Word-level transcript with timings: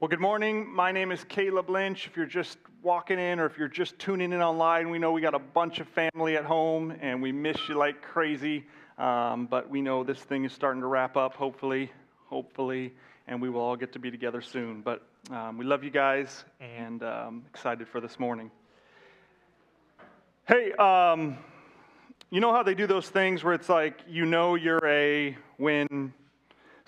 Well, 0.00 0.08
good 0.08 0.18
morning. 0.18 0.74
My 0.74 0.92
name 0.92 1.12
is 1.12 1.24
Caleb 1.24 1.68
Lynch. 1.68 2.06
If 2.06 2.16
you're 2.16 2.24
just 2.24 2.56
walking 2.82 3.18
in 3.18 3.38
or 3.38 3.44
if 3.44 3.58
you're 3.58 3.68
just 3.68 3.98
tuning 3.98 4.32
in 4.32 4.40
online, 4.40 4.88
we 4.88 4.98
know 4.98 5.12
we 5.12 5.20
got 5.20 5.34
a 5.34 5.38
bunch 5.38 5.78
of 5.78 5.86
family 5.88 6.38
at 6.38 6.44
home 6.46 6.96
and 7.02 7.20
we 7.20 7.32
miss 7.32 7.68
you 7.68 7.74
like 7.74 8.00
crazy. 8.00 8.64
Um, 8.96 9.44
but 9.44 9.68
we 9.68 9.82
know 9.82 10.02
this 10.02 10.18
thing 10.18 10.46
is 10.46 10.54
starting 10.54 10.80
to 10.80 10.86
wrap 10.86 11.18
up, 11.18 11.34
hopefully, 11.34 11.92
hopefully, 12.30 12.94
and 13.26 13.42
we 13.42 13.50
will 13.50 13.60
all 13.60 13.76
get 13.76 13.92
to 13.92 13.98
be 13.98 14.10
together 14.10 14.40
soon. 14.40 14.80
But 14.80 15.02
um, 15.30 15.58
we 15.58 15.66
love 15.66 15.84
you 15.84 15.90
guys 15.90 16.44
and 16.60 17.02
um, 17.02 17.44
excited 17.50 17.86
for 17.86 18.00
this 18.00 18.18
morning. 18.18 18.50
Hey, 20.48 20.72
um, 20.78 21.36
you 22.30 22.40
know 22.40 22.54
how 22.54 22.62
they 22.62 22.74
do 22.74 22.86
those 22.86 23.10
things 23.10 23.44
where 23.44 23.52
it's 23.52 23.68
like 23.68 24.00
you 24.08 24.24
know 24.24 24.54
you're 24.54 24.80
a 24.86 25.36
when 25.58 26.14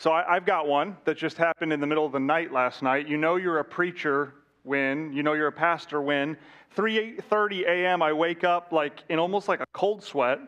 so 0.03 0.11
I, 0.11 0.35
have 0.35 0.45
got 0.45 0.67
one 0.67 0.97
that 1.05 1.17
just 1.17 1.37
happened 1.37 1.73
in 1.73 1.79
the 1.79 1.87
middle 1.87 2.05
of 2.05 2.11
the 2.11 2.19
night 2.19 2.53
last 2.53 2.83
night. 2.83 3.07
You 3.07 3.17
know 3.17 3.37
you're 3.37 3.61
a 3.61 3.65
preacher 3.65 4.35
when, 4.65 5.13
you 5.13 5.23
know 5.23 5.35
you're 5.35 5.47
a 5.47 5.53
pastor 5.53 6.03
when. 6.03 6.37
3.30 6.77 7.69
a.m. 7.69 8.03
I 8.03 8.13
wake 8.13 8.43
up 8.43 8.73
like 8.73 9.05
in 9.11 9.21
almost 9.21 9.47
like 9.47 9.61
a 9.61 9.67
cold 9.73 10.03
sweat, 10.03 10.41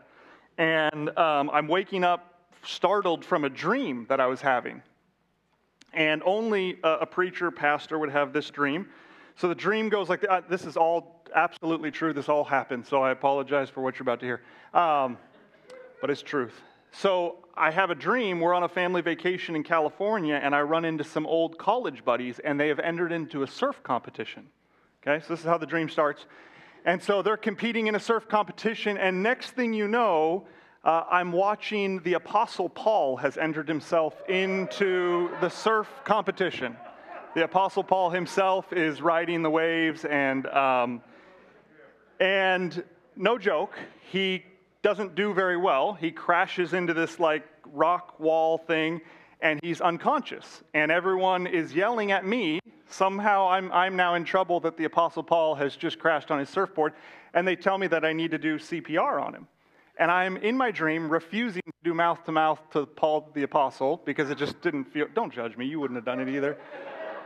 and 0.57 1.17
um, 1.17 1.49
I'm 1.53 1.69
waking 1.69 2.03
up 2.03 2.49
startled 2.65 3.23
from 3.23 3.45
a 3.45 3.49
dream 3.49 4.05
that 4.09 4.19
I 4.19 4.25
was 4.27 4.41
having. 4.41 4.81
And 5.93 6.21
only 6.25 6.77
a, 6.83 6.89
a 6.95 7.05
preacher, 7.05 7.49
pastor 7.49 7.97
would 7.97 8.11
have 8.11 8.33
this 8.33 8.49
dream. 8.49 8.87
So 9.37 9.47
the 9.47 9.55
dream 9.55 9.87
goes 9.87 10.09
like 10.09 10.25
uh, 10.29 10.41
this 10.49 10.65
is 10.65 10.75
all 10.75 11.23
absolutely 11.33 11.91
true. 11.91 12.11
This 12.11 12.27
all 12.27 12.43
happened. 12.43 12.85
So 12.85 13.01
I 13.01 13.11
apologize 13.11 13.69
for 13.69 13.79
what 13.79 13.95
you're 13.95 14.01
about 14.03 14.19
to 14.19 14.25
hear. 14.25 14.41
Um, 14.73 15.17
but 16.01 16.09
it's 16.09 16.21
truth. 16.21 16.59
So 16.91 17.44
I 17.57 17.71
have 17.71 17.89
a 17.89 17.95
dream. 17.95 18.41
We're 18.41 18.53
on 18.53 18.63
a 18.63 18.69
family 18.69 19.01
vacation 19.01 19.55
in 19.55 19.63
California, 19.63 20.35
and 20.35 20.53
I 20.53 20.61
run 20.61 20.83
into 20.83 21.05
some 21.05 21.25
old 21.25 21.57
college 21.57 22.03
buddies, 22.03 22.39
and 22.39 22.59
they 22.59 22.67
have 22.67 22.79
entered 22.79 23.13
into 23.13 23.43
a 23.43 23.47
surf 23.47 23.81
competition. 23.81 24.47
Okay, 25.01 25.21
so 25.21 25.33
this 25.33 25.39
is 25.39 25.45
how 25.45 25.57
the 25.57 25.65
dream 25.65 25.87
starts. 25.87 26.25
And 26.83 27.01
so 27.01 27.21
they're 27.21 27.37
competing 27.37 27.87
in 27.87 27.95
a 27.95 27.99
surf 27.99 28.27
competition, 28.27 28.97
and 28.97 29.23
next 29.23 29.51
thing 29.51 29.71
you 29.73 29.87
know, 29.87 30.47
uh, 30.83 31.03
I'm 31.09 31.31
watching 31.31 32.01
the 32.01 32.13
Apostle 32.13 32.67
Paul 32.67 33.15
has 33.17 33.37
entered 33.37 33.69
himself 33.69 34.21
into 34.27 35.31
the 35.39 35.49
surf 35.49 35.89
competition. 36.03 36.75
The 37.35 37.45
Apostle 37.45 37.83
Paul 37.83 38.09
himself 38.09 38.73
is 38.73 39.01
riding 39.01 39.41
the 39.41 39.49
waves, 39.49 40.03
and 40.03 40.45
um, 40.47 41.01
and 42.19 42.83
no 43.15 43.37
joke, 43.37 43.77
he 44.11 44.43
doesn't 44.85 45.15
do 45.15 45.33
very 45.33 45.57
well. 45.57 45.93
He 45.93 46.11
crashes 46.11 46.73
into 46.73 46.93
this 46.93 47.19
like 47.19 47.43
rock 47.73 48.19
wall 48.19 48.59
thing 48.59 49.01
and 49.41 49.59
he's 49.63 49.81
unconscious. 49.81 50.61
And 50.75 50.91
everyone 50.91 51.47
is 51.47 51.73
yelling 51.73 52.11
at 52.11 52.23
me. 52.23 52.59
Somehow 52.87 53.49
I'm, 53.49 53.71
I'm 53.71 53.95
now 53.95 54.13
in 54.13 54.23
trouble 54.25 54.59
that 54.59 54.77
the 54.77 54.83
Apostle 54.83 55.23
Paul 55.23 55.55
has 55.55 55.75
just 55.75 55.97
crashed 55.97 56.29
on 56.29 56.37
his 56.37 56.49
surfboard. 56.49 56.93
And 57.33 57.47
they 57.47 57.55
tell 57.55 57.79
me 57.79 57.87
that 57.87 58.05
I 58.05 58.13
need 58.13 58.29
to 58.29 58.37
do 58.37 58.59
CPR 58.59 59.25
on 59.25 59.33
him. 59.33 59.47
And 59.97 60.11
I'm 60.11 60.37
in 60.37 60.55
my 60.55 60.69
dream 60.69 61.09
refusing 61.09 61.63
to 61.63 61.73
do 61.83 61.95
mouth 61.95 62.23
to 62.25 62.31
mouth 62.31 62.59
to 62.73 62.85
Paul 62.85 63.31
the 63.33 63.41
Apostle 63.41 64.03
because 64.05 64.29
it 64.29 64.37
just 64.37 64.61
didn't 64.61 64.83
feel, 64.83 65.07
don't 65.15 65.33
judge 65.33 65.57
me, 65.57 65.65
you 65.65 65.79
wouldn't 65.79 65.97
have 65.97 66.05
done 66.05 66.19
it 66.19 66.29
either. 66.29 66.59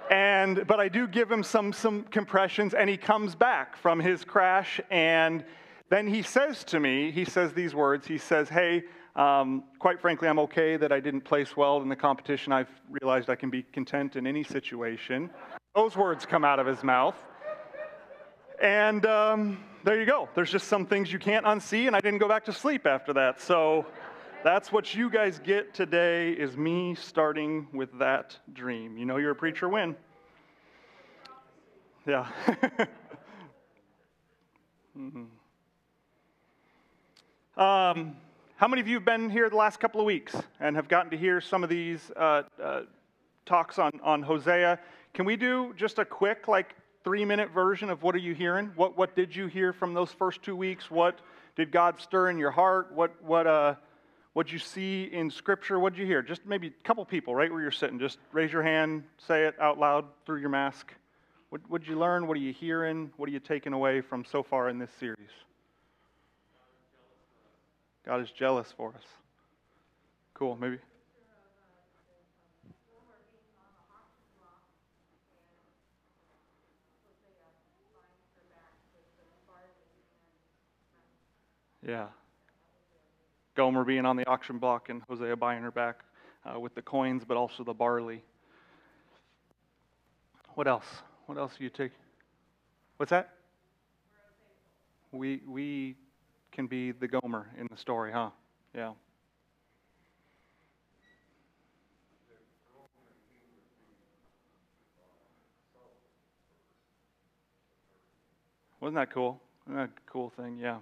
And, 0.10 0.66
but 0.66 0.80
I 0.80 0.88
do 0.88 1.10
give 1.10 1.30
him 1.30 1.44
some, 1.44 1.74
some 1.74 2.04
compressions 2.04 2.74
and 2.74 2.90
he 2.90 2.96
comes 2.96 3.36
back 3.36 3.76
from 3.76 4.00
his 4.00 4.24
crash 4.24 4.80
and 4.90 5.44
then 5.90 6.08
he 6.08 6.22
says 6.22 6.64
to 6.66 6.80
me, 6.80 7.12
he 7.12 7.26
says 7.26 7.54
these 7.54 7.74
words. 7.74 8.08
He 8.08 8.18
says, 8.18 8.48
Hey, 8.48 8.84
um, 9.16 9.64
quite 9.80 10.00
frankly, 10.00 10.28
I'm 10.28 10.40
okay 10.40 10.78
that 10.78 10.92
I 10.92 11.00
didn't 11.00 11.22
place 11.22 11.58
well 11.58 11.82
in 11.82 11.90
the 11.90 11.96
competition. 11.96 12.54
I've 12.54 12.70
realized 12.90 13.30
I 13.30 13.36
can 13.36 13.50
be 13.50 13.64
content 13.64 14.16
in 14.16 14.28
any 14.28 14.44
situation. 14.44 15.30
Those 15.76 15.98
words 15.98 16.26
come 16.26 16.46
out 16.46 16.60
of 16.60 16.68
his 16.68 16.84
mouth. 16.84 17.16
And 18.62 19.06
um, 19.06 19.64
there 19.84 20.00
you 20.00 20.06
go. 20.06 20.30
There's 20.36 20.52
just 20.52 20.68
some 20.68 20.86
things 20.86 21.12
you 21.12 21.20
can't 21.20 21.46
unsee, 21.46 21.88
and 21.88 21.96
I 21.96 22.02
didn't 22.02 22.20
go 22.20 22.28
back 22.28 22.46
to 22.46 22.54
sleep 22.54 22.86
after 22.86 23.14
that. 23.14 23.42
So 23.42 23.86
that's 24.44 24.72
what 24.72 24.94
you 24.94 25.10
guys 25.10 25.40
get 25.40 25.74
today 25.74 26.32
is 26.32 26.56
me 26.56 26.96
starting 26.96 27.68
with 27.74 27.98
that 28.00 28.38
dream. 28.54 28.98
You 28.98 29.06
know 29.06 29.18
you're 29.18 29.32
a 29.32 29.36
preacher 29.36 29.70
when? 29.70 29.96
Yeah. 32.06 32.28
mm-hmm. 34.98 35.24
Um, 37.60 38.16
how 38.56 38.70
many 38.70 38.80
of 38.80 38.88
you 38.88 38.96
have 38.96 39.04
been 39.04 39.30
here 39.30 39.50
the 39.50 39.58
last 39.58 39.82
couple 39.82 40.00
of 40.00 40.06
weeks 40.06 40.34
and 40.62 40.78
have 40.78 40.88
gotten 40.88 41.12
to 41.12 41.18
hear 41.18 41.42
some 41.42 41.62
of 41.62 41.70
these 41.70 42.10
uh, 42.16 42.44
uh, 42.64 42.82
talks 43.46 43.78
on, 43.78 44.00
on 44.02 44.24
Hosea? 44.24 44.80
Can 45.14 45.26
we 45.26 45.36
do 45.36 45.74
just 45.76 46.00
a 46.00 46.06
quick, 46.06 46.48
like, 46.48 46.74
three 47.04 47.26
minute 47.26 47.52
version 47.52 47.90
of 47.90 48.02
what 48.02 48.16
are 48.16 48.20
you 48.20 48.34
hearing? 48.34 48.72
What, 48.78 48.98
what 48.98 49.14
did 49.14 49.36
you 49.36 49.48
hear 49.48 49.74
from 49.74 49.94
those 49.94 50.10
first 50.10 50.42
two 50.42 50.56
weeks? 50.56 50.90
What 50.90 51.20
did 51.58 51.70
God 51.70 52.00
stir 52.00 52.30
in 52.30 52.38
your 52.38 52.52
heart? 52.52 52.94
What, 52.94 53.22
what, 53.22 53.46
uh, 53.46 53.76
what 54.32 54.54
you 54.54 54.60
see 54.60 55.10
in 55.12 55.30
Scripture? 55.30 55.82
What 55.82 55.96
did 55.96 56.00
you 56.00 56.06
hear? 56.06 56.22
Just 56.22 56.46
maybe 56.46 56.68
a 56.68 56.84
couple 56.86 57.04
people 57.04 57.36
right 57.36 57.52
where 57.52 57.62
you're 57.62 57.72
sitting. 57.72 58.00
Just 58.00 58.20
raise 58.32 58.54
your 58.54 58.64
hand, 58.64 59.04
say 59.28 59.44
it 59.44 59.60
out 59.60 59.78
loud 59.78 60.06
through 60.26 60.40
your 60.40 60.48
mask. 60.48 60.94
What 61.50 61.82
did 61.82 61.90
you 61.90 62.00
learn? 62.00 62.26
What 62.26 62.38
are 62.38 62.42
you 62.42 62.54
hearing? 62.54 63.12
What 63.18 63.28
are 63.28 63.34
you 63.34 63.42
taking 63.42 63.74
away 63.74 64.00
from 64.00 64.24
so 64.24 64.44
far 64.44 64.70
in 64.70 64.80
this 64.80 64.92
series? 64.98 65.28
God 68.10 68.22
is 68.22 68.32
jealous 68.32 68.74
for 68.76 68.90
us. 68.90 69.04
Cool, 70.34 70.58
maybe. 70.60 70.80
Yeah. 81.88 82.08
Gomer 83.54 83.84
being 83.84 84.08
on 84.08 84.16
the 84.16 84.28
auction 84.28 84.58
block 84.58 84.90
and 84.90 85.04
Hosea 85.08 85.36
buying 85.36 85.62
her 85.62 85.70
back 85.70 86.00
uh, 86.44 86.60
with 86.60 86.74
the 86.74 86.82
coins, 86.82 87.22
but 87.28 87.38
also 87.38 87.64
the 87.64 87.76
barley. 87.76 88.24
What 90.56 90.68
else? 90.68 90.88
What 91.28 91.38
else 91.38 91.54
do 91.60 91.64
you 91.64 91.70
take? 91.70 91.92
What's 92.98 93.12
that? 93.12 93.36
We, 95.12 95.42
we 95.48 95.96
can 96.60 96.68
be 96.68 96.92
the 96.92 97.08
Gomer 97.08 97.48
in 97.58 97.68
the 97.72 97.78
story, 97.78 98.12
huh? 98.12 98.32
Yeah. 98.76 98.92
Wasn't 108.82 108.96
that 108.96 109.10
cool? 109.10 109.40
Wasn't 109.66 109.88
that 109.88 109.98
a 109.98 110.12
cool 110.12 110.32
thing? 110.32 110.58
Yeah. 110.58 110.80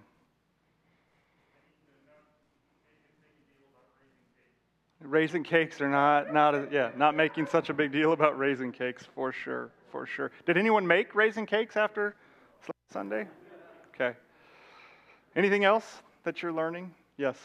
Raising 5.01 5.43
cakes 5.43 5.79
are 5.79 5.89
not 5.89 6.33
not 6.33 6.55
a, 6.55 6.67
yeah 6.71 6.89
not 6.97 7.15
making 7.15 7.45
such 7.45 7.69
a 7.69 7.73
big 7.75 7.91
deal 7.91 8.13
about 8.13 8.39
raising 8.39 8.71
cakes 8.71 9.05
for 9.13 9.31
sure 9.31 9.69
for 9.91 10.07
sure. 10.07 10.31
Did 10.47 10.57
anyone 10.57 10.87
make 10.87 11.13
raising 11.13 11.45
cakes 11.45 11.77
after 11.77 12.15
Sunday? 12.89 13.27
Okay. 13.93 14.17
Anything 15.37 15.63
else 15.63 16.01
that 16.23 16.41
you're 16.41 16.51
learning? 16.51 16.91
Yes. 17.15 17.37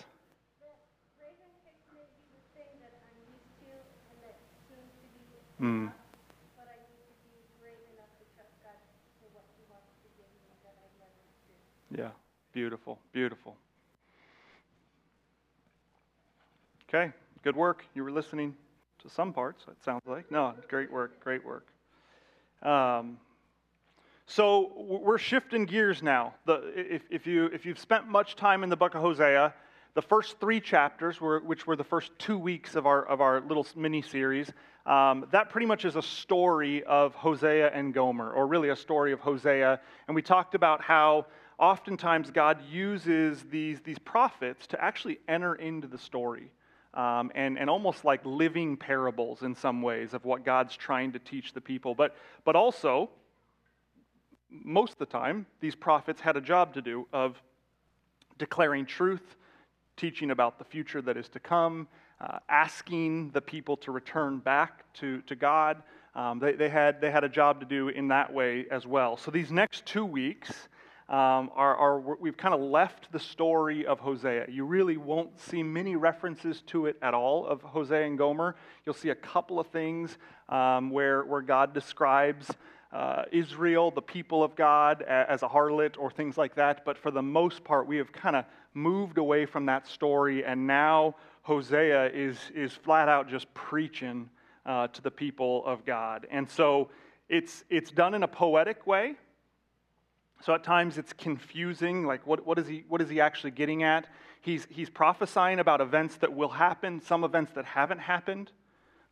Hmm. 5.58 5.88
Yeah, 11.94 12.08
beautiful, 12.54 12.98
beautiful. 13.12 13.56
Okay, 16.88 17.12
good 17.42 17.54
work. 17.54 17.84
You 17.94 18.04
were 18.04 18.10
listening 18.10 18.54
to 19.02 19.10
some 19.10 19.34
parts, 19.34 19.64
it 19.68 19.76
sounds 19.84 20.02
like. 20.06 20.30
No, 20.30 20.54
great 20.68 20.90
work, 20.90 21.22
great 21.22 21.44
work. 21.44 21.66
Um, 22.62 23.18
so 24.26 24.72
we're 24.76 25.18
shifting 25.18 25.64
gears 25.64 26.02
now. 26.02 26.34
The, 26.46 26.72
if, 26.74 27.02
if, 27.10 27.26
you, 27.26 27.46
if 27.46 27.66
you've 27.66 27.78
spent 27.78 28.08
much 28.08 28.36
time 28.36 28.62
in 28.62 28.70
the 28.70 28.76
book 28.76 28.94
of 28.94 29.02
Hosea, 29.02 29.52
the 29.94 30.02
first 30.02 30.40
three 30.40 30.60
chapters, 30.60 31.20
were, 31.20 31.40
which 31.40 31.66
were 31.66 31.76
the 31.76 31.84
first 31.84 32.12
two 32.18 32.38
weeks 32.38 32.76
of 32.76 32.86
our, 32.86 33.04
of 33.04 33.20
our 33.20 33.40
little 33.40 33.66
mini 33.76 34.00
series, 34.00 34.50
um, 34.86 35.26
that 35.32 35.50
pretty 35.50 35.66
much 35.66 35.84
is 35.84 35.96
a 35.96 36.02
story 36.02 36.82
of 36.84 37.14
Hosea 37.14 37.70
and 37.72 37.92
Gomer, 37.92 38.32
or 38.32 38.46
really 38.46 38.70
a 38.70 38.76
story 38.76 39.12
of 39.12 39.20
Hosea. 39.20 39.80
And 40.08 40.14
we 40.14 40.22
talked 40.22 40.54
about 40.54 40.80
how 40.80 41.26
oftentimes 41.58 42.30
God 42.30 42.58
uses 42.70 43.44
these, 43.50 43.80
these 43.80 43.98
prophets 43.98 44.66
to 44.68 44.82
actually 44.82 45.18
enter 45.28 45.56
into 45.56 45.86
the 45.88 45.98
story. 45.98 46.50
Um, 46.94 47.32
and, 47.34 47.58
and 47.58 47.70
almost 47.70 48.04
like 48.04 48.20
living 48.24 48.76
parables 48.76 49.42
in 49.42 49.54
some 49.54 49.80
ways 49.80 50.12
of 50.12 50.26
what 50.26 50.44
God's 50.44 50.76
trying 50.76 51.12
to 51.12 51.18
teach 51.18 51.54
the 51.54 51.60
people. 51.60 51.94
But, 51.94 52.14
but 52.44 52.54
also, 52.54 53.08
most 54.64 54.92
of 54.92 54.98
the 54.98 55.06
time, 55.06 55.46
these 55.60 55.74
prophets 55.74 56.20
had 56.20 56.36
a 56.36 56.40
job 56.40 56.74
to 56.74 56.82
do 56.82 57.06
of 57.12 57.40
declaring 58.38 58.86
truth, 58.86 59.36
teaching 59.96 60.30
about 60.30 60.58
the 60.58 60.64
future 60.64 61.02
that 61.02 61.16
is 61.16 61.28
to 61.30 61.40
come, 61.40 61.88
uh, 62.20 62.38
asking 62.48 63.30
the 63.30 63.40
people 63.40 63.76
to 63.76 63.92
return 63.92 64.38
back 64.38 64.92
to, 64.94 65.22
to 65.22 65.34
God, 65.34 65.82
Um, 66.14 66.38
they, 66.38 66.52
they, 66.56 66.68
had, 66.68 67.00
they 67.00 67.10
had 67.10 67.24
a 67.24 67.28
job 67.28 67.60
to 67.60 67.66
do 67.66 67.88
in 67.88 68.08
that 68.08 68.32
way 68.32 68.66
as 68.70 68.86
well. 68.86 69.16
So 69.16 69.30
these 69.30 69.50
next 69.50 69.86
two 69.86 70.04
weeks 70.04 70.68
um, 71.08 71.50
are, 71.54 71.76
are, 71.76 72.00
we've 72.20 72.36
kind 72.36 72.54
of 72.54 72.60
left 72.60 73.10
the 73.10 73.18
story 73.18 73.86
of 73.86 73.98
Hosea. 74.00 74.46
You 74.48 74.66
really 74.66 74.98
won't 74.98 75.40
see 75.40 75.62
many 75.62 75.96
references 75.96 76.62
to 76.66 76.86
it 76.86 76.96
at 77.00 77.14
all 77.14 77.46
of 77.46 77.62
Hosea 77.62 78.06
and 78.06 78.18
Gomer. 78.18 78.54
You'll 78.84 78.94
see 78.94 79.10
a 79.10 79.14
couple 79.32 79.58
of 79.58 79.66
things 79.68 80.18
um, 80.48 80.90
where, 80.90 81.24
where 81.24 81.42
God 81.42 81.72
describes 81.72 82.50
uh, 82.92 83.24
Israel, 83.32 83.90
the 83.90 84.02
people 84.02 84.44
of 84.44 84.54
God, 84.54 85.02
as 85.02 85.42
a 85.42 85.48
harlot 85.48 85.96
or 85.98 86.10
things 86.10 86.36
like 86.36 86.54
that. 86.56 86.84
But 86.84 86.98
for 86.98 87.10
the 87.10 87.22
most 87.22 87.64
part, 87.64 87.86
we 87.86 87.96
have 87.96 88.12
kind 88.12 88.36
of 88.36 88.44
moved 88.74 89.18
away 89.18 89.46
from 89.46 89.66
that 89.66 89.86
story, 89.86 90.44
and 90.44 90.66
now 90.66 91.16
Hosea 91.42 92.10
is, 92.12 92.38
is 92.54 92.72
flat 92.72 93.08
out 93.08 93.28
just 93.28 93.52
preaching 93.54 94.28
uh, 94.64 94.88
to 94.88 95.02
the 95.02 95.10
people 95.10 95.64
of 95.66 95.84
God. 95.84 96.26
And 96.30 96.48
so 96.48 96.90
it's, 97.28 97.64
it's 97.68 97.90
done 97.90 98.14
in 98.14 98.22
a 98.22 98.28
poetic 98.28 98.86
way. 98.86 99.16
So 100.42 100.54
at 100.54 100.64
times 100.64 100.98
it's 100.98 101.12
confusing, 101.12 102.04
like 102.04 102.26
what, 102.26 102.46
what, 102.46 102.58
is, 102.58 102.66
he, 102.66 102.84
what 102.88 103.00
is 103.00 103.08
he 103.08 103.20
actually 103.20 103.52
getting 103.52 103.84
at? 103.84 104.06
He's, 104.40 104.66
he's 104.70 104.90
prophesying 104.90 105.60
about 105.60 105.80
events 105.80 106.16
that 106.16 106.34
will 106.34 106.48
happen, 106.48 107.00
some 107.00 107.22
events 107.22 107.52
that 107.54 107.64
haven't 107.64 108.00
happened. 108.00 108.50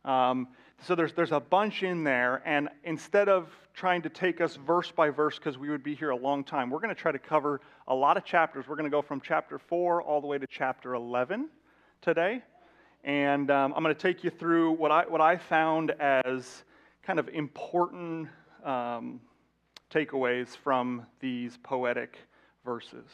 Um, 0.03 0.49
so 0.83 0.95
there's, 0.95 1.13
there's 1.13 1.31
a 1.31 1.39
bunch 1.39 1.83
in 1.83 2.03
there, 2.03 2.41
and 2.43 2.67
instead 2.83 3.29
of 3.29 3.49
trying 3.73 4.01
to 4.01 4.09
take 4.09 4.41
us 4.41 4.55
verse 4.55 4.91
by 4.91 5.09
verse, 5.11 5.37
because 5.37 5.57
we 5.57 5.69
would 5.69 5.83
be 5.83 5.93
here 5.93 6.09
a 6.09 6.15
long 6.15 6.43
time, 6.43 6.71
we're 6.71 6.79
going 6.79 6.93
to 6.93 6.99
try 6.99 7.11
to 7.11 7.19
cover 7.19 7.61
a 7.87 7.93
lot 7.93 8.17
of 8.17 8.25
chapters. 8.25 8.65
We're 8.67 8.75
going 8.75 8.89
to 8.89 8.95
go 8.95 9.01
from 9.01 9.21
chapter 9.21 9.59
4 9.59 10.01
all 10.01 10.21
the 10.21 10.27
way 10.27 10.39
to 10.39 10.47
chapter 10.47 10.95
11 10.95 11.49
today. 12.01 12.41
And 13.03 13.51
um, 13.51 13.73
I'm 13.75 13.83
going 13.83 13.95
to 13.95 14.01
take 14.01 14.23
you 14.23 14.31
through 14.31 14.71
what 14.71 14.91
I, 14.91 15.03
what 15.05 15.21
I 15.21 15.37
found 15.37 15.91
as 15.91 16.63
kind 17.03 17.19
of 17.19 17.29
important 17.29 18.29
um, 18.63 19.21
takeaways 19.91 20.55
from 20.57 21.05
these 21.19 21.57
poetic 21.61 22.17
verses. 22.65 23.05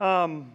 Um, 0.00 0.52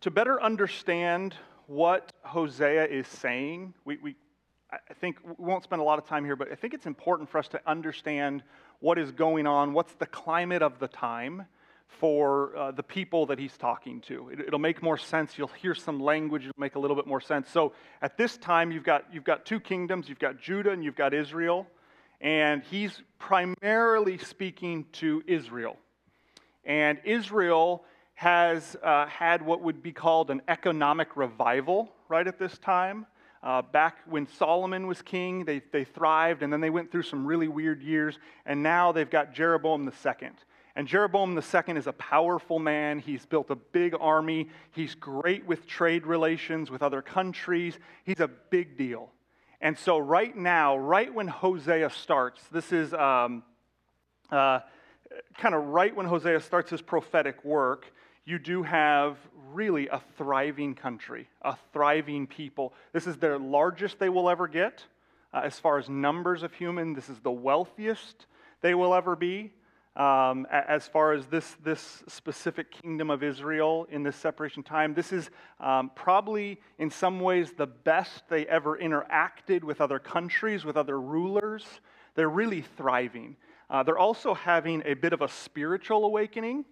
to 0.00 0.10
better 0.10 0.40
understand 0.40 1.34
what 1.68 2.14
Hosea 2.22 2.86
is 2.86 3.06
saying, 3.06 3.74
we, 3.84 3.98
we, 3.98 4.16
I 4.72 4.94
think 4.94 5.18
we 5.22 5.44
won't 5.44 5.62
spend 5.62 5.80
a 5.80 5.84
lot 5.84 5.98
of 5.98 6.06
time 6.06 6.24
here, 6.24 6.34
but 6.34 6.50
I 6.50 6.54
think 6.54 6.72
it's 6.72 6.86
important 6.86 7.28
for 7.28 7.36
us 7.36 7.46
to 7.48 7.60
understand 7.66 8.42
what 8.80 8.98
is 8.98 9.12
going 9.12 9.46
on, 9.46 9.74
what's 9.74 9.92
the 9.94 10.06
climate 10.06 10.62
of 10.62 10.78
the 10.78 10.88
time 10.88 11.44
for 11.86 12.56
uh, 12.56 12.70
the 12.70 12.82
people 12.82 13.26
that 13.26 13.38
he's 13.38 13.56
talking 13.58 14.00
to. 14.02 14.30
It, 14.30 14.50
will 14.50 14.58
make 14.58 14.82
more 14.82 14.96
sense. 14.96 15.36
You'll 15.36 15.48
hear 15.48 15.74
some 15.74 16.00
language, 16.00 16.44
it'll 16.44 16.58
make 16.58 16.74
a 16.74 16.78
little 16.78 16.96
bit 16.96 17.06
more 17.06 17.20
sense. 17.20 17.50
So 17.50 17.74
at 18.00 18.16
this 18.16 18.38
time, 18.38 18.72
you've 18.72 18.84
got, 18.84 19.04
you've 19.12 19.24
got 19.24 19.44
two 19.44 19.60
kingdoms 19.60 20.08
you've 20.08 20.18
got 20.18 20.40
Judah 20.40 20.70
and 20.70 20.82
you've 20.82 20.96
got 20.96 21.12
Israel. 21.12 21.66
And 22.20 22.62
he's 22.62 23.02
primarily 23.18 24.16
speaking 24.16 24.86
to 24.92 25.22
Israel. 25.26 25.76
And 26.64 26.98
Israel 27.04 27.84
has 28.18 28.76
uh, 28.82 29.06
had 29.06 29.40
what 29.40 29.62
would 29.62 29.80
be 29.80 29.92
called 29.92 30.28
an 30.32 30.42
economic 30.48 31.16
revival 31.16 31.88
right 32.08 32.26
at 32.26 32.36
this 32.36 32.58
time. 32.58 33.06
Uh, 33.44 33.62
back 33.62 33.98
when 34.06 34.26
Solomon 34.26 34.88
was 34.88 35.00
king, 35.02 35.44
they, 35.44 35.62
they 35.70 35.84
thrived, 35.84 36.42
and 36.42 36.52
then 36.52 36.60
they 36.60 36.68
went 36.68 36.90
through 36.90 37.04
some 37.04 37.24
really 37.24 37.46
weird 37.46 37.80
years, 37.80 38.18
and 38.44 38.60
now 38.60 38.90
they've 38.90 39.08
got 39.08 39.32
Jeroboam 39.32 39.86
II. 39.86 40.30
And 40.74 40.88
Jeroboam 40.88 41.38
II 41.38 41.76
is 41.76 41.86
a 41.86 41.92
powerful 41.92 42.58
man. 42.58 42.98
He's 42.98 43.24
built 43.24 43.50
a 43.50 43.54
big 43.54 43.94
army. 44.00 44.48
He's 44.72 44.96
great 44.96 45.46
with 45.46 45.68
trade 45.68 46.04
relations 46.04 46.72
with 46.72 46.82
other 46.82 47.02
countries. 47.02 47.78
He's 48.02 48.18
a 48.18 48.26
big 48.50 48.76
deal. 48.76 49.12
And 49.60 49.78
so, 49.78 49.96
right 49.96 50.36
now, 50.36 50.76
right 50.76 51.14
when 51.14 51.28
Hosea 51.28 51.90
starts, 51.90 52.42
this 52.50 52.72
is 52.72 52.92
um, 52.94 53.44
uh, 54.32 54.58
kind 55.36 55.54
of 55.54 55.66
right 55.66 55.94
when 55.94 56.06
Hosea 56.06 56.40
starts 56.40 56.70
his 56.70 56.82
prophetic 56.82 57.44
work, 57.44 57.92
you 58.28 58.38
do 58.38 58.62
have 58.62 59.16
really 59.54 59.88
a 59.88 60.02
thriving 60.18 60.74
country, 60.74 61.26
a 61.40 61.56
thriving 61.72 62.26
people. 62.26 62.74
This 62.92 63.06
is 63.06 63.16
their 63.16 63.38
largest 63.38 63.98
they 63.98 64.10
will 64.10 64.28
ever 64.28 64.46
get. 64.46 64.84
Uh, 65.32 65.40
as 65.44 65.58
far 65.58 65.78
as 65.78 65.88
numbers 65.88 66.42
of 66.42 66.52
human, 66.52 66.92
this 66.92 67.08
is 67.08 67.18
the 67.20 67.30
wealthiest 67.30 68.26
they 68.60 68.74
will 68.74 68.94
ever 68.94 69.16
be 69.16 69.50
um, 69.96 70.46
as 70.50 70.86
far 70.86 71.14
as 71.14 71.26
this, 71.26 71.56
this 71.64 72.04
specific 72.06 72.70
kingdom 72.70 73.08
of 73.08 73.22
Israel 73.22 73.86
in 73.90 74.02
this 74.02 74.16
separation 74.16 74.62
time. 74.62 74.92
This 74.92 75.10
is 75.10 75.30
um, 75.58 75.90
probably, 75.94 76.60
in 76.78 76.90
some 76.90 77.20
ways, 77.20 77.52
the 77.56 77.66
best 77.66 78.28
they 78.28 78.46
ever 78.46 78.76
interacted 78.76 79.64
with 79.64 79.80
other 79.80 79.98
countries, 79.98 80.66
with 80.66 80.76
other 80.76 81.00
rulers. 81.00 81.64
They're 82.14 82.28
really 82.28 82.60
thriving. 82.76 83.36
Uh, 83.70 83.82
they're 83.84 83.98
also 83.98 84.34
having 84.34 84.82
a 84.84 84.92
bit 84.92 85.14
of 85.14 85.22
a 85.22 85.28
spiritual 85.28 86.04
awakening 86.04 86.66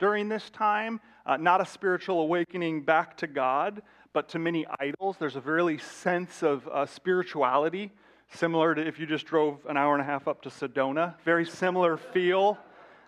during 0.00 0.28
this 0.28 0.50
time. 0.50 1.00
Uh, 1.24 1.36
not 1.36 1.60
a 1.60 1.66
spiritual 1.66 2.20
awakening 2.22 2.82
back 2.82 3.16
to 3.18 3.28
God, 3.28 3.82
but 4.12 4.28
to 4.30 4.40
many 4.40 4.66
idols. 4.80 5.16
There's 5.20 5.36
a 5.36 5.40
really 5.40 5.78
sense 5.78 6.42
of 6.42 6.66
uh, 6.66 6.86
spirituality 6.86 7.92
similar 8.32 8.74
to 8.74 8.86
if 8.86 8.98
you 8.98 9.06
just 9.06 9.26
drove 9.26 9.58
an 9.68 9.76
hour 9.76 9.92
and 9.92 10.02
a 10.02 10.04
half 10.04 10.26
up 10.26 10.42
to 10.42 10.48
Sedona. 10.48 11.14
Very 11.24 11.44
similar 11.44 11.96
feel 11.96 12.58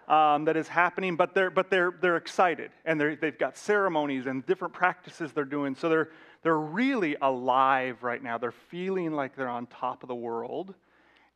um, 0.08 0.44
that 0.44 0.56
is 0.56 0.68
happening, 0.68 1.16
but 1.16 1.34
they're, 1.34 1.50
but 1.50 1.70
they're, 1.70 1.92
they're 2.00 2.16
excited 2.16 2.70
and 2.84 3.00
they 3.00 3.14
they've 3.14 3.38
got 3.38 3.56
ceremonies 3.56 4.26
and 4.26 4.44
different 4.46 4.74
practices 4.74 5.32
they're 5.32 5.44
doing. 5.44 5.74
So 5.74 5.88
they're, 5.88 6.10
they're 6.42 6.58
really 6.58 7.16
alive 7.22 8.02
right 8.02 8.22
now. 8.22 8.36
They're 8.36 8.52
feeling 8.52 9.12
like 9.12 9.36
they're 9.36 9.48
on 9.48 9.66
top 9.66 10.02
of 10.02 10.08
the 10.08 10.14
world. 10.14 10.74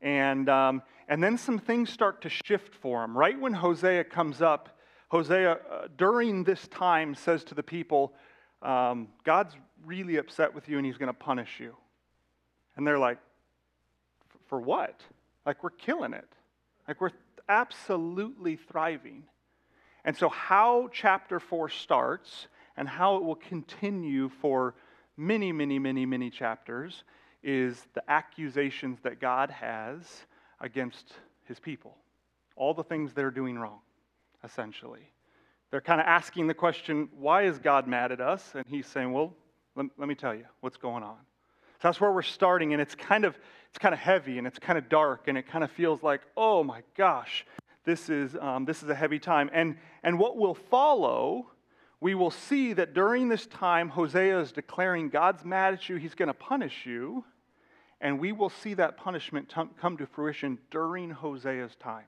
And, 0.02 0.48
um, 0.48 0.82
and 1.08 1.22
then 1.22 1.38
some 1.38 1.58
things 1.58 1.90
start 1.90 2.22
to 2.22 2.28
shift 2.28 2.74
for 2.74 3.00
them. 3.00 3.16
Right 3.16 3.40
when 3.40 3.54
Hosea 3.54 4.04
comes 4.04 4.42
up, 4.42 4.75
Hosea, 5.08 5.52
uh, 5.52 5.88
during 5.96 6.44
this 6.44 6.66
time, 6.68 7.14
says 7.14 7.44
to 7.44 7.54
the 7.54 7.62
people, 7.62 8.12
um, 8.62 9.08
God's 9.24 9.54
really 9.84 10.16
upset 10.16 10.54
with 10.54 10.68
you 10.68 10.78
and 10.78 10.86
he's 10.86 10.96
going 10.96 11.08
to 11.08 11.12
punish 11.12 11.60
you. 11.60 11.76
And 12.76 12.86
they're 12.86 12.98
like, 12.98 13.18
for 14.48 14.60
what? 14.60 15.00
Like, 15.44 15.62
we're 15.62 15.70
killing 15.70 16.12
it. 16.12 16.28
Like, 16.88 17.00
we're 17.00 17.10
absolutely 17.48 18.56
thriving. 18.56 19.24
And 20.04 20.16
so, 20.16 20.28
how 20.28 20.88
chapter 20.92 21.40
4 21.40 21.68
starts 21.68 22.48
and 22.76 22.88
how 22.88 23.16
it 23.16 23.24
will 23.24 23.36
continue 23.36 24.28
for 24.40 24.74
many, 25.16 25.52
many, 25.52 25.78
many, 25.78 26.04
many 26.04 26.30
chapters 26.30 27.04
is 27.42 27.86
the 27.94 28.02
accusations 28.10 28.98
that 29.02 29.20
God 29.20 29.50
has 29.50 30.26
against 30.60 31.12
his 31.44 31.58
people. 31.58 31.96
All 32.56 32.74
the 32.74 32.84
things 32.84 33.12
they're 33.12 33.30
doing 33.30 33.58
wrong, 33.58 33.80
essentially. 34.46 35.12
They're 35.70 35.80
kind 35.82 36.00
of 36.00 36.06
asking 36.06 36.46
the 36.46 36.54
question, 36.54 37.10
why 37.18 37.42
is 37.42 37.58
God 37.58 37.86
mad 37.86 38.12
at 38.12 38.20
us? 38.20 38.52
And 38.54 38.64
he's 38.66 38.86
saying, 38.86 39.12
well, 39.12 39.34
let, 39.74 39.86
let 39.98 40.08
me 40.08 40.14
tell 40.14 40.34
you 40.34 40.46
what's 40.60 40.78
going 40.78 41.02
on. 41.02 41.18
So 41.82 41.88
that's 41.88 42.00
where 42.00 42.12
we're 42.12 42.22
starting, 42.22 42.72
and 42.72 42.80
it's 42.80 42.94
kind 42.94 43.26
of 43.26 43.36
it's 43.68 43.78
kind 43.78 43.92
of 43.92 43.98
heavy 43.98 44.38
and 44.38 44.46
it's 44.46 44.58
kind 44.58 44.78
of 44.78 44.88
dark, 44.88 45.28
and 45.28 45.36
it 45.36 45.46
kind 45.46 45.62
of 45.62 45.70
feels 45.70 46.02
like, 46.02 46.22
oh 46.34 46.64
my 46.64 46.82
gosh, 46.96 47.44
this 47.84 48.08
is 48.08 48.34
um, 48.40 48.64
this 48.64 48.82
is 48.82 48.88
a 48.88 48.94
heavy 48.94 49.18
time. 49.18 49.50
And 49.52 49.76
and 50.02 50.18
what 50.18 50.38
will 50.38 50.54
follow, 50.54 51.50
we 52.00 52.14
will 52.14 52.30
see 52.30 52.72
that 52.72 52.94
during 52.94 53.28
this 53.28 53.46
time, 53.46 53.90
Hosea 53.90 54.40
is 54.40 54.52
declaring 54.52 55.10
God's 55.10 55.44
mad 55.44 55.74
at 55.74 55.86
you; 55.90 55.96
He's 55.96 56.14
going 56.14 56.28
to 56.28 56.34
punish 56.34 56.86
you, 56.86 57.24
and 58.00 58.18
we 58.18 58.32
will 58.32 58.50
see 58.50 58.72
that 58.72 58.96
punishment 58.96 59.50
t- 59.50 59.60
come 59.78 59.98
to 59.98 60.06
fruition 60.06 60.58
during 60.70 61.10
Hosea's 61.10 61.76
time. 61.76 62.06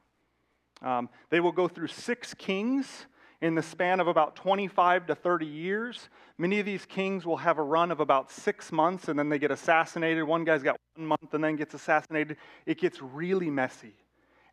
Um, 0.82 1.08
they 1.30 1.40
will 1.40 1.52
go 1.52 1.68
through 1.68 1.88
six 1.88 2.34
kings 2.34 3.06
in 3.40 3.54
the 3.54 3.62
span 3.62 4.00
of 4.00 4.08
about 4.08 4.34
25 4.36 5.06
to 5.06 5.14
30 5.14 5.46
years. 5.46 6.08
Many 6.38 6.58
of 6.58 6.66
these 6.66 6.84
kings 6.86 7.24
will 7.24 7.36
have 7.36 7.58
a 7.58 7.62
run 7.62 7.90
of 7.90 8.00
about 8.00 8.30
six 8.30 8.72
months 8.72 9.08
and 9.08 9.18
then 9.18 9.28
they 9.28 9.38
get 9.38 9.50
assassinated. 9.50 10.24
One 10.24 10.44
guy's 10.44 10.62
got 10.62 10.76
one 10.96 11.06
month 11.06 11.34
and 11.34 11.42
then 11.42 11.56
gets 11.56 11.74
assassinated. 11.74 12.36
It 12.66 12.80
gets 12.80 13.00
really 13.00 13.50
messy. 13.50 13.94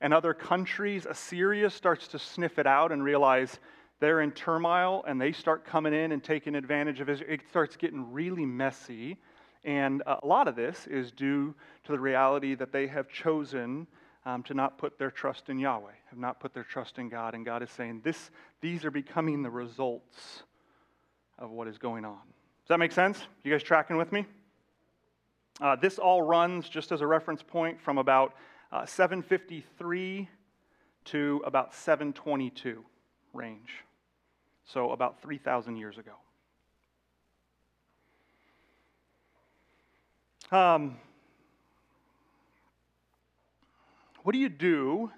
And 0.02 0.14
other 0.14 0.34
countries, 0.34 1.06
Assyria 1.06 1.70
starts 1.70 2.08
to 2.10 2.20
sniff 2.20 2.60
it 2.60 2.68
out 2.68 2.92
and 2.92 3.04
realize 3.04 3.60
they're 4.00 4.22
in 4.22 4.32
turmoil 4.32 5.04
and 5.08 5.20
they 5.20 5.32
start 5.32 5.66
coming 5.66 5.94
in 5.94 6.12
and 6.12 6.24
taking 6.24 6.54
advantage 6.54 7.00
of 7.00 7.10
it. 7.10 7.22
It 7.28 7.42
starts 7.50 7.76
getting 7.76 8.12
really 8.12 8.46
messy. 8.46 9.18
And 9.64 10.04
a 10.06 10.20
lot 10.24 10.48
of 10.48 10.56
this 10.56 10.86
is 10.86 11.12
due 11.12 11.56
to 11.86 11.92
the 11.92 12.00
reality 12.00 12.54
that 12.56 12.72
they 12.72 12.86
have 12.88 13.10
chosen 13.10 13.88
um, 14.26 14.42
to 14.44 14.54
not 14.54 14.78
put 14.78 14.98
their 14.98 15.12
trust 15.12 15.50
in 15.50 15.60
Yahweh, 15.60 15.92
have 16.10 16.20
not 16.20 16.40
put 16.40 16.54
their 16.54 16.64
trust 16.64 16.98
in 16.98 17.10
God. 17.10 17.36
And 17.36 17.46
God 17.46 17.62
is 17.62 17.70
saying, 17.70 18.02
this, 18.04 18.32
these 18.62 18.84
are 18.84 18.92
becoming 18.92 19.44
the 19.44 19.50
results 19.50 20.44
of 21.38 21.52
what 21.52 21.68
is 21.68 21.78
going 21.78 22.06
on. 22.06 22.22
Does 22.64 22.70
that 22.70 22.80
make 22.80 22.92
sense? 22.92 23.20
You 23.44 23.52
guys 23.52 23.62
tracking 23.62 23.98
with 23.98 24.12
me? 24.12 24.26
Uh, 25.62 25.76
this 25.76 26.00
all 26.00 26.22
runs, 26.22 26.68
just 26.68 26.92
as 26.92 27.02
a 27.02 27.08
reference 27.08 27.44
point, 27.44 27.80
from 27.80 27.98
about 27.98 28.34
uh, 28.72 28.86
753 28.86 30.28
to 31.06 31.42
about 31.46 31.74
722 31.74 32.84
range. 33.34 33.84
So 34.66 34.92
about 34.92 35.22
3,000 35.22 35.76
years 35.76 35.98
ago. 35.98 36.14
Um, 40.52 40.98
what 44.26 44.34
do 44.34 44.40
you 44.40 44.50
do 44.50 45.12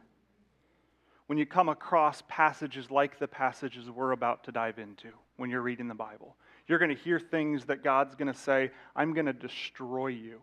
when 1.27 1.37
you 1.37 1.45
come 1.45 1.69
across 1.69 2.21
passages 2.27 2.91
like 2.91 3.19
the 3.19 3.27
passages 3.27 3.89
we're 3.89 4.11
about 4.11 4.43
to 4.43 4.51
dive 4.51 4.79
into 4.79 5.07
when 5.37 5.49
you're 5.49 5.61
reading 5.61 5.87
the 5.87 5.95
Bible? 5.95 6.35
You're 6.67 6.77
going 6.77 6.93
to 6.93 7.01
hear 7.01 7.17
things 7.17 7.63
that 7.67 7.85
God's 7.85 8.15
going 8.15 8.27
to 8.27 8.37
say, 8.37 8.69
I'm 8.97 9.13
going 9.13 9.27
to 9.27 9.31
destroy 9.31 10.07
you. 10.07 10.41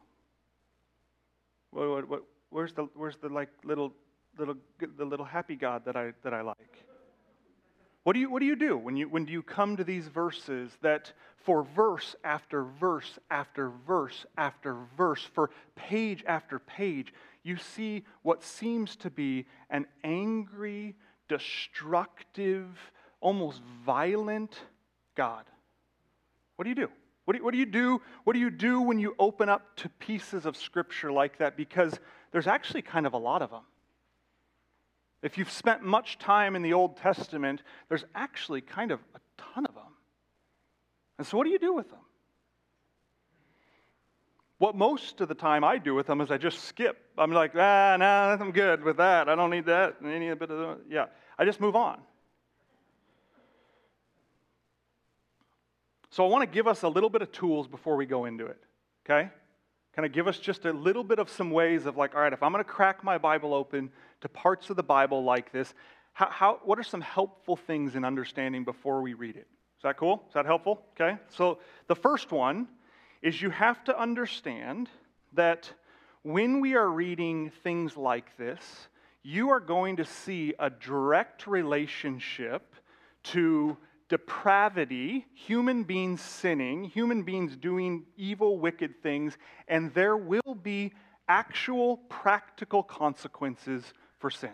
What, 1.72 1.90
what, 1.90 2.08
what, 2.08 2.22
where's 2.48 2.72
the, 2.72 2.88
where's 2.94 3.18
the 3.18 3.28
like 3.28 3.50
little, 3.64 3.92
little, 4.38 4.56
the 4.96 5.04
little 5.04 5.26
happy 5.26 5.56
God 5.56 5.84
that 5.84 5.94
I, 5.94 6.14
that 6.22 6.32
I 6.32 6.40
like? 6.40 6.86
What 8.04 8.14
do 8.14 8.20
you, 8.20 8.30
what 8.30 8.40
do, 8.40 8.46
you 8.46 8.56
do 8.56 8.78
when 8.78 8.96
you, 8.96 9.08
when 9.08 9.26
you 9.26 9.42
come 9.42 9.76
to 9.76 9.84
these 9.84 10.08
verses 10.08 10.70
that 10.82 11.12
for 11.36 11.66
verse 11.74 12.14
after 12.22 12.64
verse 12.64 13.18
after 13.30 13.72
verse 13.86 14.26
after 14.36 14.76
verse, 14.96 15.22
for 15.34 15.50
page 15.74 16.22
after 16.26 16.58
page, 16.58 17.12
you 17.44 17.56
see 17.56 18.04
what 18.22 18.42
seems 18.42 18.96
to 18.96 19.10
be 19.10 19.46
an 19.70 19.86
angry, 20.02 20.96
destructive, 21.28 22.66
almost 23.20 23.60
violent 23.84 24.58
God? 25.14 25.44
What 26.56 26.64
do 26.64 26.70
you 26.70 26.74
do? 26.74 26.88
What 27.24 27.34
do 27.34 27.38
you, 27.38 27.44
what 27.44 27.52
do 27.52 27.58
you 27.58 27.66
do? 27.66 28.00
What 28.24 28.32
do 28.32 28.38
you 28.38 28.50
do 28.50 28.80
when 28.80 28.98
you 28.98 29.14
open 29.18 29.48
up 29.48 29.76
to 29.76 29.88
pieces 29.88 30.46
of 30.46 30.56
scripture 30.56 31.12
like 31.12 31.38
that? 31.38 31.56
Because 31.56 31.98
there's 32.32 32.46
actually 32.46 32.82
kind 32.82 33.06
of 33.06 33.12
a 33.12 33.18
lot 33.18 33.42
of 33.42 33.50
them. 33.50 33.62
If 35.22 35.38
you've 35.38 35.50
spent 35.50 35.82
much 35.82 36.18
time 36.18 36.54
in 36.54 36.62
the 36.62 36.74
Old 36.74 36.98
Testament, 36.98 37.62
there's 37.88 38.04
actually 38.14 38.60
kind 38.60 38.90
of 38.90 39.00
a 39.14 39.20
ton 39.38 39.64
of 39.64 39.74
them. 39.74 39.84
And 41.18 41.26
so, 41.26 41.38
what 41.38 41.44
do 41.44 41.50
you 41.50 41.58
do 41.58 41.72
with 41.72 41.90
them? 41.90 42.00
What 44.64 44.74
most 44.74 45.20
of 45.20 45.28
the 45.28 45.34
time 45.34 45.62
I 45.62 45.76
do 45.76 45.94
with 45.94 46.06
them 46.06 46.22
is 46.22 46.30
I 46.30 46.38
just 46.38 46.60
skip. 46.60 46.96
I'm 47.18 47.30
like, 47.30 47.50
ah, 47.54 47.96
nah, 47.98 48.38
I'm 48.40 48.50
good 48.50 48.82
with 48.82 48.96
that. 48.96 49.28
I 49.28 49.34
don't 49.34 49.50
need 49.50 49.66
that. 49.66 49.96
Any 50.02 50.34
bit 50.34 50.50
of 50.50 50.78
yeah. 50.88 51.04
I 51.38 51.44
just 51.44 51.60
move 51.60 51.76
on. 51.76 52.00
So 56.08 56.24
I 56.24 56.30
want 56.30 56.50
to 56.50 56.54
give 56.54 56.66
us 56.66 56.82
a 56.82 56.88
little 56.88 57.10
bit 57.10 57.20
of 57.20 57.30
tools 57.30 57.68
before 57.68 57.96
we 57.96 58.06
go 58.06 58.24
into 58.24 58.46
it. 58.46 58.56
Okay? 59.04 59.28
kind 59.94 60.06
of 60.06 60.12
give 60.12 60.26
us 60.26 60.38
just 60.38 60.64
a 60.64 60.72
little 60.72 61.04
bit 61.04 61.18
of 61.18 61.28
some 61.28 61.50
ways 61.50 61.84
of 61.84 61.98
like, 61.98 62.14
all 62.14 62.22
right, 62.22 62.32
if 62.32 62.42
I'm 62.42 62.50
going 62.50 62.64
to 62.64 62.68
crack 62.68 63.04
my 63.04 63.18
Bible 63.18 63.52
open 63.52 63.90
to 64.22 64.30
parts 64.30 64.70
of 64.70 64.76
the 64.76 64.82
Bible 64.82 65.24
like 65.24 65.52
this, 65.52 65.74
how, 66.14 66.30
how, 66.30 66.60
what 66.64 66.78
are 66.78 66.82
some 66.82 67.02
helpful 67.02 67.54
things 67.54 67.96
in 67.96 68.02
understanding 68.02 68.64
before 68.64 69.02
we 69.02 69.12
read 69.12 69.36
it? 69.36 69.46
Is 69.76 69.82
that 69.82 69.98
cool? 69.98 70.24
Is 70.26 70.32
that 70.32 70.46
helpful? 70.46 70.80
Okay. 70.98 71.18
So 71.28 71.58
the 71.86 71.94
first 71.94 72.32
one 72.32 72.66
is 73.24 73.40
you 73.40 73.48
have 73.48 73.82
to 73.82 73.98
understand 73.98 74.90
that 75.32 75.72
when 76.22 76.60
we 76.60 76.74
are 76.74 76.88
reading 76.88 77.50
things 77.62 77.96
like 77.96 78.36
this, 78.36 78.60
you 79.22 79.48
are 79.48 79.60
going 79.60 79.96
to 79.96 80.04
see 80.04 80.52
a 80.58 80.68
direct 80.68 81.46
relationship 81.46 82.74
to 83.22 83.78
depravity, 84.10 85.24
human 85.32 85.84
beings 85.84 86.20
sinning, 86.20 86.84
human 86.84 87.22
beings 87.22 87.56
doing 87.56 88.04
evil, 88.18 88.58
wicked 88.58 89.02
things, 89.02 89.38
and 89.68 89.92
there 89.94 90.18
will 90.18 90.54
be 90.62 90.92
actual 91.26 91.96
practical 92.10 92.82
consequences 92.82 93.82
for 94.18 94.30
sin. 94.30 94.52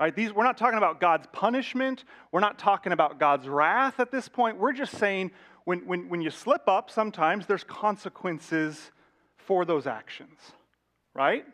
Right? 0.00 0.14
These, 0.14 0.32
we're 0.32 0.44
not 0.44 0.58
talking 0.58 0.78
about 0.78 1.00
God's 1.00 1.28
punishment. 1.32 2.04
We're 2.30 2.40
not 2.40 2.58
talking 2.58 2.92
about 2.92 3.20
God's 3.20 3.48
wrath 3.48 4.00
at 4.00 4.10
this 4.10 4.28
point. 4.28 4.58
We're 4.58 4.72
just 4.72 4.96
saying 4.96 5.30
when, 5.68 5.80
when, 5.80 6.08
when 6.08 6.22
you 6.22 6.30
slip 6.30 6.66
up, 6.66 6.90
sometimes 6.90 7.44
there's 7.44 7.62
consequences 7.62 8.90
for 9.36 9.66
those 9.66 9.86
actions. 9.86 10.38
Right? 11.14 11.44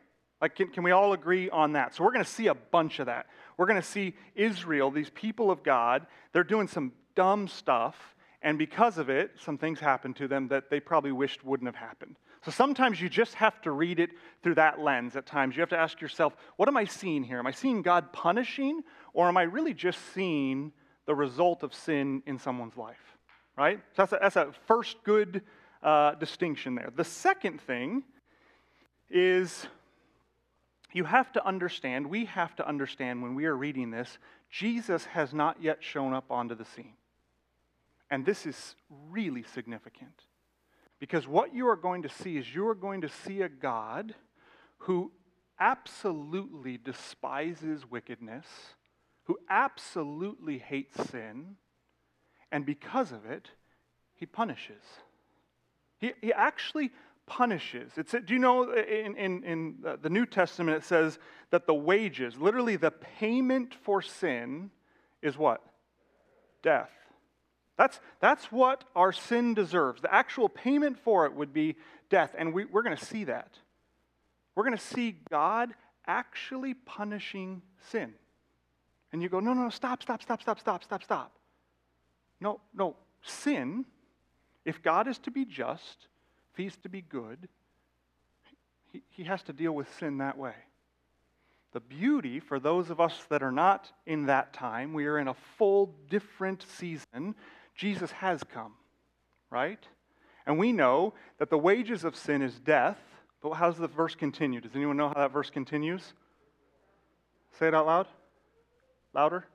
Like, 0.40 0.54
can, 0.54 0.68
can 0.68 0.84
we 0.84 0.92
all 0.92 1.14
agree 1.14 1.50
on 1.50 1.72
that? 1.72 1.96
So, 1.96 2.04
we're 2.04 2.12
going 2.12 2.24
to 2.24 2.30
see 2.30 2.46
a 2.46 2.54
bunch 2.54 3.00
of 3.00 3.06
that. 3.06 3.26
We're 3.56 3.66
going 3.66 3.80
to 3.80 3.86
see 3.86 4.14
Israel, 4.36 4.92
these 4.92 5.10
people 5.10 5.50
of 5.50 5.64
God, 5.64 6.06
they're 6.32 6.44
doing 6.44 6.68
some 6.68 6.92
dumb 7.16 7.48
stuff, 7.48 8.14
and 8.40 8.56
because 8.56 8.98
of 8.98 9.10
it, 9.10 9.32
some 9.44 9.58
things 9.58 9.80
happen 9.80 10.14
to 10.14 10.28
them 10.28 10.46
that 10.46 10.70
they 10.70 10.78
probably 10.78 11.10
wished 11.10 11.44
wouldn't 11.44 11.66
have 11.66 11.74
happened. 11.74 12.14
So 12.44 12.52
sometimes 12.52 13.00
you 13.00 13.08
just 13.08 13.34
have 13.34 13.60
to 13.62 13.72
read 13.72 13.98
it 13.98 14.10
through 14.44 14.54
that 14.56 14.78
lens 14.78 15.16
at 15.16 15.26
times. 15.26 15.56
You 15.56 15.62
have 15.62 15.70
to 15.70 15.78
ask 15.78 16.00
yourself, 16.00 16.36
what 16.54 16.68
am 16.68 16.76
I 16.76 16.84
seeing 16.84 17.24
here? 17.24 17.40
Am 17.40 17.48
I 17.48 17.52
seeing 17.52 17.82
God 17.82 18.12
punishing, 18.12 18.82
or 19.12 19.26
am 19.26 19.36
I 19.36 19.42
really 19.42 19.74
just 19.74 19.98
seeing 20.14 20.70
the 21.04 21.16
result 21.16 21.64
of 21.64 21.74
sin 21.74 22.22
in 22.26 22.38
someone's 22.38 22.76
life? 22.76 23.13
Right? 23.56 23.80
So 23.96 24.02
that's 24.02 24.12
a, 24.12 24.18
that's 24.20 24.36
a 24.36 24.52
first 24.66 24.96
good 25.04 25.42
uh, 25.82 26.14
distinction 26.14 26.74
there. 26.74 26.90
The 26.94 27.04
second 27.04 27.60
thing 27.60 28.02
is 29.10 29.66
you 30.92 31.04
have 31.04 31.32
to 31.32 31.46
understand, 31.46 32.08
we 32.08 32.24
have 32.24 32.56
to 32.56 32.66
understand 32.66 33.22
when 33.22 33.34
we 33.34 33.46
are 33.46 33.56
reading 33.56 33.90
this, 33.90 34.18
Jesus 34.50 35.04
has 35.06 35.34
not 35.34 35.62
yet 35.62 35.78
shown 35.82 36.12
up 36.12 36.30
onto 36.30 36.54
the 36.54 36.64
scene. 36.64 36.94
And 38.10 38.24
this 38.24 38.46
is 38.46 38.76
really 39.10 39.42
significant. 39.42 40.22
Because 41.00 41.26
what 41.26 41.52
you 41.52 41.68
are 41.68 41.76
going 41.76 42.02
to 42.02 42.08
see 42.08 42.36
is 42.36 42.54
you 42.54 42.66
are 42.68 42.74
going 42.74 43.00
to 43.00 43.08
see 43.08 43.42
a 43.42 43.48
God 43.48 44.14
who 44.78 45.10
absolutely 45.58 46.78
despises 46.78 47.90
wickedness, 47.90 48.46
who 49.24 49.36
absolutely 49.50 50.58
hates 50.58 51.10
sin, 51.10 51.56
and 52.54 52.64
because 52.64 53.10
of 53.10 53.26
it, 53.26 53.50
he 54.14 54.26
punishes. 54.26 54.84
He, 55.98 56.12
he 56.22 56.32
actually 56.32 56.92
punishes. 57.26 57.90
It's, 57.96 58.12
do 58.12 58.32
you 58.32 58.38
know 58.38 58.72
in, 58.72 59.16
in, 59.16 59.42
in 59.42 59.74
the 60.00 60.08
New 60.08 60.24
Testament 60.24 60.76
it 60.76 60.84
says 60.84 61.18
that 61.50 61.66
the 61.66 61.74
wages, 61.74 62.36
literally 62.36 62.76
the 62.76 62.92
payment 62.92 63.74
for 63.82 64.00
sin, 64.00 64.70
is 65.20 65.36
what? 65.36 65.62
Death. 66.62 66.92
That's, 67.76 67.98
that's 68.20 68.52
what 68.52 68.84
our 68.94 69.10
sin 69.10 69.54
deserves. 69.54 70.00
The 70.00 70.14
actual 70.14 70.48
payment 70.48 70.96
for 71.00 71.26
it 71.26 71.34
would 71.34 71.52
be 71.52 71.74
death. 72.08 72.36
And 72.38 72.54
we, 72.54 72.66
we're 72.66 72.84
going 72.84 72.96
to 72.96 73.04
see 73.04 73.24
that. 73.24 73.58
We're 74.54 74.64
going 74.64 74.78
to 74.78 74.84
see 74.84 75.16
God 75.28 75.74
actually 76.06 76.74
punishing 76.74 77.62
sin. 77.90 78.14
And 79.12 79.20
you 79.20 79.28
go, 79.28 79.40
no, 79.40 79.54
no, 79.54 79.70
stop, 79.70 80.04
stop, 80.04 80.22
stop, 80.22 80.40
stop, 80.40 80.60
stop, 80.60 80.84
stop, 80.84 81.02
stop. 81.02 81.32
No, 82.44 82.60
no. 82.74 82.94
Sin, 83.22 83.86
if 84.66 84.82
God 84.82 85.08
is 85.08 85.18
to 85.20 85.30
be 85.30 85.46
just, 85.46 86.08
if 86.52 86.58
he's 86.58 86.76
to 86.82 86.90
be 86.90 87.00
good, 87.00 87.48
he, 88.92 89.02
he 89.08 89.24
has 89.24 89.42
to 89.44 89.54
deal 89.54 89.72
with 89.72 89.92
sin 89.98 90.18
that 90.18 90.36
way. 90.36 90.52
The 91.72 91.80
beauty 91.80 92.38
for 92.40 92.60
those 92.60 92.90
of 92.90 93.00
us 93.00 93.18
that 93.30 93.42
are 93.42 93.50
not 93.50 93.90
in 94.04 94.26
that 94.26 94.52
time, 94.52 94.92
we 94.92 95.06
are 95.06 95.18
in 95.18 95.28
a 95.28 95.34
full 95.56 95.94
different 96.10 96.62
season. 96.76 97.34
Jesus 97.74 98.10
has 98.12 98.44
come, 98.44 98.74
right? 99.50 99.82
And 100.46 100.58
we 100.58 100.70
know 100.70 101.14
that 101.38 101.48
the 101.48 101.58
wages 101.58 102.04
of 102.04 102.14
sin 102.14 102.42
is 102.42 102.60
death. 102.60 102.98
But 103.40 103.54
how 103.54 103.70
does 103.70 103.78
the 103.78 103.88
verse 103.88 104.14
continue? 104.14 104.60
Does 104.60 104.76
anyone 104.76 104.98
know 104.98 105.08
how 105.08 105.14
that 105.14 105.32
verse 105.32 105.50
continues? 105.50 106.12
Say 107.58 107.68
it 107.68 107.74
out 107.74 107.86
loud. 107.86 108.06
Louder. 109.14 109.46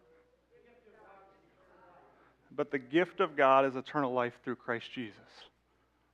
But 2.60 2.72
the 2.72 2.78
gift 2.78 3.22
of 3.22 3.38
God 3.38 3.64
is 3.64 3.78
eternal 3.78 4.12
life 4.12 4.34
through 4.44 4.58
Christ 4.58 4.92
Jesus 4.92 5.16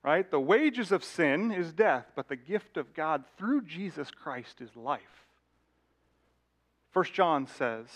right? 0.06 0.30
The 0.30 0.40
wages 0.40 0.92
of 0.92 1.02
sin 1.02 1.50
is 1.50 1.72
death, 1.72 2.06
but 2.14 2.28
the 2.28 2.36
gift 2.36 2.76
of 2.76 2.94
God 2.94 3.24
through 3.36 3.62
Jesus 3.62 4.08
Christ 4.12 4.60
is 4.60 4.74
life. 4.76 5.26
First 6.92 7.12
John 7.12 7.48
says, 7.48 7.88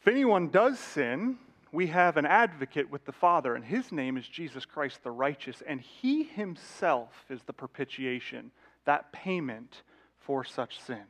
If 0.00 0.06
anyone 0.06 0.48
does 0.48 0.78
sin, 0.78 1.38
we 1.72 1.88
have 1.88 2.16
an 2.16 2.24
advocate 2.24 2.88
with 2.88 3.04
the 3.04 3.12
Father, 3.12 3.56
and 3.56 3.64
his 3.64 3.90
name 3.90 4.16
is 4.16 4.28
Jesus 4.28 4.64
Christ 4.64 5.02
the 5.02 5.10
righteous, 5.10 5.60
and 5.66 5.80
he 5.80 6.22
himself 6.22 7.24
is 7.28 7.42
the 7.42 7.52
propitiation, 7.52 8.52
that 8.84 9.12
payment 9.12 9.82
for 10.20 10.44
such 10.44 10.80
sin. 10.80 11.02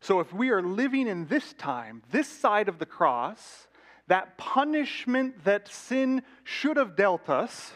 So 0.00 0.20
if 0.20 0.30
we 0.34 0.50
are 0.50 0.62
living 0.62 1.08
in 1.08 1.26
this 1.26 1.54
time, 1.54 2.02
this 2.10 2.28
side 2.28 2.68
of 2.68 2.78
the 2.78 2.86
cross, 2.86 3.66
that 4.08 4.38
punishment 4.38 5.44
that 5.44 5.68
sin 5.68 6.22
should 6.44 6.76
have 6.76 6.96
dealt 6.96 7.28
us, 7.28 7.72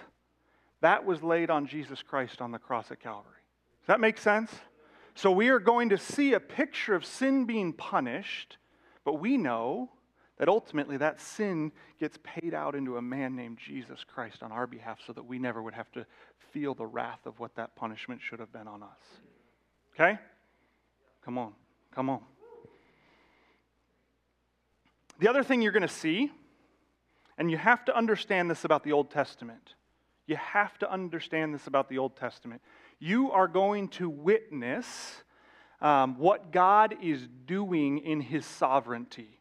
that 0.81 1.05
was 1.05 1.23
laid 1.23 1.51
on 1.51 1.67
Jesus 1.67 2.03
Christ 2.03 2.41
on 2.41 2.53
the 2.53 2.59
cross 2.59 2.91
at 2.91 3.01
Calvary. 3.01 3.33
Does 3.83 3.89
that 3.89 4.01
make 4.01 4.19
sense? 4.19 4.53
So 5.15 5.31
we 5.31 5.49
are 5.49 5.59
going 5.59 5.91
to 5.91 5.99
see 5.99 6.33
a 6.33 6.41
picture 6.41 6.95
of 6.95 7.05
sin 7.05 7.45
being 7.45 7.73
punished, 7.73 8.59
but 9.05 9.15
we 9.15 9.37
know 9.37 9.91
that 10.39 10.49
ultimately 10.49 10.97
that 10.97 11.21
sin 11.21 11.73
gets 11.99 12.19
paid 12.23 12.55
out 12.55 12.75
into 12.75 12.97
a 12.97 13.03
man 13.03 13.37
named 13.37 13.59
Jesus 13.59 14.05
Christ 14.05 14.43
on 14.43 14.53
our 14.53 14.67
behalf 14.67 14.99
so 15.07 15.13
that 15.13 15.25
we 15.25 15.39
never 15.39 15.63
would 15.63 15.75
have 15.75 15.93
to 15.93 16.07
feel 16.53 16.75
the 16.75 16.87
wrath 16.87 17.27
of 17.27 17.39
what 17.39 17.55
that 17.57 17.77
punishment 17.77 18.23
should 18.23 18.41
have 18.41 18.53
been 18.53 18.67
on 18.67 18.83
us. 18.83 18.89
Okay? 19.95 20.19
Come 21.23 21.37
on. 21.37 21.53
Come 21.95 22.09
on. 22.09 22.21
The 25.21 25.29
other 25.29 25.43
thing 25.43 25.61
you're 25.61 25.73
going 25.73 25.83
to 25.83 25.89
see, 25.89 26.33
and 27.37 27.51
you 27.51 27.59
have 27.59 27.85
to 27.85 27.97
understand 27.97 28.51
this 28.51 28.65
about 28.65 28.85
the 28.85 28.93
Old 28.93 29.11
Testament 29.11 29.75
You 30.27 30.37
have 30.37 30.79
to 30.79 30.91
understand 30.91 31.55
this 31.55 31.67
about 31.67 31.89
the 31.91 31.99
Old 31.99 32.17
Testament. 32.17 32.63
You 32.99 33.31
are 33.33 33.49
going 33.49 33.89
to 33.89 34.09
witness 34.09 35.23
um, 35.83 36.19
what 36.19 36.53
God 36.53 36.97
is 37.03 37.27
doing 37.47 37.99
in 37.99 38.21
his 38.21 38.47
sovereignty. 38.47 39.41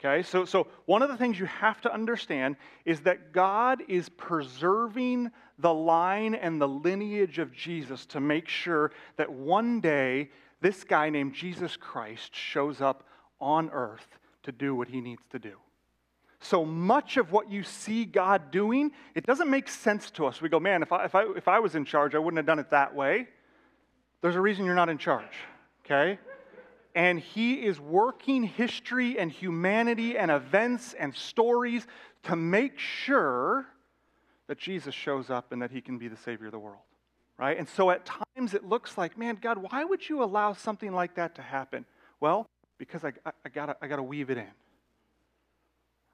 Okay, 0.00 0.22
so, 0.22 0.44
so 0.46 0.66
one 0.86 1.02
of 1.02 1.10
the 1.10 1.16
things 1.16 1.38
you 1.38 1.46
have 1.46 1.80
to 1.82 1.92
understand 1.92 2.56
is 2.84 3.00
that 3.00 3.32
God 3.32 3.82
is 3.88 4.08
preserving 4.08 5.30
the 5.58 5.72
line 5.72 6.34
and 6.34 6.60
the 6.60 6.68
lineage 6.68 7.38
of 7.38 7.52
Jesus 7.52 8.06
to 8.06 8.20
make 8.20 8.48
sure 8.48 8.92
that 9.16 9.30
one 9.30 9.80
day 9.80 10.30
this 10.60 10.84
guy 10.84 11.10
named 11.10 11.34
Jesus 11.34 11.76
Christ 11.76 12.34
shows 12.34 12.80
up 12.80 13.06
on 13.40 13.70
earth 13.70 14.18
to 14.44 14.52
do 14.52 14.74
what 14.74 14.88
he 14.88 15.00
needs 15.00 15.22
to 15.30 15.38
do. 15.38 15.56
So 16.40 16.64
much 16.64 17.16
of 17.16 17.30
what 17.30 17.50
you 17.50 17.62
see 17.62 18.04
God 18.04 18.50
doing, 18.50 18.90
it 19.14 19.24
doesn't 19.24 19.48
make 19.48 19.68
sense 19.68 20.10
to 20.12 20.26
us. 20.26 20.42
We 20.42 20.48
go, 20.48 20.58
man, 20.58 20.82
if 20.82 20.92
I, 20.92 21.04
if 21.04 21.14
I, 21.14 21.24
if 21.36 21.46
I 21.46 21.60
was 21.60 21.74
in 21.74 21.84
charge, 21.84 22.14
I 22.14 22.18
wouldn't 22.18 22.38
have 22.38 22.46
done 22.46 22.58
it 22.58 22.70
that 22.70 22.94
way. 22.94 23.28
There's 24.22 24.36
a 24.36 24.40
reason 24.40 24.64
you're 24.64 24.74
not 24.74 24.88
in 24.88 24.98
charge, 24.98 25.34
okay? 25.84 26.18
and 26.94 27.18
he 27.18 27.54
is 27.54 27.80
working 27.80 28.42
history 28.42 29.18
and 29.18 29.30
humanity 29.30 30.18
and 30.18 30.30
events 30.30 30.94
and 30.98 31.14
stories 31.14 31.86
to 32.24 32.36
make 32.36 32.78
sure 32.78 33.66
that 34.46 34.58
Jesus 34.58 34.94
shows 34.94 35.30
up 35.30 35.52
and 35.52 35.62
that 35.62 35.70
he 35.70 35.80
can 35.80 35.98
be 35.98 36.08
the 36.08 36.16
Savior 36.16 36.46
of 36.46 36.52
the 36.52 36.58
world. 36.58 36.82
Right? 37.38 37.58
And 37.58 37.68
so 37.68 37.90
at 37.90 38.04
times 38.04 38.54
it 38.54 38.64
looks 38.64 38.98
like, 38.98 39.16
man, 39.16 39.38
God, 39.40 39.58
why 39.58 39.84
would 39.84 40.08
you 40.08 40.22
allow 40.22 40.52
something 40.52 40.92
like 40.92 41.14
that 41.14 41.34
to 41.36 41.42
happen? 41.42 41.86
Well, 42.20 42.46
because 42.82 43.04
I, 43.04 43.12
I, 43.24 43.32
I 43.44 43.48
gotta, 43.48 43.76
I 43.80 43.86
gotta 43.86 44.02
weave 44.02 44.30
it 44.30 44.38
in. 44.38 44.50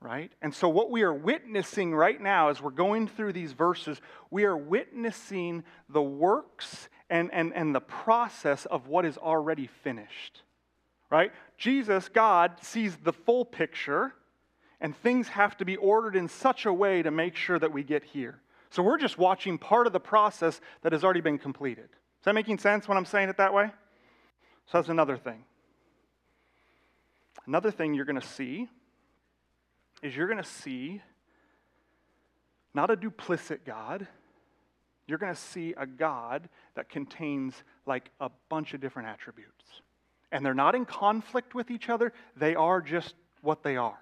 Right? 0.00 0.30
And 0.42 0.54
so, 0.54 0.68
what 0.68 0.90
we 0.90 1.02
are 1.02 1.14
witnessing 1.14 1.94
right 1.94 2.20
now 2.20 2.50
as 2.50 2.62
we're 2.62 2.70
going 2.70 3.08
through 3.08 3.32
these 3.32 3.52
verses, 3.52 4.00
we 4.30 4.44
are 4.44 4.56
witnessing 4.56 5.64
the 5.88 6.02
works 6.02 6.88
and, 7.10 7.30
and, 7.32 7.52
and 7.54 7.74
the 7.74 7.80
process 7.80 8.66
of 8.66 8.86
what 8.86 9.04
is 9.04 9.16
already 9.16 9.66
finished 9.82 10.42
right? 11.10 11.32
Jesus, 11.56 12.08
God, 12.08 12.52
sees 12.60 12.96
the 12.96 13.12
full 13.12 13.44
picture, 13.44 14.12
and 14.80 14.96
things 14.96 15.28
have 15.28 15.56
to 15.58 15.64
be 15.64 15.76
ordered 15.76 16.16
in 16.16 16.28
such 16.28 16.66
a 16.66 16.72
way 16.72 17.02
to 17.02 17.10
make 17.10 17.34
sure 17.34 17.58
that 17.58 17.72
we 17.72 17.82
get 17.82 18.04
here. 18.04 18.40
So 18.70 18.82
we're 18.82 18.98
just 18.98 19.18
watching 19.18 19.58
part 19.58 19.86
of 19.86 19.92
the 19.92 20.00
process 20.00 20.60
that 20.82 20.92
has 20.92 21.02
already 21.02 21.22
been 21.22 21.38
completed. 21.38 21.88
Is 22.20 22.24
that 22.24 22.34
making 22.34 22.58
sense 22.58 22.86
when 22.86 22.98
I'm 22.98 23.06
saying 23.06 23.28
it 23.28 23.38
that 23.38 23.54
way? 23.54 23.70
So 24.66 24.78
that's 24.78 24.88
another 24.88 25.16
thing. 25.16 25.44
Another 27.48 27.72
thing 27.72 27.94
you're 27.94 28.04
going 28.04 28.20
to 28.20 28.26
see 28.26 28.68
is 30.02 30.14
you're 30.14 30.28
going 30.28 30.42
to 30.42 30.48
see 30.48 31.02
not 32.74 32.90
a 32.90 32.96
duplicit 32.96 33.64
God, 33.64 34.06
you're 35.08 35.18
going 35.18 35.34
to 35.34 35.40
see 35.40 35.74
a 35.76 35.86
God 35.86 36.48
that 36.76 36.88
contains 36.88 37.54
like 37.86 38.10
a 38.20 38.30
bunch 38.48 38.74
of 38.74 38.80
different 38.80 39.08
attributes 39.08 39.64
and 40.30 40.44
they're 40.44 40.54
not 40.54 40.74
in 40.74 40.84
conflict 40.84 41.54
with 41.54 41.70
each 41.70 41.88
other, 41.88 42.12
they 42.36 42.54
are 42.54 42.80
just 42.80 43.14
what 43.40 43.62
they 43.62 43.76
are. 43.76 43.98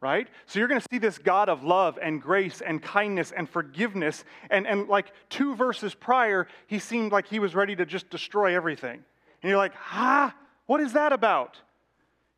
Right? 0.00 0.28
So 0.46 0.58
you're 0.58 0.68
going 0.68 0.80
to 0.80 0.86
see 0.90 0.98
this 0.98 1.16
God 1.18 1.48
of 1.48 1.64
love 1.64 1.98
and 2.00 2.20
grace 2.20 2.60
and 2.60 2.82
kindness 2.82 3.32
and 3.34 3.48
forgiveness. 3.48 4.24
And, 4.50 4.66
and 4.66 4.86
like 4.86 5.12
two 5.30 5.56
verses 5.56 5.94
prior, 5.94 6.46
he 6.66 6.78
seemed 6.78 7.10
like 7.10 7.26
he 7.26 7.38
was 7.38 7.54
ready 7.54 7.74
to 7.74 7.86
just 7.86 8.10
destroy 8.10 8.54
everything. 8.54 9.02
And 9.42 9.48
you're 9.48 9.56
like, 9.56 9.72
ah, 9.92 10.34
what 10.66 10.80
is 10.80 10.92
that 10.92 11.12
about? 11.12 11.58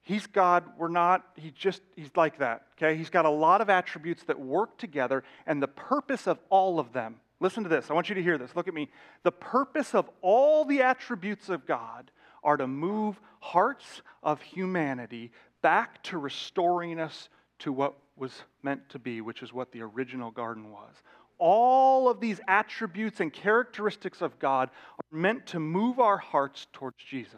He's 0.07 0.29
God. 0.29 0.63
We're 0.79 0.87
not. 0.87 1.27
He 1.35 1.51
just, 1.51 1.83
he's 1.97 2.11
like 2.15 2.39
that. 2.39 2.67
Okay? 2.77 2.97
He's 2.97 3.11
got 3.11 3.25
a 3.25 3.31
lot 3.31 3.61
of 3.61 3.69
attributes 3.69 4.23
that 4.29 4.39
work 4.39 4.79
together. 4.79 5.25
And 5.49 5.61
the 5.61 5.67
purpose 5.67 6.29
of 6.29 6.39
all 6.49 6.79
of 6.79 6.93
them, 6.93 7.17
listen 7.41 7.65
to 7.65 7.69
this. 7.69 7.91
I 7.91 7.95
want 7.95 8.09
you 8.09 8.15
to 8.15 8.23
hear 8.23 8.39
this. 8.39 8.55
Look 8.55 8.69
at 8.69 8.75
me. 8.75 8.89
The 9.25 9.33
purpose 9.33 9.97
of 9.97 10.09
all 10.23 10.65
the 10.65 10.81
attributes 10.81 11.49
of 11.49 11.67
God 11.67 12.13
are 12.45 12.57
to 12.57 12.69
move 12.69 13.21
hearts 13.41 14.03
of 14.23 14.41
humanity 14.41 15.33
back 15.61 16.05
to 16.05 16.19
restoring 16.19 17.01
us 17.01 17.29
to 17.59 17.73
what 17.73 17.97
was 18.17 18.45
meant 18.63 18.89
to 18.91 19.01
be, 19.01 19.21
which 19.21 19.43
is 19.43 19.53
what 19.53 19.73
the 19.73 19.83
original 19.83 20.31
garden 20.31 20.71
was. 20.71 20.95
All 21.39 22.09
of 22.09 22.21
these 22.21 22.41
attributes 22.47 23.19
and 23.19 23.33
characteristics 23.33 24.23
of 24.23 24.39
God 24.39 24.71
are 24.71 25.19
meant 25.19 25.47
to 25.47 25.59
move 25.59 25.99
our 25.99 26.19
hearts 26.19 26.69
towards 26.73 26.99
Jesus, 27.11 27.35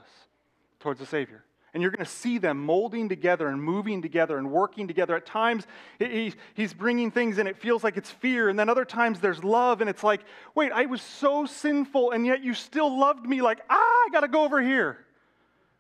towards 0.81 1.01
the 1.01 1.07
Savior. 1.07 1.45
And 1.79 1.83
you're 1.85 1.93
going 1.93 2.05
to 2.05 2.11
see 2.11 2.39
them 2.39 2.59
molding 2.59 3.09
together 3.09 3.47
and 3.47 3.63
moving 3.63 4.03
together 4.03 4.37
and 4.37 4.51
working 4.51 4.89
together. 4.89 5.15
At 5.15 5.27
times, 5.27 5.65
he's 6.01 6.75
bringing 6.75 7.13
things 7.13 7.39
and 7.39 7.49
it 7.49 7.57
feels 7.57 7.85
like 7.85 7.97
it's 7.97 8.11
fear. 8.11 8.49
And 8.49 8.59
then 8.59 8.69
other 8.69 8.85
times, 8.85 9.21
there's 9.21 9.45
love 9.45 9.81
and 9.81 9.89
it's 9.89 10.03
like, 10.03 10.23
wait, 10.57 10.73
I 10.73 10.87
was 10.87 11.01
so 11.01 11.47
sinful 11.47 12.11
and 12.11 12.27
yet 12.27 12.43
you 12.43 12.53
still 12.53 12.99
loved 12.99 13.25
me. 13.25 13.43
Like, 13.43 13.61
ah, 13.71 13.77
I 13.77 14.09
got 14.11 14.23
to 14.23 14.29
go 14.29 14.43
over 14.43 14.61
here. 14.61 14.99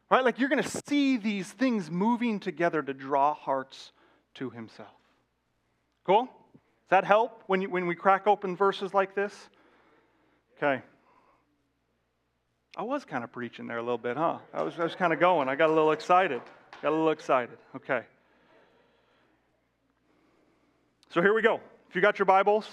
Right? 0.09 0.25
Like 0.25 0.39
you're 0.39 0.49
going 0.49 0.63
to 0.63 0.83
see 0.87 1.17
these 1.17 1.51
things 1.51 1.91
moving 1.91 2.39
together 2.39 2.81
to 2.81 2.95
draw 2.95 3.35
hearts 3.35 3.91
to 4.35 4.51
himself. 4.51 4.95
Cool? 6.05 6.27
Does 6.27 6.91
that 6.91 7.05
help 7.07 7.43
when, 7.49 7.61
you, 7.61 7.71
when 7.71 7.89
we 7.89 7.97
crack 7.97 8.29
open 8.29 8.55
verses 8.55 8.95
like 8.95 9.17
this? 9.17 9.35
Okay. 10.59 10.81
I 12.79 12.83
was 12.83 13.05
kind 13.05 13.25
of 13.25 13.33
preaching 13.33 13.67
there 13.67 13.79
a 13.79 13.83
little 13.83 13.99
bit, 13.99 14.17
huh? 14.17 14.39
I 14.55 14.63
was, 14.63 14.79
I 14.79 14.85
was 14.85 14.95
kind 14.95 15.13
of 15.13 15.19
going. 15.19 15.49
I 15.49 15.57
got 15.57 15.69
a 15.69 15.73
little 15.73 15.91
excited. 15.91 16.41
Got 16.81 16.91
a 16.91 16.95
little 16.95 17.11
excited. 17.11 17.59
Okay. 17.75 18.03
So 21.13 21.21
here 21.21 21.35
we 21.35 21.43
go. 21.43 21.61
If 21.89 21.97
you 21.97 22.01
got 22.01 22.21
your 22.21 22.27
Bibles, 22.27 22.71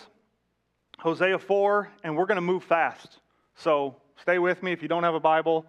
Hosea 1.00 1.40
4, 1.40 1.90
and 2.04 2.16
we're 2.16 2.28
going 2.28 2.36
to 2.36 2.42
move 2.42 2.64
fast. 2.64 3.18
So 3.56 3.96
stay 4.22 4.38
with 4.38 4.62
me. 4.62 4.72
If 4.72 4.84
you 4.84 4.88
don't 4.88 5.02
have 5.02 5.16
a 5.16 5.20
Bible, 5.20 5.66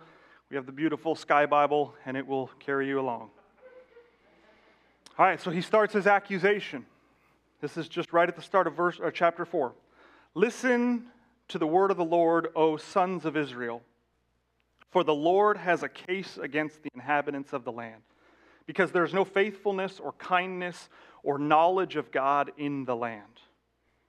we 0.51 0.57
have 0.57 0.67
the 0.67 0.73
beautiful 0.73 1.15
Sky 1.15 1.47
Bible, 1.47 1.95
and 2.05 2.15
it 2.15 2.27
will 2.27 2.51
carry 2.61 2.89
you 2.89 3.01
along. 3.01 3.31
All 5.19 5.25
right, 5.25 5.41
so 5.41 5.51
he 5.51 5.63
starts 5.63 5.95
his 5.95 6.07
accusation. 6.07 6.85
This 7.63 7.79
is 7.79 7.89
just 7.89 8.13
right 8.13 8.29
at 8.29 8.37
the 8.37 8.43
start 8.43 8.67
of 8.67 8.75
verse, 8.75 9.01
or 9.01 9.11
chapter 9.11 9.47
4. 9.47 9.73
Listen 10.35 11.07
to 11.49 11.57
the 11.57 11.67
word 11.67 11.91
of 11.91 11.97
the 11.97 12.05
Lord, 12.05 12.49
O 12.55 12.77
sons 12.77 13.25
of 13.25 13.35
Israel. 13.35 13.81
For 14.97 15.05
the 15.05 15.15
Lord 15.15 15.59
has 15.59 15.83
a 15.83 15.91
case 15.91 16.39
against 16.41 16.83
the 16.83 16.89
inhabitants 16.95 17.53
of 17.53 17.65
the 17.65 17.71
land, 17.71 18.01
because 18.65 18.93
there 18.93 19.05
is 19.05 19.13
no 19.13 19.27
faithfulness 19.27 20.01
or 20.01 20.13
kindness 20.13 20.89
or 21.23 21.39
knowledge 21.39 21.97
of 21.97 22.11
God 22.11 22.51
in 22.57 22.87
the 22.87 22.97
land. 22.97 23.43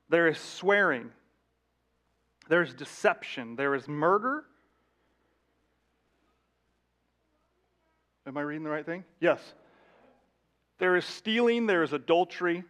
There 0.08 0.30
is 0.30 0.38
swearing, 0.39 1.12
there 2.47 2.62
is 2.62 2.73
deception, 2.73 3.58
there 3.58 3.76
is 3.76 3.86
murder. 3.89 4.45
Am 8.26 8.38
I 8.38 8.41
reading 8.43 8.63
the 8.63 8.69
right 8.69 8.86
thing? 8.86 9.04
Yes. 9.19 9.41
There 10.78 10.95
is 10.95 11.04
stealing, 11.04 11.65
there 11.65 11.84
is 11.84 11.91
adultery. 11.91 12.63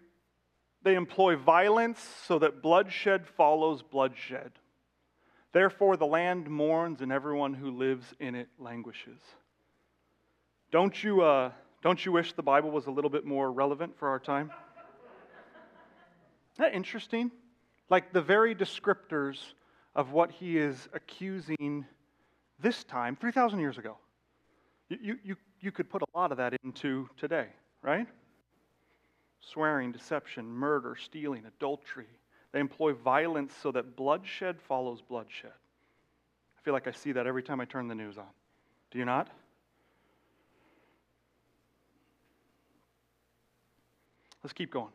They 0.81 0.95
employ 0.95 1.35
violence 1.35 1.99
so 2.25 2.39
that 2.39 2.63
bloodshed 2.63 3.27
follows 3.27 3.83
bloodshed. 3.83 4.53
Therefore, 5.57 5.97
the 5.97 6.05
land 6.05 6.47
mourns 6.47 7.01
and 7.01 7.11
everyone 7.11 7.51
who 7.51 7.71
lives 7.71 8.05
in 8.19 8.35
it 8.35 8.47
languishes. 8.59 9.19
Don't 10.69 11.03
you, 11.03 11.21
uh, 11.21 11.49
don't 11.81 12.05
you 12.05 12.11
wish 12.11 12.33
the 12.33 12.43
Bible 12.43 12.69
was 12.69 12.85
a 12.85 12.91
little 12.91 13.09
bit 13.09 13.25
more 13.25 13.51
relevant 13.51 13.97
for 13.97 14.07
our 14.07 14.19
time? 14.19 14.51
Isn't 16.53 16.63
that 16.63 16.75
interesting? 16.75 17.31
Like 17.89 18.13
the 18.13 18.21
very 18.21 18.53
descriptors 18.53 19.39
of 19.95 20.11
what 20.11 20.29
he 20.29 20.59
is 20.59 20.89
accusing 20.93 21.87
this 22.59 22.83
time, 22.83 23.15
3,000 23.15 23.59
years 23.59 23.79
ago. 23.79 23.97
You, 24.89 25.17
you, 25.23 25.35
you 25.59 25.71
could 25.71 25.89
put 25.89 26.03
a 26.03 26.07
lot 26.15 26.31
of 26.31 26.37
that 26.37 26.53
into 26.63 27.09
today, 27.17 27.47
right? 27.81 28.05
Swearing, 29.39 29.91
deception, 29.91 30.45
murder, 30.45 30.95
stealing, 30.95 31.45
adultery, 31.47 32.05
they 32.57 32.61
employ 32.61 32.91
violence 32.91 33.53
so 33.61 33.71
that 33.71 33.95
bloodshed 33.95 34.59
follows 34.67 34.99
bloodshed. 34.99 35.51
I 35.51 36.61
feel 36.63 36.73
like 36.73 36.87
I 36.87 36.91
see 36.91 37.11
that 37.11 37.27
every 37.27 37.43
time 37.43 37.61
I 37.61 37.65
turn 37.65 37.87
the 37.87 37.93
news 37.93 38.17
on. 38.17 38.25
Do 38.89 38.97
you 38.97 39.05
not? 39.05 39.29
Let's 44.43 44.53
keep 44.53 44.71
going. 44.71 44.89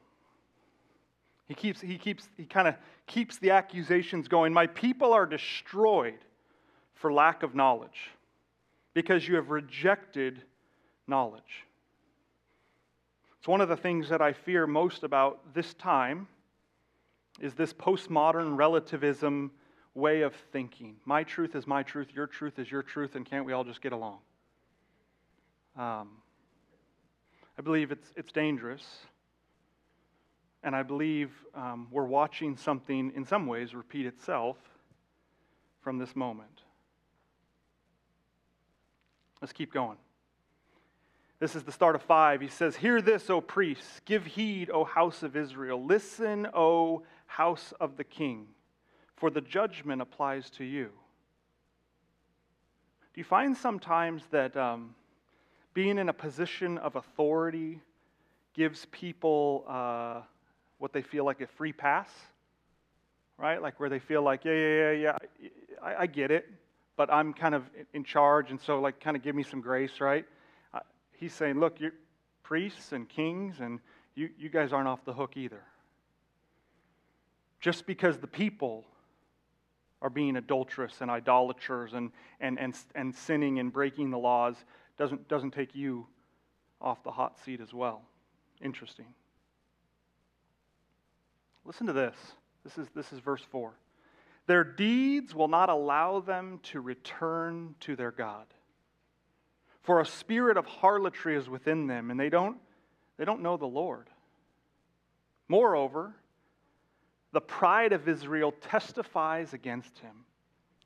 He 1.46 1.54
keeps, 1.54 1.80
he 1.80 1.98
keeps, 1.98 2.28
he 2.36 2.46
kind 2.46 2.66
of 2.66 2.74
keeps 3.06 3.38
the 3.38 3.50
accusations 3.50 4.26
going. 4.26 4.52
My 4.52 4.66
people 4.66 5.12
are 5.12 5.24
destroyed 5.24 6.18
for 6.94 7.12
lack 7.12 7.44
of 7.44 7.54
knowledge 7.54 8.10
because 8.92 9.28
you 9.28 9.36
have 9.36 9.50
rejected 9.50 10.42
knowledge. 11.06 11.64
It's 13.38 13.46
one 13.46 13.60
of 13.60 13.68
the 13.68 13.76
things 13.76 14.08
that 14.08 14.20
I 14.20 14.32
fear 14.32 14.66
most 14.66 15.04
about 15.04 15.54
this 15.54 15.74
time 15.74 16.26
is 17.40 17.54
this 17.54 17.72
postmodern 17.72 18.56
relativism 18.56 19.50
way 19.94 20.22
of 20.22 20.34
thinking. 20.52 20.96
My 21.04 21.24
truth 21.24 21.54
is 21.54 21.66
my 21.66 21.82
truth, 21.82 22.08
your 22.14 22.26
truth 22.26 22.58
is 22.58 22.70
your 22.70 22.82
truth, 22.82 23.14
and 23.14 23.26
can't 23.26 23.44
we 23.44 23.52
all 23.52 23.64
just 23.64 23.82
get 23.82 23.92
along? 23.92 24.18
Um, 25.76 26.08
I 27.58 27.62
believe 27.62 27.92
it's, 27.92 28.12
it's 28.16 28.32
dangerous. 28.32 28.84
And 30.62 30.76
I 30.76 30.82
believe 30.82 31.30
um, 31.54 31.88
we're 31.90 32.06
watching 32.06 32.56
something, 32.56 33.12
in 33.16 33.24
some 33.24 33.46
ways, 33.46 33.74
repeat 33.74 34.06
itself 34.06 34.56
from 35.80 35.98
this 35.98 36.14
moment. 36.14 36.62
Let's 39.40 39.52
keep 39.52 39.72
going. 39.72 39.98
This 41.40 41.56
is 41.56 41.64
the 41.64 41.72
start 41.72 41.96
of 41.96 42.02
five. 42.02 42.40
He 42.40 42.46
says, 42.46 42.76
Hear 42.76 43.02
this, 43.02 43.28
O 43.28 43.40
priests. 43.40 44.00
Give 44.04 44.24
heed, 44.24 44.70
O 44.70 44.84
house 44.84 45.24
of 45.24 45.36
Israel. 45.36 45.84
Listen, 45.84 46.46
O 46.54 47.02
house 47.36 47.72
of 47.80 47.96
the 47.96 48.04
king, 48.04 48.46
for 49.16 49.30
the 49.30 49.40
judgment 49.40 50.02
applies 50.02 50.50
to 50.50 50.64
you. 50.64 50.90
Do 53.14 53.20
you 53.20 53.24
find 53.24 53.56
sometimes 53.56 54.22
that 54.30 54.56
um, 54.56 54.94
being 55.72 55.98
in 55.98 56.08
a 56.08 56.12
position 56.12 56.76
of 56.78 56.96
authority 56.96 57.80
gives 58.54 58.86
people 58.90 59.64
uh, 59.66 60.20
what 60.78 60.92
they 60.92 61.02
feel 61.02 61.24
like 61.24 61.40
a 61.40 61.46
free 61.46 61.72
pass? 61.72 62.10
Right? 63.38 63.60
Like 63.60 63.80
where 63.80 63.88
they 63.88 63.98
feel 63.98 64.22
like, 64.22 64.44
yeah, 64.44 64.52
yeah, 64.52 64.90
yeah, 64.92 65.18
yeah, 65.40 65.48
I, 65.82 66.02
I 66.02 66.06
get 66.06 66.30
it, 66.30 66.50
but 66.96 67.10
I'm 67.10 67.32
kind 67.32 67.54
of 67.54 67.64
in 67.94 68.04
charge, 68.04 68.50
and 68.50 68.60
so, 68.60 68.78
like, 68.80 69.00
kind 69.00 69.16
of 69.16 69.22
give 69.22 69.34
me 69.34 69.42
some 69.42 69.60
grace, 69.60 70.00
right? 70.00 70.26
he's 71.12 71.32
saying, 71.32 71.60
look, 71.60 71.78
you're 71.78 71.92
priests 72.42 72.90
and 72.90 73.08
kings, 73.08 73.60
and 73.60 73.78
you, 74.16 74.28
you 74.36 74.48
guys 74.48 74.72
aren't 74.72 74.88
off 74.88 75.04
the 75.04 75.12
hook 75.12 75.36
either. 75.36 75.62
Just 77.62 77.86
because 77.86 78.18
the 78.18 78.26
people 78.26 78.84
are 80.02 80.10
being 80.10 80.36
adulterous 80.36 81.00
and 81.00 81.08
idolaters 81.08 81.94
and, 81.94 82.10
and, 82.40 82.58
and, 82.58 82.74
and 82.96 83.14
sinning 83.14 83.60
and 83.60 83.72
breaking 83.72 84.10
the 84.10 84.18
laws 84.18 84.56
doesn't, 84.98 85.28
doesn't 85.28 85.52
take 85.52 85.74
you 85.74 86.06
off 86.80 87.04
the 87.04 87.12
hot 87.12 87.38
seat 87.44 87.60
as 87.60 87.72
well. 87.72 88.02
Interesting. 88.60 89.06
Listen 91.64 91.86
to 91.86 91.92
this. 91.92 92.16
This 92.64 92.76
is, 92.78 92.88
this 92.96 93.12
is 93.12 93.20
verse 93.20 93.42
4. 93.52 93.72
Their 94.48 94.64
deeds 94.64 95.32
will 95.32 95.46
not 95.46 95.68
allow 95.68 96.18
them 96.18 96.58
to 96.64 96.80
return 96.80 97.76
to 97.80 97.94
their 97.94 98.10
God. 98.10 98.46
For 99.82 100.00
a 100.00 100.06
spirit 100.06 100.56
of 100.56 100.66
harlotry 100.66 101.36
is 101.36 101.48
within 101.48 101.86
them, 101.86 102.10
and 102.10 102.18
they 102.18 102.28
don't, 102.28 102.56
they 103.18 103.24
don't 103.24 103.40
know 103.40 103.56
the 103.56 103.66
Lord. 103.66 104.10
Moreover, 105.48 106.16
the 107.32 107.40
pride 107.40 107.92
of 107.92 108.08
Israel 108.08 108.52
testifies 108.60 109.54
against 109.54 109.98
him, 109.98 110.24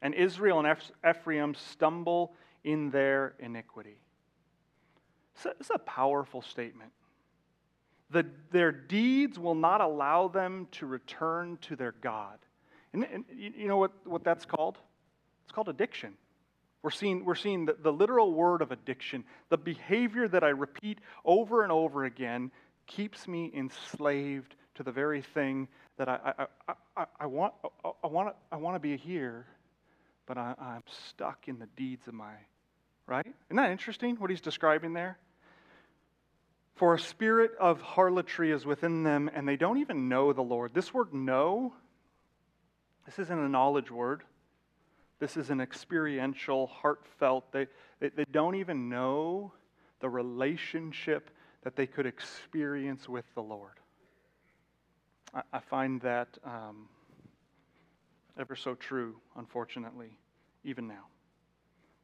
and 0.02 0.14
Israel 0.14 0.64
and 0.64 0.78
Ephraim 1.08 1.54
stumble 1.54 2.34
in 2.64 2.90
their 2.90 3.34
iniquity. 3.38 3.98
It's 5.60 5.70
a, 5.70 5.78
powerful 5.78 6.40
statement. 6.40 6.92
The, 8.10 8.24
their 8.50 8.72
deeds 8.72 9.38
will 9.38 9.54
not 9.54 9.80
allow 9.80 10.28
them 10.28 10.68
to 10.72 10.86
return 10.86 11.58
to 11.62 11.76
their 11.76 11.92
God. 12.00 12.38
And, 12.92 13.04
and 13.04 13.24
you 13.36 13.68
know 13.68 13.76
what, 13.76 13.92
what 14.06 14.24
that's 14.24 14.46
called? 14.46 14.78
It's 15.44 15.52
called 15.52 15.68
addiction. 15.68 16.14
We're 16.82 16.90
seeing, 16.90 17.24
we're 17.24 17.34
seeing 17.34 17.66
the, 17.66 17.76
the 17.82 17.92
literal 17.92 18.32
word 18.32 18.62
of 18.62 18.72
addiction. 18.72 19.24
The 19.48 19.58
behavior 19.58 20.28
that 20.28 20.44
I 20.44 20.50
repeat 20.50 21.00
over 21.24 21.62
and 21.62 21.72
over 21.72 22.04
again 22.04 22.50
keeps 22.86 23.26
me 23.28 23.50
enslaved 23.54 24.54
to 24.76 24.82
the 24.82 24.92
very 24.92 25.20
thing 25.20 25.68
that 25.96 26.08
I, 26.08 26.46
I, 26.68 26.74
I, 26.96 27.06
I, 27.20 27.26
want, 27.26 27.54
I, 28.02 28.06
want, 28.06 28.34
I 28.52 28.56
want 28.56 28.76
to 28.76 28.80
be 28.80 28.96
here, 28.96 29.46
but 30.26 30.36
I, 30.36 30.54
I'm 30.58 30.82
stuck 31.08 31.48
in 31.48 31.58
the 31.58 31.68
deeds 31.76 32.06
of 32.06 32.14
my, 32.14 32.32
right? 33.06 33.26
Isn't 33.26 33.56
that 33.56 33.70
interesting 33.70 34.16
what 34.16 34.30
he's 34.30 34.40
describing 34.40 34.92
there? 34.92 35.18
For 36.74 36.94
a 36.94 36.98
spirit 36.98 37.52
of 37.58 37.80
harlotry 37.80 38.52
is 38.52 38.66
within 38.66 39.02
them, 39.02 39.30
and 39.34 39.48
they 39.48 39.56
don't 39.56 39.78
even 39.78 40.08
know 40.10 40.34
the 40.34 40.42
Lord. 40.42 40.74
This 40.74 40.92
word 40.92 41.14
know, 41.14 41.72
this 43.06 43.18
isn't 43.18 43.38
a 43.38 43.48
knowledge 43.48 43.90
word. 43.90 44.22
This 45.18 45.38
is 45.38 45.48
an 45.48 45.62
experiential, 45.62 46.66
heartfelt. 46.66 47.50
They, 47.52 47.68
they, 48.00 48.10
they 48.10 48.26
don't 48.30 48.56
even 48.56 48.90
know 48.90 49.52
the 50.00 50.10
relationship 50.10 51.30
that 51.62 51.76
they 51.76 51.86
could 51.86 52.04
experience 52.04 53.08
with 53.08 53.24
the 53.34 53.42
Lord. 53.42 53.72
I, 55.36 55.42
I 55.52 55.60
find 55.60 56.00
that 56.00 56.28
um, 56.44 56.88
ever 58.40 58.56
so 58.56 58.74
true, 58.74 59.16
unfortunately, 59.36 60.18
even 60.64 60.88
now. 60.88 61.04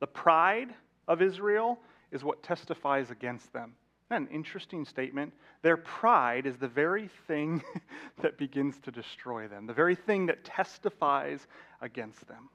The 0.00 0.06
pride 0.06 0.74
of 1.08 1.22
Israel 1.22 1.78
is 2.10 2.22
what 2.22 2.42
testifies 2.42 3.10
against 3.10 3.52
them. 3.52 3.74
Isn't 4.10 4.28
an 4.28 4.34
interesting 4.34 4.84
statement? 4.84 5.32
Their 5.62 5.78
pride 5.78 6.46
is 6.46 6.58
the 6.58 6.68
very 6.68 7.08
thing 7.26 7.62
that 8.22 8.36
begins 8.36 8.78
to 8.80 8.90
destroy 8.90 9.48
them, 9.48 9.66
the 9.66 9.72
very 9.72 9.94
thing 9.94 10.26
that 10.26 10.44
testifies 10.44 11.46
against 11.80 12.28
them. 12.28 12.50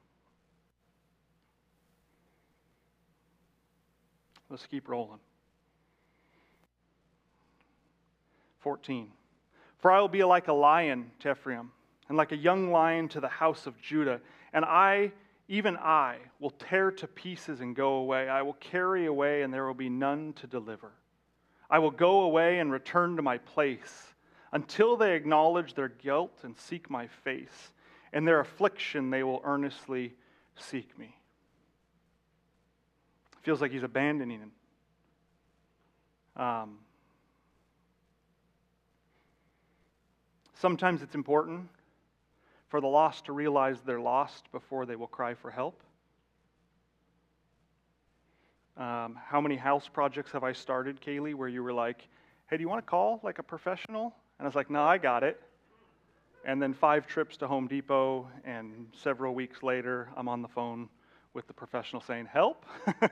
Let's 4.49 4.65
keep 4.65 4.87
rolling. 4.87 5.19
14. 8.59 9.11
For 9.79 9.91
I 9.91 9.99
will 10.01 10.07
be 10.07 10.23
like 10.23 10.47
a 10.47 10.53
lion 10.53 11.11
to 11.19 11.31
Ephraim, 11.31 11.71
and 12.09 12.17
like 12.17 12.31
a 12.31 12.37
young 12.37 12.71
lion 12.71 13.09
to 13.09 13.19
the 13.19 13.27
house 13.27 13.67
of 13.67 13.79
Judah. 13.81 14.19
And 14.53 14.65
I, 14.65 15.11
even 15.47 15.77
I, 15.77 16.17
will 16.39 16.51
tear 16.51 16.91
to 16.91 17.07
pieces 17.07 17.61
and 17.61 17.75
go 17.75 17.93
away. 17.93 18.29
I 18.29 18.41
will 18.41 18.53
carry 18.53 19.05
away, 19.05 19.43
and 19.43 19.53
there 19.53 19.65
will 19.67 19.73
be 19.73 19.89
none 19.89 20.33
to 20.33 20.47
deliver. 20.47 20.91
I 21.69 21.79
will 21.79 21.91
go 21.91 22.21
away 22.21 22.59
and 22.59 22.71
return 22.71 23.17
to 23.17 23.21
my 23.21 23.37
place 23.37 24.13
until 24.51 24.95
they 24.95 25.15
acknowledge 25.15 25.73
their 25.73 25.89
guilt 25.89 26.39
and 26.43 26.57
seek 26.57 26.89
my 26.89 27.07
face. 27.07 27.73
In 28.13 28.25
their 28.25 28.39
affliction, 28.39 29.09
they 29.09 29.23
will 29.23 29.41
earnestly 29.43 30.13
seek 30.55 30.97
me. 30.97 31.15
Feels 33.41 33.61
like 33.61 33.71
he's 33.71 33.83
abandoning 33.83 34.39
him. 34.39 34.51
Um, 36.35 36.79
sometimes 40.59 41.01
it's 41.01 41.15
important 41.15 41.69
for 42.69 42.81
the 42.81 42.87
lost 42.87 43.25
to 43.25 43.31
realize 43.31 43.77
they're 43.85 43.99
lost 43.99 44.51
before 44.51 44.85
they 44.85 44.95
will 44.95 45.07
cry 45.07 45.33
for 45.33 45.51
help. 45.51 45.81
Um, 48.75 49.17
how 49.25 49.41
many 49.41 49.55
house 49.55 49.87
projects 49.87 50.31
have 50.33 50.43
I 50.43 50.53
started, 50.53 51.01
Kaylee, 51.01 51.33
where 51.33 51.47
you 51.47 51.63
were 51.63 51.73
like, 51.73 52.07
hey, 52.47 52.57
do 52.57 52.61
you 52.61 52.69
want 52.69 52.85
to 52.85 52.89
call 52.89 53.19
like 53.23 53.39
a 53.39 53.43
professional? 53.43 54.13
And 54.37 54.45
I 54.45 54.47
was 54.47 54.55
like, 54.55 54.69
no, 54.69 54.83
I 54.83 54.97
got 54.97 55.23
it. 55.23 55.41
And 56.45 56.61
then 56.61 56.73
five 56.73 57.07
trips 57.07 57.37
to 57.37 57.47
Home 57.47 57.67
Depot, 57.67 58.27
and 58.45 58.87
several 58.93 59.33
weeks 59.33 59.63
later, 59.63 60.09
I'm 60.15 60.29
on 60.29 60.41
the 60.41 60.47
phone 60.47 60.89
with 61.33 61.47
the 61.47 61.53
professional 61.53 62.01
saying, 62.01 62.27
help. 62.31 62.65
I, 63.01 63.09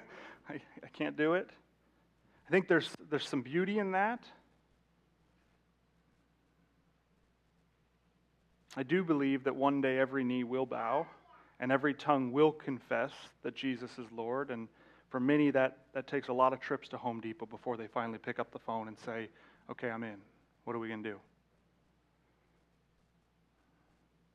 I 0.50 0.88
can't 0.94 1.18
do 1.18 1.34
it. 1.34 1.50
I 2.48 2.52
think 2.52 2.68
there's, 2.68 2.90
there's 3.10 3.28
some 3.28 3.42
beauty 3.42 3.80
in 3.80 3.92
that. 3.94 4.24
I 8.76 8.84
do 8.84 9.04
believe 9.04 9.46
that 9.46 9.56
one 9.56 9.82
day 9.82 10.00
every 10.00 10.24
knee 10.24 10.44
will 10.44 10.66
bow 10.66 11.08
and 11.60 11.72
every 11.72 11.94
tongue 11.94 12.32
will 12.32 12.52
confess 12.52 13.12
that 13.44 13.56
Jesus 13.56 13.92
is 13.98 14.06
Lord. 14.12 14.52
And 14.52 14.68
for 15.10 15.20
many, 15.20 15.50
that, 15.52 15.78
that 15.94 16.08
takes 16.08 16.28
a 16.28 16.34
lot 16.34 16.52
of 16.52 16.60
trips 16.60 16.90
to 16.90 16.98
Home 16.98 17.22
Depot 17.22 17.46
before 17.46 17.78
they 17.78 17.88
finally 17.88 18.18
pick 18.18 18.38
up 18.38 18.52
the 18.52 18.60
phone 18.60 18.90
and 18.90 18.98
say, 19.00 19.30
okay, 19.72 19.90
I'm 19.90 20.04
in. 20.04 20.18
What 20.66 20.76
are 20.76 20.80
we 20.80 20.90
going 20.90 21.04
to 21.04 21.10
do? 21.12 21.20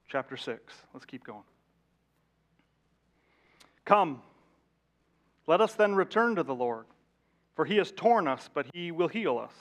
Chapter 0.08 0.36
6. 0.36 0.74
Let's 0.94 1.04
keep 1.04 1.24
going. 1.24 1.44
Come, 3.84 4.22
let 5.46 5.60
us 5.60 5.74
then 5.74 5.94
return 5.94 6.36
to 6.36 6.42
the 6.42 6.54
Lord, 6.54 6.86
for 7.56 7.64
he 7.64 7.76
has 7.76 7.92
torn 7.92 8.26
us, 8.26 8.48
but 8.52 8.66
he 8.72 8.92
will 8.92 9.08
heal 9.08 9.36
us. 9.36 9.52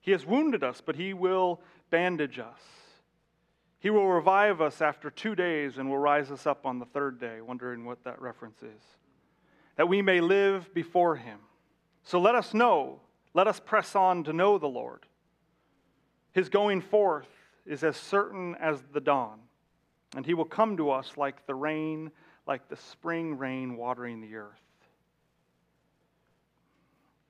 He 0.00 0.10
has 0.10 0.26
wounded 0.26 0.62
us, 0.62 0.82
but 0.84 0.96
he 0.96 1.14
will 1.14 1.60
bandage 1.90 2.38
us. 2.38 2.60
He 3.84 3.90
will 3.90 4.08
revive 4.08 4.62
us 4.62 4.80
after 4.80 5.10
two 5.10 5.34
days 5.34 5.76
and 5.76 5.90
will 5.90 5.98
rise 5.98 6.30
us 6.30 6.46
up 6.46 6.64
on 6.64 6.78
the 6.78 6.86
third 6.86 7.20
day, 7.20 7.42
wondering 7.42 7.84
what 7.84 8.02
that 8.04 8.18
reference 8.18 8.62
is. 8.62 8.82
That 9.76 9.90
we 9.90 10.00
may 10.00 10.22
live 10.22 10.72
before 10.72 11.16
him. 11.16 11.38
So 12.02 12.18
let 12.18 12.34
us 12.34 12.54
know, 12.54 13.00
let 13.34 13.46
us 13.46 13.60
press 13.60 13.94
on 13.94 14.24
to 14.24 14.32
know 14.32 14.56
the 14.56 14.66
Lord. 14.66 15.04
His 16.32 16.48
going 16.48 16.80
forth 16.80 17.28
is 17.66 17.84
as 17.84 17.98
certain 17.98 18.54
as 18.54 18.82
the 18.94 19.02
dawn, 19.02 19.40
and 20.16 20.24
he 20.24 20.32
will 20.32 20.46
come 20.46 20.78
to 20.78 20.90
us 20.90 21.18
like 21.18 21.46
the 21.46 21.54
rain, 21.54 22.10
like 22.46 22.70
the 22.70 22.76
spring 22.76 23.36
rain 23.36 23.76
watering 23.76 24.22
the 24.22 24.34
earth. 24.36 24.62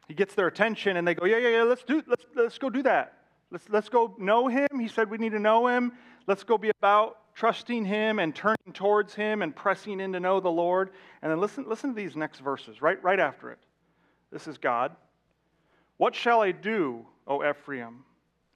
He 0.07 0.15
gets 0.15 0.37
their 0.37 0.47
attention 0.47 0.97
and 0.97 1.09
they 1.09 1.17
go, 1.17 1.27
Yeah, 1.27 1.39
yeah, 1.39 1.49
yeah, 1.49 1.63
let's, 1.65 1.83
do, 1.83 2.01
let's, 2.07 2.25
let's 2.37 2.59
go 2.59 2.71
do 2.71 2.85
that. 2.85 3.25
Let's, 3.51 3.69
let's 3.69 3.89
go 3.89 4.15
know 4.19 4.49
him. 4.49 4.69
He 4.79 4.89
said 4.89 5.11
we 5.11 5.19
need 5.19 5.33
to 5.33 5.39
know 5.39 5.67
him. 5.67 5.93
Let's 6.27 6.45
go 6.45 6.57
be 6.57 6.71
about 6.71 7.19
trusting 7.35 7.85
him 7.85 8.19
and 8.19 8.35
turning 8.35 8.73
towards 8.73 9.15
him 9.15 9.43
and 9.43 9.55
pressing 9.55 10.01
in 10.01 10.13
to 10.13 10.21
know 10.21 10.41
the 10.41 10.51
Lord. 10.51 10.91
And 11.23 11.31
then 11.31 11.41
listen, 11.41 11.69
listen 11.69 11.91
to 11.91 11.97
these 11.97 12.17
next 12.17 12.41
verses, 12.41 12.81
right, 12.81 13.03
right 13.03 13.21
after 13.21 13.51
it. 13.51 13.59
This 14.31 14.47
is 14.47 14.57
God. 14.57 14.95
What 15.97 16.15
shall 16.15 16.41
I 16.41 16.53
do, 16.53 17.05
O 17.27 17.49
Ephraim? 17.49 18.05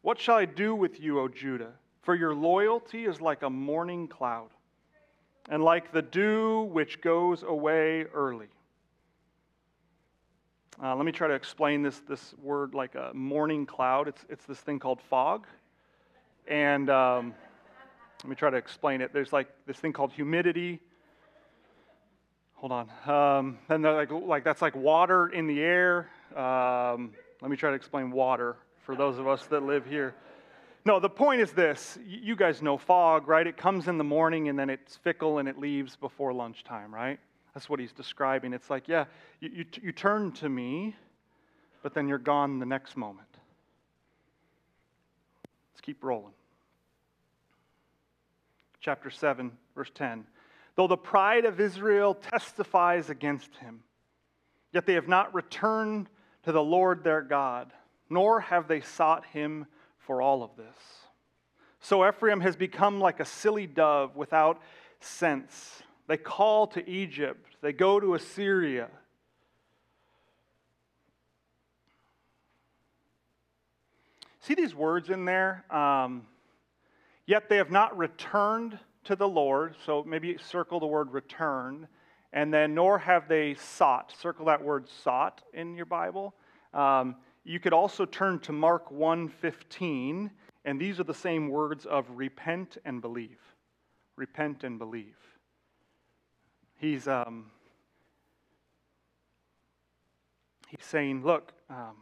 What 0.03 0.19
shall 0.21 0.37
I 0.37 0.45
do 0.45 0.75
with 0.75 1.01
you, 1.01 1.21
O 1.21 1.29
Judah? 1.29 1.73
For 2.03 2.15
your 2.15 2.35
loyalty 2.35 3.05
is 3.05 3.21
like 3.21 3.43
a 3.43 3.51
morning 3.51 4.09
cloud, 4.09 4.49
and 5.51 5.63
like 5.63 5.93
the 5.93 6.03
dew 6.03 6.63
which 6.73 7.01
goes 7.01 7.43
away 7.43 8.05
early. 8.15 8.49
Uh, 10.83 10.95
let 10.95 11.05
me 11.05 11.13
try 11.13 11.27
to 11.27 11.35
explain 11.35 11.83
this, 11.83 12.01
this 12.09 12.35
word 12.41 12.73
like 12.73 12.95
a 12.95 13.11
morning 13.13 13.67
cloud. 13.67 14.09
It's, 14.09 14.25
it's 14.29 14.45
this 14.47 14.59
thing 14.59 14.79
called 14.79 15.01
fog. 15.03 15.47
And 16.47 16.89
um, 16.89 17.35
let 18.23 18.31
me 18.31 18.35
try 18.35 18.51
to 18.51 18.57
explain 18.57 19.01
it. 19.01 19.13
There's 19.13 19.33
like 19.33 19.49
this 19.67 19.77
thing 19.77 19.93
called 19.93 20.13
humidity. 20.13 20.81
Hold 22.55 22.73
on. 22.73 22.91
Um, 23.07 23.59
and 23.69 23.85
like, 23.85 24.11
like 24.11 24.45
that's 24.45 24.61
like 24.61 24.75
water 24.75 25.29
in 25.29 25.47
the 25.47 25.61
air. 25.61 26.11
Um, 26.35 27.13
let 27.41 27.51
me 27.51 27.57
try 27.57 27.71
to 27.71 27.77
explain 27.77 28.11
water 28.11 28.57
for 28.85 28.97
those 28.97 29.19
of 29.19 29.29
us 29.29 29.47
that 29.47 29.63
live 29.63 29.87
here. 29.87 30.15
No, 30.85 30.99
the 30.99 31.09
point 31.09 31.41
is 31.41 31.53
this. 31.53 31.99
You 32.07 32.35
guys 32.35 32.63
know 32.63 32.79
fog, 32.79 33.29
right? 33.29 33.47
It 33.47 33.57
comes 33.57 33.89
in 33.89 33.99
the 33.99 34.05
morning 34.05 34.49
and 34.49 34.59
then 34.59 34.71
it's 34.71 34.97
fickle 34.97 35.39
and 35.39 35.49
it 35.49 35.59
leaves 35.59 35.97
before 35.97 36.33
lunchtime, 36.33 36.93
right? 36.93 37.21
That's 37.55 37.69
what 37.69 37.79
he's 37.79 37.93
describing. 37.93 38.53
It's 38.53 38.71
like, 38.71 38.89
yeah, 38.89 39.05
you, 39.41 39.51
you, 39.51 39.65
you 39.83 39.93
turn 39.93 40.33
to 40.33 40.49
me, 40.49 40.97
but 41.83 41.95
then 41.95 42.09
you're 42.09 42.19
gone 42.19 42.59
the 42.59 42.67
next 42.67 42.97
moment. 42.97 43.29
Let's 45.73 45.81
keep 45.83 46.03
rolling. 46.03 46.33
Chapter 48.81 49.11
7, 49.11 49.53
verse 49.75 49.91
10. 49.95 50.27
Though 50.77 50.87
the 50.87 50.97
pride 50.97 51.45
of 51.45 51.61
Israel 51.61 52.15
testifies 52.15 53.11
against 53.11 53.55
him, 53.57 53.81
yet 54.73 54.87
they 54.87 54.95
have 54.95 55.09
not 55.09 55.35
returned 55.35 56.09
to 56.45 56.53
the 56.53 56.63
Lord 56.63 57.03
their 57.03 57.23
God 57.23 57.73
nor 58.11 58.41
have 58.41 58.69
they 58.69 58.81
sought 58.81 59.25
him 59.27 59.67
for 59.99 60.23
all 60.23 60.43
of 60.43 60.51
this. 60.57 60.77
So 61.81 62.07
Ephraim 62.07 62.41
has 62.41 62.57
become 62.57 63.01
like 63.01 63.21
a 63.21 63.25
silly 63.25 63.67
dove 63.67 64.17
without 64.17 64.61
sense. 65.01 65.83
They 66.07 66.17
call 66.17 66.67
to 66.69 66.89
Egypt, 66.89 67.57
they 67.61 67.73
go 67.73 68.01
to 68.01 68.15
Assyria. 68.15 68.89
See 74.41 74.55
these 74.55 74.75
words 74.75 75.11
in 75.11 75.27
there? 75.27 75.65
Um, 75.71 76.27
Yet 77.29 77.51
they 77.51 77.59
have 77.59 77.71
not 77.71 77.95
returned 77.99 78.79
to 79.05 79.15
the 79.15 79.29
Lord. 79.29 79.77
So 79.85 80.03
maybe 80.03 80.39
circle 80.39 80.81
the 80.81 80.87
word 80.87 81.13
return. 81.13 81.87
And 82.33 82.53
then, 82.53 82.75
nor 82.75 82.99
have 82.99 83.29
they 83.29 83.53
sought. 83.53 84.15
Circle 84.19 84.47
that 84.47 84.65
word 84.65 84.89
sought 84.89 85.43
in 85.53 85.77
your 85.77 85.85
Bible. 85.85 86.35
Um, 86.73 87.17
you 87.45 87.61
could 87.61 87.75
also 87.75 88.07
turn 88.07 88.39
to 88.41 88.53
Mark 88.53 88.91
1:15, 88.91 90.31
and 90.65 90.81
these 90.81 90.99
are 90.99 91.05
the 91.05 91.13
same 91.13 91.51
words 91.51 91.85
of 91.85 92.07
repent 92.09 92.79
and 92.87 93.03
believe. 93.03 93.41
Repent 94.17 94.65
and 94.65 94.79
believe. 94.79 95.19
He's 96.77 97.07
um, 97.09 97.51
he's 100.69 100.85
saying, 100.85 101.25
look, 101.25 101.53
um, 101.69 101.97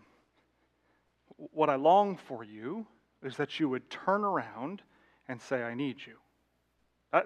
what 1.36 1.68
I 1.68 1.74
long 1.74 2.16
for 2.16 2.44
you 2.44 2.86
is 3.24 3.36
that 3.38 3.58
you 3.58 3.68
would 3.68 3.90
turn 3.90 4.22
around 4.22 4.82
and 5.28 5.40
say, 5.40 5.62
I 5.62 5.74
need 5.74 5.96
you. 6.06 6.14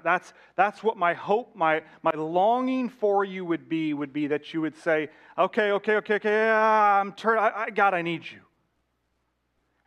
That's, 0.05 0.33
that's 0.57 0.83
what 0.83 0.97
my 0.97 1.15
hope, 1.15 1.57
my, 1.57 1.83
my 2.03 2.13
longing 2.15 2.89
for 2.89 3.25
you 3.25 3.45
would 3.45 3.69
be, 3.69 3.93
would 3.93 4.13
be 4.13 4.29
that 4.29 4.55
you 4.55 4.61
would 4.61 4.77
say, 4.77 5.09
okay, 5.37 5.73
okay, 5.73 5.97
okay, 5.97 6.15
okay, 6.15 6.49
I'm 6.51 7.13
turn, 7.13 7.39
I, 7.39 7.51
I, 7.55 7.71
God, 7.71 7.95
I 7.95 8.03
need 8.03 8.23
you. 8.31 8.41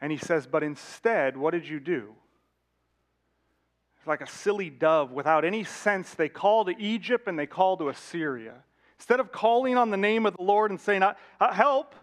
And 0.01 0.11
he 0.11 0.17
says, 0.17 0.45
but 0.45 0.63
instead, 0.63 1.37
what 1.37 1.51
did 1.51 1.67
you 1.67 1.79
do? 1.79 2.15
Like 4.05 4.19
a 4.19 4.27
silly 4.27 4.69
dove 4.69 5.11
without 5.11 5.45
any 5.45 5.63
sense. 5.63 6.13
They 6.13 6.27
call 6.27 6.65
to 6.65 6.77
Egypt 6.77 7.27
and 7.27 7.39
they 7.39 7.47
call 7.47 7.77
to 7.77 7.87
Assyria. 7.87 8.55
Instead 8.97 9.21
of 9.21 9.31
calling 9.31 9.77
on 9.77 9.91
the 9.91 9.97
name 9.97 10.25
of 10.25 10.35
the 10.35 10.43
Lord 10.43 10.71
and 10.71 10.81
saying, 10.81 11.03
help, 11.39 11.95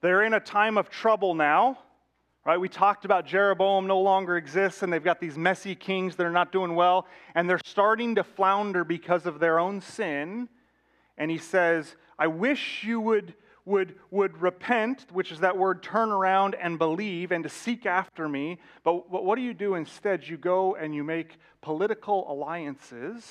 they're 0.00 0.24
in 0.24 0.34
a 0.34 0.40
time 0.40 0.76
of 0.76 0.90
trouble 0.90 1.34
now. 1.34 1.78
Right? 2.46 2.60
We 2.60 2.68
talked 2.68 3.04
about 3.04 3.26
Jeroboam 3.26 3.88
no 3.88 3.98
longer 3.98 4.36
exists, 4.36 4.84
and 4.84 4.92
they've 4.92 5.02
got 5.02 5.18
these 5.18 5.36
messy 5.36 5.74
kings 5.74 6.14
that 6.14 6.24
are 6.24 6.30
not 6.30 6.52
doing 6.52 6.76
well, 6.76 7.08
and 7.34 7.50
they're 7.50 7.58
starting 7.64 8.14
to 8.14 8.22
flounder 8.22 8.84
because 8.84 9.26
of 9.26 9.40
their 9.40 9.58
own 9.58 9.80
sin. 9.80 10.48
And 11.18 11.28
he 11.28 11.38
says, 11.38 11.96
I 12.16 12.28
wish 12.28 12.84
you 12.84 13.00
would, 13.00 13.34
would, 13.64 13.96
would 14.12 14.40
repent, 14.40 15.06
which 15.10 15.32
is 15.32 15.40
that 15.40 15.58
word 15.58 15.82
turn 15.82 16.10
around 16.10 16.54
and 16.54 16.78
believe, 16.78 17.32
and 17.32 17.42
to 17.42 17.50
seek 17.50 17.84
after 17.84 18.28
me. 18.28 18.60
But, 18.84 19.10
what 19.10 19.34
do 19.34 19.42
you 19.42 19.52
do 19.52 19.74
instead? 19.74 20.28
You 20.28 20.36
go 20.36 20.76
and 20.76 20.94
you 20.94 21.02
make 21.02 21.38
political 21.62 22.30
alliances 22.30 23.24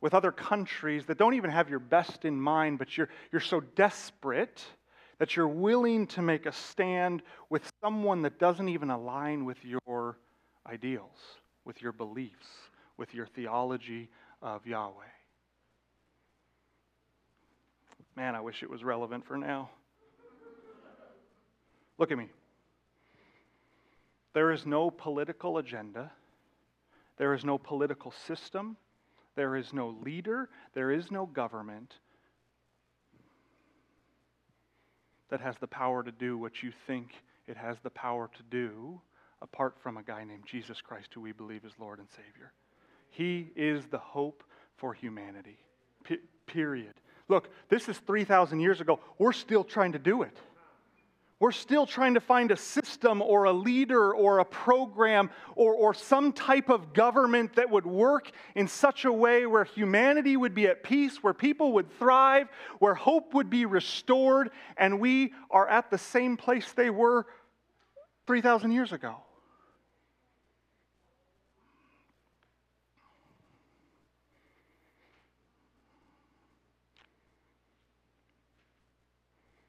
with 0.00 0.14
other 0.14 0.32
countries 0.32 1.06
that 1.06 1.16
don't 1.16 1.34
even 1.34 1.50
have 1.50 1.70
your 1.70 1.78
best 1.78 2.24
in 2.24 2.40
mind, 2.40 2.80
but 2.80 2.96
you're, 2.96 3.08
you're 3.30 3.40
so 3.40 3.60
desperate 3.60 4.64
that 5.18 5.34
you're 5.36 5.48
willing 5.48 6.06
to 6.06 6.22
make 6.22 6.46
a 6.46 6.52
stand 6.52 7.22
with 7.50 7.70
someone 7.82 8.22
that 8.22 8.38
doesn't 8.38 8.68
even 8.68 8.90
align 8.90 9.44
with 9.44 9.58
your 9.64 10.18
ideals, 10.66 11.18
with 11.64 11.82
your 11.82 11.92
beliefs, 11.92 12.46
with 12.96 13.14
your 13.14 13.26
theology 13.26 14.08
of 14.42 14.66
Yahweh. 14.66 15.04
Man, 18.16 18.34
I 18.34 18.40
wish 18.40 18.62
it 18.62 18.70
was 18.70 18.82
relevant 18.82 19.26
for 19.26 19.36
now. 19.36 19.70
Look 21.98 22.12
at 22.12 22.18
me. 22.18 22.28
There 24.34 24.52
is 24.52 24.66
no 24.66 24.90
political 24.90 25.58
agenda. 25.58 26.12
There 27.16 27.34
is 27.34 27.44
no 27.44 27.58
political 27.58 28.12
system. 28.12 28.76
There 29.34 29.56
is 29.56 29.72
no 29.72 29.96
leader. 30.04 30.48
There 30.74 30.92
is 30.92 31.10
no 31.10 31.26
government 31.26 31.94
that 35.30 35.40
has 35.40 35.56
the 35.60 35.66
power 35.66 36.02
to 36.02 36.12
do 36.12 36.38
what 36.38 36.62
you 36.62 36.72
think 36.86 37.12
it 37.48 37.56
has 37.56 37.78
the 37.82 37.90
power 37.90 38.30
to 38.36 38.42
do 38.50 39.00
apart 39.40 39.76
from 39.80 39.96
a 39.96 40.02
guy 40.02 40.22
named 40.22 40.44
Jesus 40.46 40.80
Christ, 40.80 41.08
who 41.14 41.20
we 41.20 41.32
believe 41.32 41.64
is 41.64 41.72
Lord 41.78 41.98
and 41.98 42.08
Savior. 42.10 42.52
He 43.10 43.50
is 43.56 43.86
the 43.86 43.98
hope 43.98 44.44
for 44.76 44.92
humanity. 44.92 45.58
P- 46.04 46.18
period. 46.46 46.94
Look, 47.28 47.48
this 47.68 47.88
is 47.88 47.98
3,000 47.98 48.60
years 48.60 48.80
ago. 48.80 49.00
We're 49.18 49.32
still 49.32 49.64
trying 49.64 49.92
to 49.92 49.98
do 49.98 50.22
it. 50.22 50.36
We're 51.40 51.52
still 51.52 51.86
trying 51.86 52.14
to 52.14 52.20
find 52.20 52.50
a 52.50 52.56
system 52.56 53.22
or 53.22 53.44
a 53.44 53.52
leader 53.52 54.12
or 54.12 54.40
a 54.40 54.44
program 54.44 55.30
or, 55.54 55.72
or 55.72 55.94
some 55.94 56.32
type 56.32 56.68
of 56.68 56.92
government 56.92 57.54
that 57.54 57.70
would 57.70 57.86
work 57.86 58.32
in 58.56 58.66
such 58.66 59.04
a 59.04 59.12
way 59.12 59.46
where 59.46 59.62
humanity 59.62 60.36
would 60.36 60.52
be 60.52 60.66
at 60.66 60.82
peace, 60.82 61.22
where 61.22 61.34
people 61.34 61.74
would 61.74 61.96
thrive, 61.96 62.48
where 62.80 62.94
hope 62.94 63.34
would 63.34 63.48
be 63.48 63.66
restored, 63.66 64.50
and 64.76 64.98
we 64.98 65.32
are 65.48 65.68
at 65.68 65.90
the 65.90 65.98
same 65.98 66.36
place 66.36 66.72
they 66.72 66.90
were 66.90 67.26
3,000 68.26 68.72
years 68.72 68.92
ago. 68.92 69.16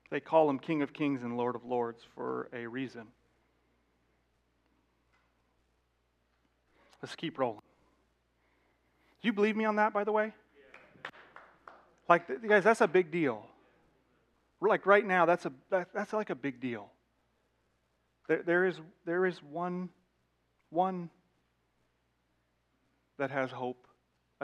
They 0.10 0.20
call 0.20 0.50
him 0.50 0.58
King 0.58 0.82
of 0.82 0.92
Kings 0.92 1.22
and 1.22 1.38
Lord 1.38 1.56
of 1.56 1.64
Lords 1.66 2.02
for 2.16 2.50
a 2.52 2.66
reason. 2.66 3.08
Let's 7.02 7.16
keep 7.16 7.38
rolling. 7.38 7.62
Do 9.22 9.28
you 9.28 9.34
believe 9.34 9.56
me 9.56 9.66
on 9.66 9.76
that, 9.76 9.94
by 9.94 10.04
the 10.04 10.12
way? 10.12 10.34
Like, 12.08 12.48
guys, 12.48 12.64
that's 12.64 12.82
a 12.82 12.88
big 12.88 13.12
deal. 13.12 13.46
Like 14.62 14.86
right 14.86 15.06
now, 15.06 15.26
that's 15.26 15.46
a 15.46 15.54
that, 15.70 15.90
that's 15.94 16.12
like 16.12 16.30
a 16.32 16.36
big 16.36 16.60
deal. 16.60 16.90
There, 18.28 18.44
there 18.44 18.66
is 18.66 18.76
there 19.06 19.26
is 19.26 19.42
one 19.44 19.90
one 20.70 21.10
that 23.18 23.32
has 23.32 23.52
hope 23.52 23.88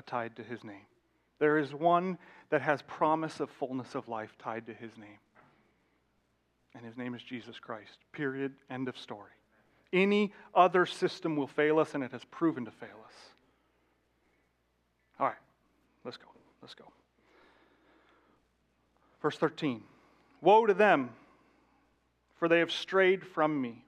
tied 0.06 0.36
to 0.38 0.43
his 0.43 0.63
name. 0.63 0.86
There 1.39 1.58
is 1.58 1.73
one 1.73 2.17
that 2.49 2.62
has 2.62 2.82
promise 2.84 3.39
of 3.41 3.49
fullness 3.49 3.95
of 3.95 4.08
life 4.08 4.32
tied 4.38 4.67
to 4.67 4.73
his 4.73 4.91
name 4.97 5.17
and 6.75 6.85
his 6.85 6.97
name 6.97 7.15
is 7.15 7.23
Jesus 7.23 7.57
Christ. 7.57 7.97
Period. 8.11 8.53
End 8.69 8.88
of 8.88 8.97
story. 8.97 9.31
Any 9.93 10.33
other 10.53 10.85
system 10.85 11.35
will 11.35 11.47
fail 11.47 11.79
us, 11.79 11.95
and 11.95 12.03
it 12.03 12.11
has 12.11 12.25
proven 12.25 12.65
to 12.65 12.71
fail 12.71 12.97
us. 13.05 13.13
All 15.19 15.27
right, 15.27 15.35
let's 16.03 16.17
go. 16.17 16.25
Let's 16.61 16.73
go. 16.73 16.85
Verse 19.21 19.38
13 19.38 19.81
Woe 20.41 20.65
to 20.65 20.73
them, 20.73 21.11
for 22.38 22.47
they 22.47 22.59
have 22.59 22.71
strayed 22.71 23.25
from 23.25 23.59
me. 23.61 23.85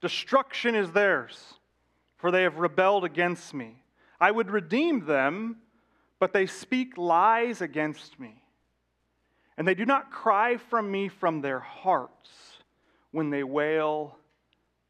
Destruction 0.00 0.74
is 0.74 0.90
theirs, 0.92 1.54
for 2.16 2.30
they 2.30 2.42
have 2.42 2.56
rebelled 2.56 3.04
against 3.04 3.54
me. 3.54 3.82
I 4.20 4.30
would 4.30 4.50
redeem 4.50 5.04
them, 5.06 5.58
but 6.18 6.32
they 6.32 6.46
speak 6.46 6.96
lies 6.96 7.60
against 7.60 8.18
me. 8.18 8.41
And 9.56 9.68
they 9.68 9.74
do 9.74 9.84
not 9.84 10.10
cry 10.10 10.56
from 10.56 10.90
me 10.90 11.08
from 11.08 11.40
their 11.40 11.60
hearts. 11.60 12.30
when 13.12 13.30
they 13.30 13.44
wail 13.44 14.16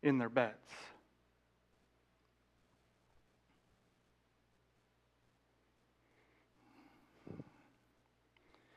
in 0.02 0.18
their 0.18 0.28
beds. 0.28 0.54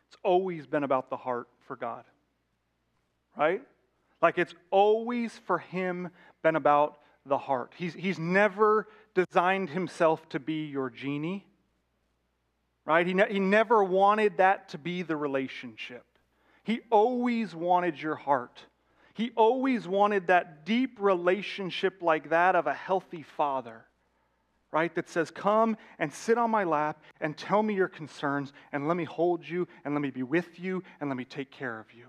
It's 0.08 0.18
always 0.24 0.66
been 0.68 0.84
about 0.84 1.10
the 1.10 1.18
heart 1.18 1.48
for 1.68 1.76
God, 1.76 2.04
right? 3.38 3.62
Like 4.22 4.38
it's 4.38 4.54
always 4.72 5.38
for 5.46 5.60
Him 5.60 6.10
been 6.42 6.56
about 6.56 6.98
the 7.26 7.38
heart. 7.38 7.74
He's, 7.78 7.94
he's 7.94 8.20
never 8.20 8.88
designed 9.14 9.70
Himself 9.70 10.28
to 10.30 10.40
be 10.40 10.66
your 10.66 10.90
genie, 10.90 11.46
right? 12.86 13.06
He, 13.06 13.14
ne- 13.14 13.34
he 13.34 13.40
never 13.40 13.84
wanted 13.84 14.38
that 14.38 14.70
to 14.70 14.78
be 14.78 15.02
the 15.02 15.18
relationship. 15.18 16.06
He 16.64 16.82
always 16.90 17.56
wanted 17.56 18.02
your 18.02 18.16
heart. 18.16 18.64
He 19.14 19.32
always 19.36 19.88
wanted 19.88 20.28
that 20.28 20.66
deep 20.66 20.98
relationship 21.00 22.02
like 22.02 22.30
that 22.30 22.56
of 22.56 22.68
a 22.68 22.74
healthy 22.74 23.24
father, 23.24 23.86
right? 24.72 24.94
That 24.94 25.10
says, 25.10 25.32
Come 25.32 25.78
and 26.00 26.12
sit 26.14 26.38
on 26.38 26.52
my 26.52 26.64
lap 26.64 27.02
and 27.22 27.38
tell 27.38 27.64
me 27.64 27.76
your 27.76 27.88
concerns, 27.88 28.52
and 28.72 28.88
let 28.88 28.98
me 28.98 29.06
hold 29.06 29.48
you, 29.48 29.68
and 29.84 29.94
let 29.94 30.02
me 30.02 30.10
be 30.10 30.24
with 30.24 30.60
you, 30.60 30.84
and 31.00 31.10
let 31.10 31.18
me 31.18 31.26
take 31.26 31.50
care 31.50 31.80
of 31.80 31.94
you. 31.94 32.08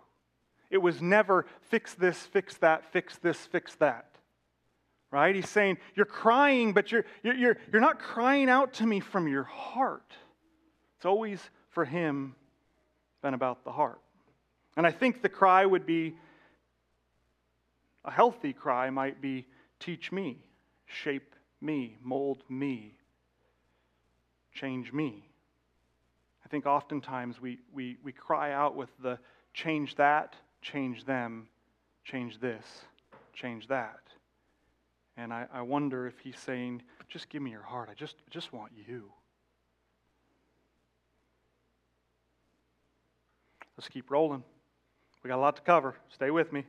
It 0.68 0.78
was 0.78 1.00
never 1.00 1.46
fix 1.60 1.94
this, 1.94 2.18
fix 2.18 2.56
that, 2.56 2.92
fix 2.92 3.18
this, 3.18 3.38
fix 3.38 3.76
that. 3.76 4.10
Right? 5.12 5.34
He's 5.34 5.48
saying, 5.48 5.78
You're 5.94 6.06
crying, 6.06 6.72
but 6.72 6.90
you're, 6.90 7.04
you're, 7.22 7.56
you're 7.72 7.80
not 7.80 8.00
crying 8.00 8.50
out 8.50 8.72
to 8.74 8.86
me 8.86 9.00
from 9.00 9.28
your 9.28 9.44
heart. 9.44 10.12
It's 10.96 11.04
always 11.04 11.40
for 11.70 11.84
him 11.84 12.34
been 13.22 13.34
about 13.34 13.64
the 13.64 13.72
heart. 13.72 14.00
And 14.76 14.86
I 14.86 14.90
think 14.90 15.22
the 15.22 15.28
cry 15.28 15.64
would 15.64 15.86
be 15.86 16.14
a 18.04 18.10
healthy 18.10 18.52
cry 18.52 18.90
might 18.90 19.20
be 19.20 19.46
teach 19.80 20.12
me, 20.12 20.38
shape 20.86 21.34
me, 21.60 21.96
mold 22.02 22.44
me, 22.48 22.94
change 24.52 24.92
me. 24.92 25.28
I 26.44 26.48
think 26.48 26.66
oftentimes 26.66 27.40
we, 27.40 27.58
we, 27.74 27.96
we 28.04 28.12
cry 28.12 28.52
out 28.52 28.76
with 28.76 28.90
the 29.02 29.18
change 29.52 29.96
that, 29.96 30.36
change 30.62 31.04
them, 31.04 31.48
change 32.04 32.38
this, 32.38 32.64
change 33.34 33.66
that. 33.68 34.00
And 35.16 35.32
I, 35.32 35.46
I 35.52 35.62
wonder 35.62 36.06
if 36.06 36.18
he's 36.20 36.38
saying, 36.38 36.82
just 37.08 37.28
give 37.28 37.42
me 37.42 37.50
your 37.50 37.62
heart. 37.62 37.88
I 37.90 37.94
just, 37.94 38.16
just 38.30 38.52
want 38.52 38.72
you. 38.86 39.10
Let's 43.76 43.88
keep 43.88 44.10
rolling. 44.10 44.42
We 45.22 45.28
got 45.28 45.36
a 45.36 45.40
lot 45.40 45.56
to 45.56 45.62
cover. 45.62 45.94
Stay 46.08 46.30
with 46.30 46.52
me. 46.52 46.64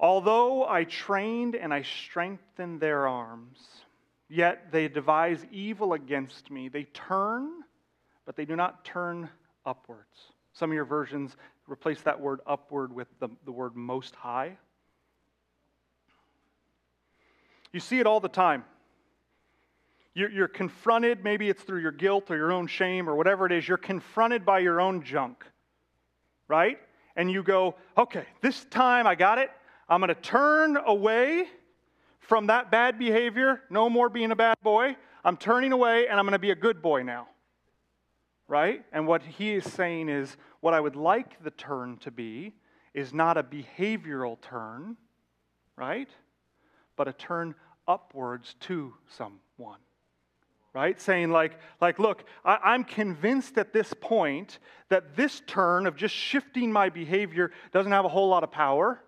Although 0.00 0.66
I 0.66 0.84
trained 0.84 1.56
and 1.56 1.74
I 1.74 1.82
strengthened 1.82 2.80
their 2.80 3.08
arms, 3.08 3.58
yet 4.28 4.70
they 4.70 4.88
devise 4.88 5.44
evil 5.50 5.94
against 5.94 6.50
me. 6.50 6.68
They 6.68 6.84
turn, 6.84 7.50
but 8.24 8.36
they 8.36 8.44
do 8.44 8.54
not 8.54 8.84
turn 8.84 9.28
upwards. 9.66 10.32
Some 10.52 10.70
of 10.70 10.74
your 10.74 10.84
versions 10.84 11.36
replace 11.66 12.00
that 12.02 12.20
word 12.20 12.40
upward 12.46 12.92
with 12.92 13.08
the, 13.18 13.28
the 13.44 13.52
word 13.52 13.76
most 13.76 14.14
high. 14.14 14.56
You 17.72 17.80
see 17.80 17.98
it 17.98 18.06
all 18.06 18.20
the 18.20 18.28
time. 18.28 18.64
You're, 20.14 20.30
you're 20.30 20.48
confronted, 20.48 21.22
maybe 21.22 21.48
it's 21.48 21.62
through 21.62 21.80
your 21.80 21.92
guilt 21.92 22.30
or 22.30 22.36
your 22.36 22.50
own 22.50 22.66
shame 22.66 23.08
or 23.08 23.14
whatever 23.14 23.46
it 23.46 23.52
is, 23.52 23.68
you're 23.68 23.76
confronted 23.76 24.44
by 24.44 24.58
your 24.60 24.80
own 24.80 25.02
junk, 25.02 25.44
right? 26.48 26.78
and 27.18 27.30
you 27.30 27.42
go, 27.42 27.74
okay, 27.98 28.24
this 28.40 28.64
time 28.66 29.06
I 29.06 29.16
got 29.16 29.38
it. 29.38 29.50
I'm 29.88 30.00
going 30.00 30.08
to 30.08 30.14
turn 30.14 30.78
away 30.86 31.46
from 32.20 32.46
that 32.46 32.70
bad 32.70 32.96
behavior. 32.96 33.62
No 33.70 33.90
more 33.90 34.08
being 34.08 34.30
a 34.30 34.36
bad 34.36 34.56
boy. 34.62 34.96
I'm 35.24 35.36
turning 35.36 35.72
away 35.72 36.06
and 36.06 36.18
I'm 36.18 36.24
going 36.24 36.32
to 36.32 36.38
be 36.38 36.52
a 36.52 36.56
good 36.56 36.80
boy 36.80 37.02
now. 37.02 37.26
Right? 38.46 38.84
And 38.92 39.06
what 39.06 39.22
he 39.24 39.54
is 39.54 39.64
saying 39.64 40.08
is 40.08 40.36
what 40.60 40.74
I 40.74 40.80
would 40.80 40.94
like 40.94 41.42
the 41.42 41.50
turn 41.50 41.98
to 41.98 42.12
be 42.12 42.54
is 42.94 43.12
not 43.12 43.36
a 43.36 43.42
behavioral 43.42 44.40
turn, 44.40 44.96
right? 45.76 46.08
But 46.96 47.08
a 47.08 47.12
turn 47.12 47.56
upwards 47.88 48.54
to 48.60 48.94
someone 49.08 49.80
right? 50.74 51.00
Saying, 51.00 51.30
like, 51.30 51.58
like 51.80 51.98
look, 51.98 52.24
I, 52.44 52.74
am 52.74 52.84
convinced 52.84 53.58
at 53.58 53.72
this 53.72 53.94
point 54.00 54.58
that 54.88 55.16
this 55.16 55.42
turn 55.46 55.86
of 55.86 55.96
just 55.96 56.14
shifting 56.14 56.72
my 56.72 56.88
behavior 56.88 57.50
doesn't 57.72 57.92
have 57.92 58.04
a 58.04 58.08
whole 58.08 58.28
lot 58.28 58.44
of 58.44 58.50
power. 58.50 59.00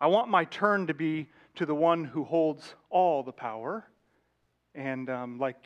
I 0.00 0.06
want 0.08 0.28
my 0.28 0.44
turn 0.44 0.86
to 0.88 0.94
be 0.94 1.28
to 1.56 1.66
the 1.66 1.74
one 1.74 2.04
who 2.04 2.24
holds 2.24 2.74
all 2.90 3.22
the 3.22 3.32
power. 3.32 3.84
And 4.74 5.10
um, 5.10 5.38
like, 5.38 5.56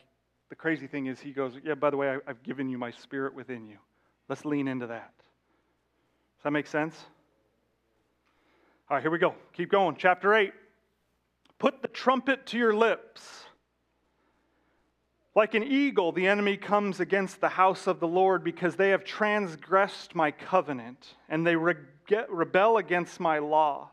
the 0.48 0.56
crazy 0.56 0.86
thing 0.86 1.06
is, 1.06 1.20
he 1.20 1.32
goes, 1.32 1.54
Yeah, 1.64 1.74
by 1.74 1.90
the 1.90 1.96
way, 1.96 2.10
I, 2.10 2.18
I've 2.26 2.42
given 2.42 2.68
you 2.68 2.78
my 2.78 2.90
spirit 2.90 3.34
within 3.34 3.66
you. 3.66 3.78
Let's 4.28 4.44
lean 4.44 4.68
into 4.68 4.86
that. 4.86 5.12
Does 5.16 6.44
that 6.44 6.50
make 6.50 6.66
sense? 6.66 6.96
All 8.88 8.96
right, 8.96 9.02
here 9.02 9.10
we 9.10 9.18
go. 9.18 9.34
Keep 9.54 9.70
going. 9.70 9.96
Chapter 9.98 10.34
8. 10.34 10.52
Put 11.58 11.82
the 11.82 11.88
trumpet 11.88 12.46
to 12.46 12.58
your 12.58 12.74
lips 12.74 13.44
like 15.34 15.54
an 15.54 15.62
eagle, 15.62 16.12
the 16.12 16.26
enemy 16.26 16.56
comes 16.56 17.00
against 17.00 17.40
the 17.40 17.48
house 17.48 17.86
of 17.86 18.00
the 18.00 18.08
Lord 18.08 18.44
because 18.44 18.76
they 18.76 18.90
have 18.90 19.04
transgressed 19.04 20.14
my 20.14 20.30
covenant 20.30 21.14
and 21.28 21.46
they 21.46 21.56
re- 21.56 21.74
rebel 22.28 22.76
against 22.76 23.18
my 23.18 23.38
law. 23.38 23.90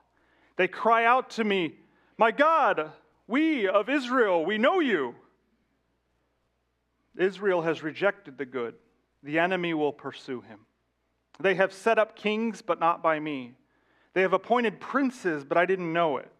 They 0.58 0.68
cry 0.68 1.06
out 1.06 1.30
to 1.32 1.44
me, 1.44 1.76
My 2.18 2.32
God, 2.32 2.92
we 3.28 3.68
of 3.68 3.88
Israel, 3.90 4.44
we 4.44 4.58
know 4.58 4.80
you. 4.82 5.16
Israel 7.18 7.62
has 7.62 7.84
rejected 7.84 8.38
the 8.38 8.46
good. 8.46 8.76
The 9.24 9.40
enemy 9.40 9.74
will 9.74 9.94
pursue 9.94 10.42
him. 10.42 10.60
They 11.40 11.56
have 11.56 11.74
set 11.74 11.98
up 11.98 12.16
kings, 12.16 12.62
but 12.62 12.80
not 12.80 13.02
by 13.02 13.20
me. 13.20 13.54
They 14.14 14.22
have 14.22 14.34
appointed 14.34 14.80
princes, 14.80 15.46
but 15.46 15.58
I 15.58 15.66
didn't 15.66 15.94
know 15.94 16.18
it. 16.18 16.32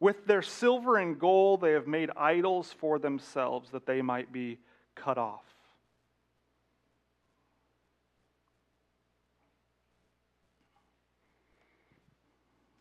With 0.00 0.26
their 0.26 0.42
silver 0.42 0.96
and 0.96 1.18
gold, 1.18 1.60
they 1.60 1.72
have 1.72 1.86
made 1.86 2.10
idols 2.16 2.74
for 2.78 2.98
themselves 2.98 3.70
that 3.70 3.86
they 3.86 4.00
might 4.00 4.32
be 4.32 4.58
cut 4.94 5.18
off. 5.18 5.42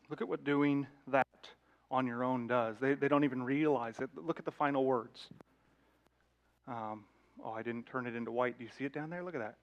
Look 0.10 0.22
at 0.22 0.28
what 0.28 0.44
doing 0.44 0.88
that 1.08 1.28
on 1.90 2.06
your 2.06 2.24
own 2.24 2.48
does. 2.48 2.78
They, 2.80 2.94
they 2.94 3.08
don't 3.08 3.24
even 3.24 3.44
realize 3.44 4.00
it. 4.00 4.10
Look 4.16 4.40
at 4.40 4.46
the 4.46 4.52
final 4.52 4.86
words. 4.86 5.28
Um, 6.68 7.06
oh, 7.44 7.52
I 7.52 7.62
didn't 7.62 7.88
turn 7.88 8.08
it 8.08 8.16
into 8.16 8.32
white. 8.32 8.58
Do 8.58 8.64
you 8.64 8.70
see 8.78 8.86
it 8.86 8.94
down 8.94 9.10
there? 9.10 9.24
Look 9.24 9.36
at 9.36 9.42
that. 9.42 9.56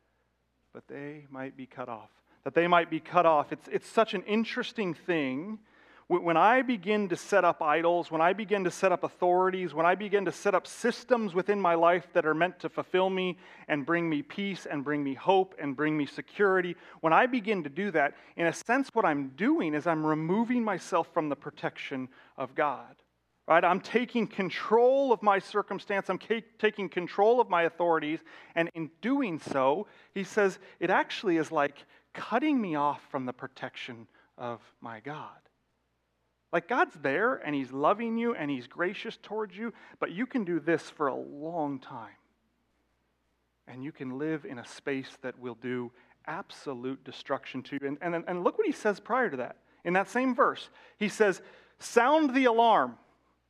But 0.73 0.87
they 0.89 1.27
might 1.31 1.57
be 1.57 1.67
cut 1.67 1.89
off. 1.89 2.11
That 2.43 2.55
they 2.55 2.67
might 2.67 2.91
be 2.91 3.01
cut 3.01 3.25
off. 3.25 3.53
It's, 3.53 3.69
it's 3.69 3.89
such 3.89 4.13
an 4.13 4.23
interesting 4.25 4.93
thing 4.93 5.61
when 6.09 6.37
I 6.37 6.63
begin 6.63 7.09
to 7.09 7.17
set 7.17 7.45
up 7.45 7.63
idols, 7.63 8.11
when 8.11 8.21
I 8.21 8.35
begin 8.35 8.65
to 8.65 8.71
set 8.71 8.93
up 8.93 9.05
authorities, 9.05 9.73
when 9.73 9.87
I 9.87 9.95
begin 9.95 10.27
to 10.27 10.33
set 10.33 10.55
up 10.55 10.67
systems 10.67 11.35
within 11.35 11.61
my 11.61 11.75
life 11.75 12.07
that 12.13 12.27
are 12.27 12.35
meant 12.35 12.61
to 12.61 12.69
fulfill 12.69 13.09
me 13.09 13.39
and 13.69 13.87
bring 13.87 14.09
me 14.09 14.21
peace 14.21 14.67
and 14.67 14.85
bring 14.85 15.03
me 15.03 15.15
hope 15.15 15.55
and 15.59 15.75
bring 15.75 15.97
me 15.97 16.05
security, 16.05 16.77
when 17.01 17.15
I 17.15 17.27
begin 17.27 17.63
to 17.65 17.71
do 17.71 17.91
that, 17.93 18.15
in 18.37 18.47
a 18.47 18.53
sense, 18.53 18.91
what 18.93 19.07
I'm 19.07 19.29
doing 19.31 19.73
is 19.75 19.87
I'm 19.87 20.05
removing 20.05 20.63
myself 20.63 21.09
from 21.15 21.31
the 21.31 21.37
protection 21.37 22.09
of 22.37 22.55
God. 22.55 22.97
Right? 23.47 23.63
I'm 23.63 23.81
taking 23.81 24.27
control 24.27 25.13
of 25.13 25.23
my 25.23 25.39
circumstance, 25.39 26.09
I'm 26.09 26.19
taking 26.59 26.89
control 26.89 27.41
of 27.41 27.51
my 27.51 27.65
authorities, 27.65 28.21
and 28.55 28.71
in 28.75 28.91
doing 29.03 29.39
so, 29.39 29.87
he 30.15 30.25
says, 30.25 30.59
it 30.81 30.89
actually 30.89 31.37
is 31.37 31.53
like 31.53 31.85
cutting 32.15 32.59
me 32.59 32.75
off 32.75 33.03
from 33.11 33.27
the 33.27 33.35
protection 33.35 34.07
of 34.39 34.61
my 34.81 35.01
God. 35.01 35.37
Like 36.55 36.69
God's 36.69 36.95
there 37.03 37.35
and 37.35 37.53
He's 37.53 37.73
loving 37.73 38.17
you 38.17 38.37
and 38.37 38.49
He's 38.49 38.69
gracious 38.69 39.19
towards 39.21 39.57
you, 39.57 39.75
but 39.99 40.13
you 40.13 40.25
can 40.25 40.45
do 40.45 40.61
this 40.61 40.89
for 40.89 41.09
a 41.09 41.15
long 41.15 41.81
time. 41.81 42.15
And 43.67 43.83
you 43.83 43.91
can 43.91 44.19
live 44.19 44.45
in 44.45 44.61
a 44.61 44.65
space 44.65 45.19
that 45.23 45.37
will 45.41 45.57
do 45.57 45.91
absolute 46.29 47.03
destruction 47.03 47.65
to 47.65 47.79
you. 47.81 47.89
And, 47.89 48.15
and, 48.15 48.25
and 48.29 48.45
look 48.45 48.57
what 48.57 48.69
He 48.69 48.73
says 48.73 49.01
prior 49.01 49.29
to 49.31 49.39
that. 49.39 49.57
In 49.85 49.95
that 49.95 50.09
same 50.09 50.33
verse, 50.33 50.71
He 50.97 51.09
says, 51.09 51.43
Sound 51.81 52.37
the 52.37 52.45
alarm. 52.45 52.99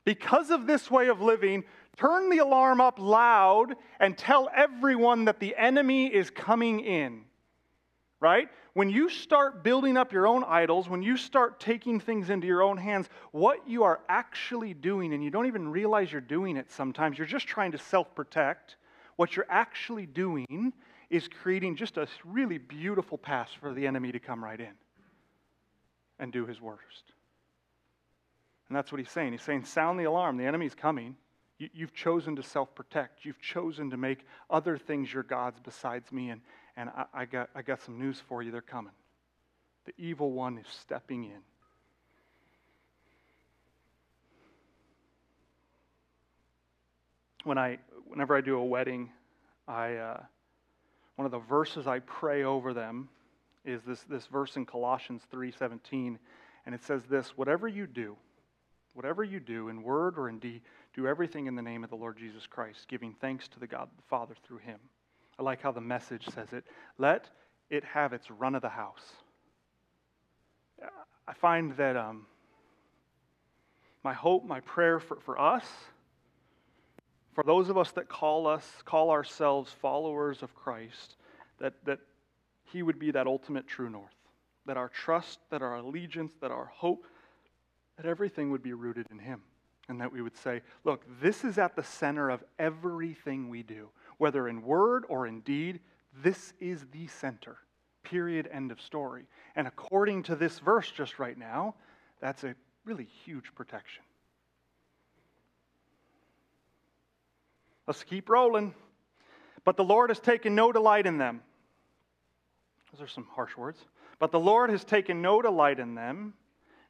Because 0.03 0.49
of 0.49 0.65
this 0.65 0.89
way 0.89 1.07
of 1.07 1.21
living, 1.21 1.63
turn 1.97 2.31
the 2.31 2.39
alarm 2.39 2.81
up 2.81 2.97
loud 2.97 3.75
and 3.99 4.17
tell 4.17 4.49
everyone 4.55 5.25
that 5.25 5.39
the 5.39 5.55
enemy 5.55 6.07
is 6.07 6.31
coming 6.31 6.79
in. 6.79 7.25
Right? 8.19 8.49
When 8.75 8.89
you 8.89 9.09
start 9.09 9.63
building 9.63 9.95
up 9.95 10.11
your 10.11 10.27
own 10.27 10.43
idols, 10.43 10.89
when 10.89 11.01
you 11.01 11.15
start 11.15 11.59
taking 11.61 11.99
things 11.99 12.29
into 12.29 12.45
your 12.45 12.61
own 12.61 12.77
hands, 12.77 13.07
what 13.31 13.67
you 13.67 13.83
are 13.83 14.01
actually 14.09 14.73
doing, 14.73 15.13
and 15.13 15.23
you 15.23 15.31
don't 15.31 15.47
even 15.47 15.69
realize 15.69 16.11
you're 16.11 16.21
doing 16.21 16.57
it 16.57 16.69
sometimes, 16.69 17.17
you're 17.17 17.25
just 17.25 17.47
trying 17.47 17.71
to 17.71 17.77
self 17.77 18.13
protect. 18.13 18.75
What 19.15 19.35
you're 19.35 19.47
actually 19.49 20.05
doing 20.05 20.73
is 21.09 21.29
creating 21.29 21.77
just 21.77 21.95
a 21.95 22.07
really 22.25 22.57
beautiful 22.57 23.17
pass 23.17 23.49
for 23.53 23.73
the 23.73 23.87
enemy 23.87 24.11
to 24.11 24.19
come 24.19 24.43
right 24.43 24.59
in. 24.59 24.73
and 26.19 26.31
do 26.31 26.45
his 26.45 26.61
worst. 26.61 27.13
And 28.67 28.75
that's 28.75 28.91
what 28.91 28.99
he's 28.99 29.11
saying. 29.11 29.31
He's 29.31 29.41
saying, 29.41 29.65
sound 29.65 29.99
the 29.99 30.05
alarm. 30.05 30.37
The 30.37 30.45
enemy's 30.45 30.75
coming. 30.75 31.15
You, 31.57 31.69
have 31.85 31.93
chosen 31.93 32.35
to 32.35 32.43
self 32.43 32.75
protect. 32.75 33.23
You've 33.23 33.39
chosen 33.39 33.89
to 33.91 33.97
make 33.97 34.25
other 34.49 34.77
things 34.77 35.13
your 35.13 35.23
gods 35.23 35.59
besides 35.63 36.11
me. 36.11 36.29
And, 36.29 36.41
and 36.75 36.89
I, 36.89 37.05
I, 37.13 37.25
got, 37.25 37.49
I 37.55 37.61
got 37.61 37.81
some 37.81 37.97
news 37.97 38.21
for 38.27 38.43
you. 38.43 38.51
They're 38.51 38.61
coming. 38.61 38.91
The 39.85 39.93
evil 39.97 40.31
one 40.31 40.57
is 40.57 40.67
stepping 40.67 41.23
in. 41.23 41.39
When 47.45 47.57
I, 47.57 47.77
whenever 48.07 48.35
I 48.35 48.41
do 48.41 48.57
a 48.57 48.65
wedding, 48.65 49.11
I, 49.67 49.95
uh, 49.95 50.23
one 51.15 51.25
of 51.25 51.31
the 51.31 51.39
verses 51.39 51.87
I 51.87 51.99
pray 51.99 52.43
over 52.43 52.73
them 52.73 53.07
is 53.63 53.81
this, 53.83 54.01
this 54.01 54.25
verse 54.27 54.57
in 54.57 54.65
Colossians 54.65 55.21
3:17, 55.31 56.17
and 56.65 56.75
it 56.75 56.83
says 56.83 57.03
this: 57.05 57.37
"Whatever 57.37 57.67
you 57.67 57.87
do, 57.87 58.17
whatever 58.93 59.23
you 59.23 59.39
do 59.39 59.69
in 59.69 59.83
word 59.83 60.17
or 60.17 60.29
in 60.29 60.39
deed, 60.39 60.61
do 60.95 61.07
everything 61.07 61.47
in 61.47 61.55
the 61.55 61.61
name 61.61 61.83
of 61.83 61.89
the 61.89 61.95
Lord 61.95 62.17
Jesus 62.17 62.47
Christ, 62.47 62.87
giving 62.87 63.13
thanks 63.13 63.47
to 63.49 63.59
the 63.59 63.67
God 63.67 63.89
the 63.95 64.03
Father 64.09 64.35
through 64.47 64.59
Him." 64.59 64.79
I 65.37 65.43
like 65.43 65.61
how 65.61 65.71
the 65.71 65.81
message 65.81 66.25
says 66.33 66.53
it. 66.53 66.63
Let 66.97 67.29
it 67.69 67.83
have 67.83 68.13
its 68.13 68.31
run 68.31 68.55
of 68.55 68.61
the 68.61 68.69
house. 68.69 69.03
I 71.27 71.33
find 71.33 71.75
that 71.77 71.97
um, 71.97 72.25
my 74.03 74.13
hope, 74.13 74.45
my 74.45 74.59
prayer 74.61 74.99
for, 74.99 75.19
for 75.21 75.39
us, 75.39 75.65
for 77.33 77.43
those 77.43 77.69
of 77.69 77.77
us 77.77 77.91
that 77.93 78.07
call 78.07 78.47
us, 78.47 78.65
call 78.85 79.09
ourselves 79.09 79.71
followers 79.81 80.43
of 80.43 80.55
Christ, 80.55 81.15
that, 81.59 81.73
that 81.85 81.99
He 82.65 82.83
would 82.83 82.99
be 82.99 83.11
that 83.11 83.27
ultimate 83.27 83.67
true 83.67 83.89
north. 83.89 84.13
That 84.67 84.77
our 84.77 84.89
trust, 84.89 85.39
that 85.49 85.61
our 85.61 85.75
allegiance, 85.75 86.31
that 86.41 86.51
our 86.51 86.65
hope, 86.65 87.05
that 87.97 88.05
everything 88.05 88.51
would 88.51 88.63
be 88.63 88.73
rooted 88.73 89.07
in 89.11 89.19
Him. 89.19 89.41
And 89.87 90.01
that 90.01 90.11
we 90.11 90.21
would 90.21 90.35
say, 90.35 90.61
look, 90.83 91.05
this 91.21 91.43
is 91.43 91.57
at 91.57 91.75
the 91.75 91.83
center 91.83 92.29
of 92.29 92.43
everything 92.57 93.49
we 93.49 93.61
do, 93.61 93.89
whether 94.17 94.47
in 94.47 94.63
word 94.63 95.05
or 95.09 95.27
in 95.27 95.41
deed, 95.41 95.79
this 96.23 96.53
is 96.59 96.85
the 96.91 97.07
center. 97.07 97.57
Period. 98.03 98.49
End 98.51 98.71
of 98.71 98.81
story. 98.81 99.25
And 99.55 99.67
according 99.67 100.23
to 100.23 100.35
this 100.35 100.59
verse 100.59 100.91
just 100.91 101.19
right 101.19 101.37
now, 101.37 101.75
that's 102.19 102.43
a 102.43 102.55
really 102.83 103.07
huge 103.25 103.53
protection. 103.55 104.03
Let's 107.87 108.03
keep 108.03 108.29
rolling. 108.29 108.73
But 109.63 109.77
the 109.77 109.83
Lord 109.83 110.09
has 110.09 110.19
taken 110.19 110.55
no 110.55 110.71
delight 110.71 111.05
in 111.05 111.17
them. 111.17 111.41
Those 112.91 113.01
are 113.01 113.07
some 113.07 113.27
harsh 113.35 113.57
words. 113.57 113.79
But 114.19 114.31
the 114.31 114.39
Lord 114.39 114.69
has 114.69 114.83
taken 114.83 115.21
no 115.21 115.41
delight 115.41 115.79
in 115.79 115.95
them. 115.95 116.33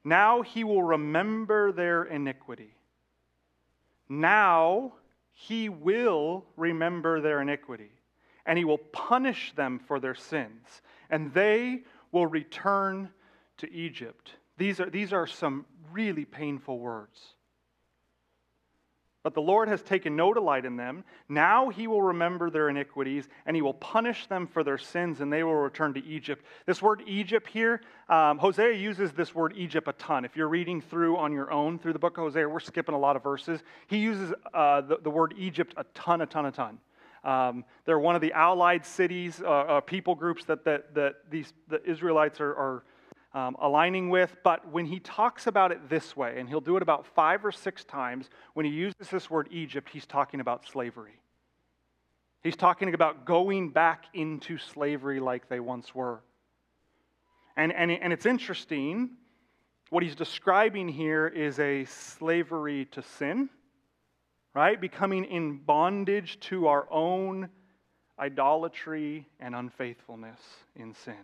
Now 0.04 0.42
he 0.44 0.64
will 0.64 0.84
remember 0.84 1.72
their 1.72 2.04
iniquity. 2.04 2.76
Now 4.10 4.94
he 5.34 5.70
will 5.70 6.46
remember 6.56 7.22
their 7.22 7.42
iniquity, 7.42 7.92
and 8.46 8.58
he 8.58 8.66
will 8.66 8.78
punish 8.78 9.54
them 9.56 9.80
for 9.80 10.00
their 10.00 10.16
sins, 10.16 10.82
and 11.10 11.34
they 11.34 11.84
will 12.12 12.28
return 12.28 13.10
to 13.58 13.72
Egypt. 13.72 14.32
These 14.58 14.80
are, 14.80 14.90
these 14.90 15.14
are 15.14 15.28
some 15.28 15.66
really 15.92 16.26
painful 16.26 16.80
words. 16.80 17.35
But 19.26 19.34
the 19.34 19.42
Lord 19.42 19.70
has 19.70 19.82
taken 19.82 20.16
no 20.16 20.36
delight 20.36 20.66
in 20.66 20.76
them. 20.76 21.04
Now 21.28 21.70
he 21.70 21.88
will 21.88 22.04
remember 22.04 22.52
their 22.52 22.70
iniquities, 22.70 23.28
and 23.48 23.56
he 23.56 23.64
will 23.64 23.74
punish 23.74 24.28
them 24.28 24.46
for 24.46 24.64
their 24.64 24.78
sins, 24.78 25.20
and 25.20 25.34
they 25.34 25.42
will 25.42 25.56
return 25.56 25.96
to 25.96 26.06
Egypt. 26.06 26.46
This 26.68 26.80
word 26.80 27.02
Egypt 27.08 27.48
here, 27.48 27.82
um, 28.08 28.38
Hosea 28.38 28.74
uses 28.74 29.14
this 29.14 29.34
word 29.34 29.54
Egypt 29.58 29.88
a 29.88 29.94
ton. 29.94 30.26
If 30.26 30.38
you're 30.38 30.48
reading 30.48 30.80
through 30.80 31.18
on 31.18 31.34
your 31.34 31.52
own 31.52 31.80
through 31.80 31.94
the 31.94 32.00
book 32.00 32.20
of 32.20 32.26
Hosea, 32.26 32.48
we're 32.48 32.60
skipping 32.60 32.94
a 32.94 33.00
lot 33.00 33.16
of 33.16 33.24
verses. 33.24 33.64
He 33.88 33.98
uses 33.98 34.32
uh, 34.54 34.82
the, 34.82 35.00
the, 35.02 35.10
word 35.10 35.34
Egypt 35.40 35.74
a 35.76 35.86
ton, 35.96 36.22
a 36.22 36.28
ton, 36.28 36.46
a 36.46 36.52
ton. 36.52 36.78
Um, 37.24 37.66
they're 37.86 37.98
one 37.98 38.14
of 38.14 38.22
the 38.22 38.32
allied 38.32 38.86
cities, 38.86 39.42
uh, 39.44 39.50
uh, 39.50 39.82
people 39.82 40.14
groups 40.14 40.46
that, 40.46 40.66
that, 40.66 40.94
that 40.94 41.16
these, 41.32 41.52
the 41.68 41.84
Israelites 41.84 42.40
are, 42.40 42.54
are 42.54 42.84
um, 43.36 43.58
aligning 43.60 44.10
with, 44.10 44.38
but 44.44 44.72
when 44.72 44.86
he 44.86 45.00
talks 45.02 45.46
about 45.46 45.74
it 45.74 45.90
this 45.90 46.16
way, 46.16 46.40
and 46.40 46.48
he'll 46.48 46.62
do 46.62 46.78
it 46.78 46.82
about 46.82 47.06
five 47.06 47.46
or 47.46 47.52
six 47.52 47.84
times, 47.84 48.30
when 48.54 48.66
he 48.66 48.72
uses 48.72 49.10
this 49.12 49.30
word 49.30 49.50
Egypt, 49.52 49.90
he's 49.92 50.06
talking 50.06 50.40
about 50.40 50.66
slavery. 50.66 51.20
He's 52.44 52.56
talking 52.56 52.94
about 52.94 53.26
going 53.26 53.72
back 53.72 54.06
into 54.14 54.58
slavery 54.58 55.20
like 55.20 55.50
they 55.50 55.60
once 55.60 55.94
were. 55.94 56.22
And, 57.58 57.74
and, 57.74 57.92
and 57.92 58.14
it's 58.14 58.26
interesting, 58.26 59.10
what 59.90 60.02
he's 60.02 60.16
describing 60.16 60.88
here 60.88 61.28
is 61.28 61.60
a 61.60 61.84
slavery 61.86 62.86
to 62.92 63.02
sin, 63.02 63.50
right? 64.54 64.80
Becoming 64.80 65.26
in 65.26 65.58
bondage 65.58 66.40
to 66.42 66.68
our 66.68 66.88
own 66.90 67.50
idolatry 68.18 69.28
and 69.42 69.54
unfaithfulness 69.56 70.40
in 70.78 70.94
sin. 70.94 71.16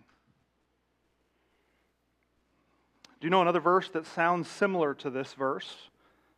Do 3.22 3.28
you 3.28 3.30
know 3.30 3.44
another 3.44 3.60
verse 3.60 3.88
that 3.90 4.08
sounds 4.08 4.50
similar 4.50 4.96
to 4.96 5.12
this 5.12 5.34
verse, 5.36 5.90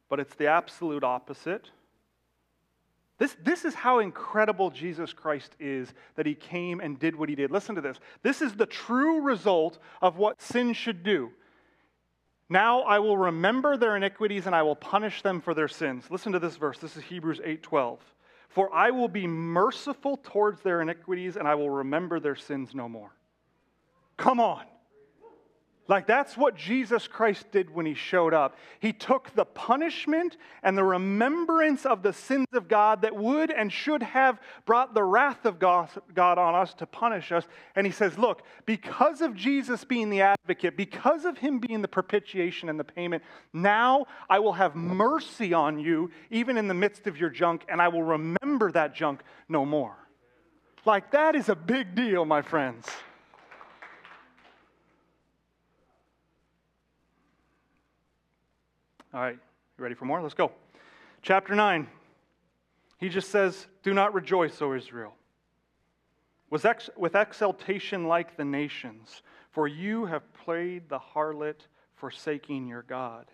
but 0.09 0.19
it's 0.19 0.35
the 0.35 0.47
absolute 0.47 1.03
opposite? 1.03 1.69
This, 3.19 3.37
this 3.41 3.63
is 3.63 3.73
how 3.73 3.99
incredible 3.99 4.69
Jesus 4.69 5.13
Christ 5.13 5.55
is 5.61 5.93
that 6.15 6.25
he 6.25 6.35
came 6.35 6.81
and 6.81 6.99
did 6.99 7.15
what 7.15 7.29
he 7.29 7.35
did. 7.35 7.51
Listen 7.51 7.75
to 7.75 7.81
this. 7.81 8.01
This 8.21 8.41
is 8.41 8.53
the 8.53 8.65
true 8.65 9.21
result 9.21 9.79
of 10.01 10.17
what 10.17 10.41
sin 10.41 10.73
should 10.73 11.03
do. 11.03 11.31
Now 12.49 12.81
I 12.81 12.99
will 12.99 13.17
remember 13.17 13.77
their 13.77 13.95
iniquities 13.95 14.45
and 14.45 14.53
I 14.53 14.63
will 14.63 14.75
punish 14.75 15.21
them 15.21 15.39
for 15.39 15.53
their 15.53 15.69
sins. 15.69 16.03
Listen 16.09 16.33
to 16.33 16.39
this 16.39 16.57
verse. 16.57 16.79
This 16.79 16.97
is 16.97 17.03
Hebrews 17.03 17.39
8:12. 17.45 17.99
For 18.49 18.73
I 18.73 18.91
will 18.91 19.07
be 19.07 19.25
merciful 19.25 20.17
towards 20.17 20.61
their 20.61 20.81
iniquities 20.81 21.37
and 21.37 21.47
I 21.47 21.55
will 21.55 21.69
remember 21.69 22.19
their 22.19 22.35
sins 22.35 22.75
no 22.75 22.89
more. 22.89 23.15
Come 24.17 24.41
on. 24.41 24.65
Like, 25.89 26.07
that's 26.07 26.37
what 26.37 26.55
Jesus 26.55 27.09
Christ 27.09 27.51
did 27.51 27.69
when 27.69 27.85
he 27.85 27.93
showed 27.93 28.33
up. 28.33 28.55
He 28.79 28.93
took 28.93 29.35
the 29.35 29.43
punishment 29.43 30.37
and 30.61 30.77
the 30.77 30.83
remembrance 30.83 31.85
of 31.85 32.03
the 32.03 32.13
sins 32.13 32.47
of 32.53 32.69
God 32.69 33.01
that 33.01 33.13
would 33.13 33.51
and 33.51 33.71
should 33.71 34.01
have 34.01 34.39
brought 34.65 34.93
the 34.93 35.03
wrath 35.03 35.45
of 35.45 35.59
God 35.59 35.89
on 36.15 36.55
us 36.55 36.73
to 36.75 36.85
punish 36.85 37.33
us. 37.33 37.45
And 37.75 37.85
he 37.85 37.91
says, 37.91 38.17
Look, 38.17 38.43
because 38.65 39.19
of 39.19 39.35
Jesus 39.35 39.83
being 39.83 40.09
the 40.09 40.21
advocate, 40.21 40.77
because 40.77 41.25
of 41.25 41.37
him 41.37 41.59
being 41.59 41.81
the 41.81 41.89
propitiation 41.89 42.69
and 42.69 42.79
the 42.79 42.85
payment, 42.85 43.21
now 43.51 44.05
I 44.29 44.39
will 44.39 44.53
have 44.53 44.75
mercy 44.75 45.53
on 45.53 45.79
you, 45.79 46.11
even 46.31 46.57
in 46.57 46.69
the 46.69 46.73
midst 46.73 47.07
of 47.07 47.17
your 47.17 47.29
junk, 47.29 47.65
and 47.67 47.81
I 47.81 47.89
will 47.89 48.03
remember 48.03 48.71
that 48.71 48.95
junk 48.95 49.21
no 49.49 49.65
more. 49.65 49.97
Like, 50.85 51.11
that 51.11 51.35
is 51.35 51.49
a 51.49 51.55
big 51.55 51.93
deal, 51.93 52.23
my 52.23 52.41
friends. 52.41 52.87
All 59.13 59.21
right, 59.21 59.37
you 59.77 59.83
ready 59.83 59.93
for 59.93 60.05
more? 60.05 60.19
Let's 60.23 60.33
go. 60.33 60.51
Chapter 61.21 61.53
9. 61.53 61.87
He 62.97 63.09
just 63.09 63.29
says, 63.29 63.67
Do 63.83 63.93
not 63.93 64.15
rejoice, 64.15 64.59
O 64.59 64.73
Israel, 64.73 65.13
with, 66.49 66.65
ex- 66.65 66.89
with 66.97 67.15
exultation 67.15 68.07
like 68.07 68.37
the 68.37 68.45
nations, 68.45 69.21
for 69.51 69.67
you 69.67 70.05
have 70.05 70.23
played 70.33 70.89
the 70.89 70.97
harlot, 70.97 71.67
forsaking 71.93 72.67
your 72.67 72.81
God. 72.81 73.27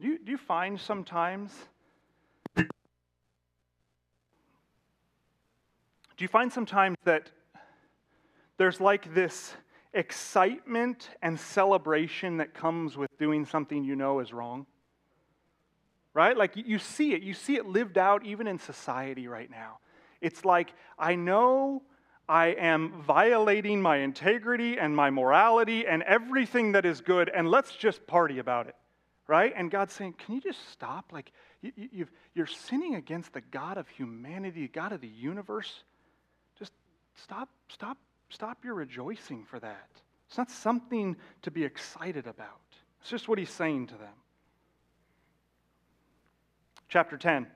Do 0.00 0.08
you, 0.08 0.18
do 0.18 0.32
you 0.32 0.38
find 0.38 0.80
sometimes 0.80 1.52
do 2.56 2.64
you 6.18 6.28
find 6.28 6.52
sometimes 6.52 6.96
that 7.04 7.30
there's 8.56 8.80
like 8.80 9.14
this 9.14 9.54
excitement 9.96 11.10
and 11.22 11.40
celebration 11.40 12.36
that 12.36 12.54
comes 12.54 12.96
with 12.96 13.10
doing 13.18 13.44
something 13.46 13.82
you 13.82 13.96
know 13.96 14.20
is 14.20 14.32
wrong. 14.32 14.66
Right? 16.14 16.36
Like 16.36 16.52
you 16.56 16.78
see 16.78 17.12
it. 17.12 17.22
You 17.22 17.34
see 17.34 17.56
it 17.56 17.66
lived 17.66 17.98
out 17.98 18.24
even 18.24 18.46
in 18.46 18.58
society 18.58 19.26
right 19.26 19.50
now. 19.50 19.78
It's 20.20 20.44
like, 20.44 20.72
I 20.98 21.14
know 21.14 21.82
I 22.28 22.48
am 22.48 23.02
violating 23.02 23.82
my 23.82 23.98
integrity 23.98 24.78
and 24.78 24.96
my 24.96 25.10
morality 25.10 25.86
and 25.86 26.02
everything 26.02 26.72
that 26.72 26.84
is 26.86 27.00
good, 27.00 27.28
and 27.28 27.50
let's 27.50 27.74
just 27.76 28.06
party 28.06 28.38
about 28.38 28.66
it. 28.66 28.76
Right? 29.28 29.52
And 29.54 29.70
God's 29.70 29.92
saying, 29.92 30.14
Can 30.14 30.36
you 30.36 30.40
just 30.40 30.70
stop? 30.70 31.12
Like, 31.12 31.32
you, 31.60 32.06
you're 32.34 32.46
sinning 32.46 32.94
against 32.94 33.32
the 33.32 33.40
God 33.40 33.76
of 33.76 33.88
humanity, 33.88 34.68
God 34.68 34.92
of 34.92 35.00
the 35.00 35.08
universe. 35.08 35.82
Just 36.58 36.72
stop, 37.14 37.48
stop 37.68 37.98
Stop 38.28 38.64
your 38.64 38.74
rejoicing 38.74 39.44
for 39.44 39.58
that. 39.60 39.88
It's 40.28 40.38
not 40.38 40.50
something 40.50 41.16
to 41.42 41.50
be 41.50 41.64
excited 41.64 42.26
about. 42.26 42.60
It's 43.00 43.10
just 43.10 43.28
what 43.28 43.38
he's 43.38 43.50
saying 43.50 43.88
to 43.88 43.94
them. 43.94 44.14
Chapter 46.88 47.16
10. 47.16 47.46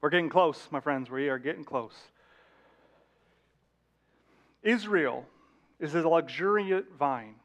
We're 0.00 0.10
getting 0.10 0.28
close, 0.28 0.68
my 0.70 0.80
friends. 0.80 1.10
We 1.10 1.28
are 1.28 1.38
getting 1.38 1.64
close. 1.64 1.94
Israel 4.62 5.24
is 5.78 5.94
a 5.94 6.08
luxuriant 6.08 6.86
vine, 6.98 7.36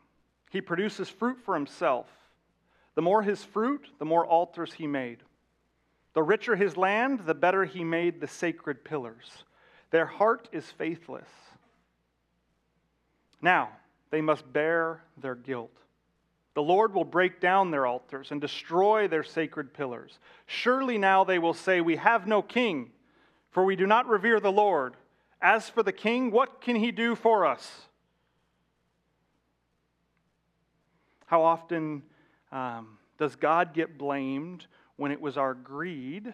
He 0.50 0.62
produces 0.62 1.10
fruit 1.10 1.40
for 1.44 1.54
himself. 1.54 2.08
The 2.96 3.02
more 3.02 3.22
his 3.22 3.44
fruit, 3.44 3.88
the 4.00 4.06
more 4.06 4.26
altars 4.26 4.74
he 4.74 4.88
made. 4.88 5.20
The 6.14 6.24
richer 6.24 6.56
his 6.56 6.76
land, 6.76 7.22
the 7.26 7.34
better 7.34 7.64
he 7.64 7.84
made 7.84 8.20
the 8.20 8.28
sacred 8.28 8.84
pillars. 8.84 9.46
Their 9.92 10.06
heart 10.06 10.50
is 10.52 10.66
faithless. 10.66 11.30
Now 13.42 13.70
they 14.10 14.22
must 14.22 14.52
bear 14.52 15.02
their 15.18 15.36
guilt. 15.36 15.72
The 16.54 16.62
Lord 16.62 16.94
will 16.94 17.06
break 17.06 17.40
down 17.40 17.72
their 17.72 17.86
altars 17.86 18.32
and 18.32 18.42
destroy 18.42 19.08
their 19.08 19.24
sacred 19.24 19.74
pillars. 19.74 20.20
Surely 20.46 20.98
now 20.98 21.24
they 21.24 21.40
will 21.40 21.54
say, 21.54 21.80
We 21.80 21.96
have 21.96 22.28
no 22.28 22.42
king, 22.42 22.92
for 23.52 23.64
we 23.64 23.76
do 23.76 23.88
not 23.88 24.08
revere 24.08 24.40
the 24.40 24.52
Lord. 24.52 24.96
As 25.42 25.70
for 25.70 25.82
the 25.82 25.94
king, 25.94 26.30
what 26.30 26.62
can 26.62 26.76
he 26.76 26.92
do 26.92 27.16
for 27.16 27.46
us? 27.46 27.88
How 31.26 31.42
often 31.42 32.04
um, 32.52 32.98
does 33.18 33.38
God 33.38 33.74
get 33.74 33.98
blamed 33.98 34.68
when 34.98 35.12
it 35.12 35.22
was 35.22 35.38
our 35.38 35.54
greed 35.54 36.34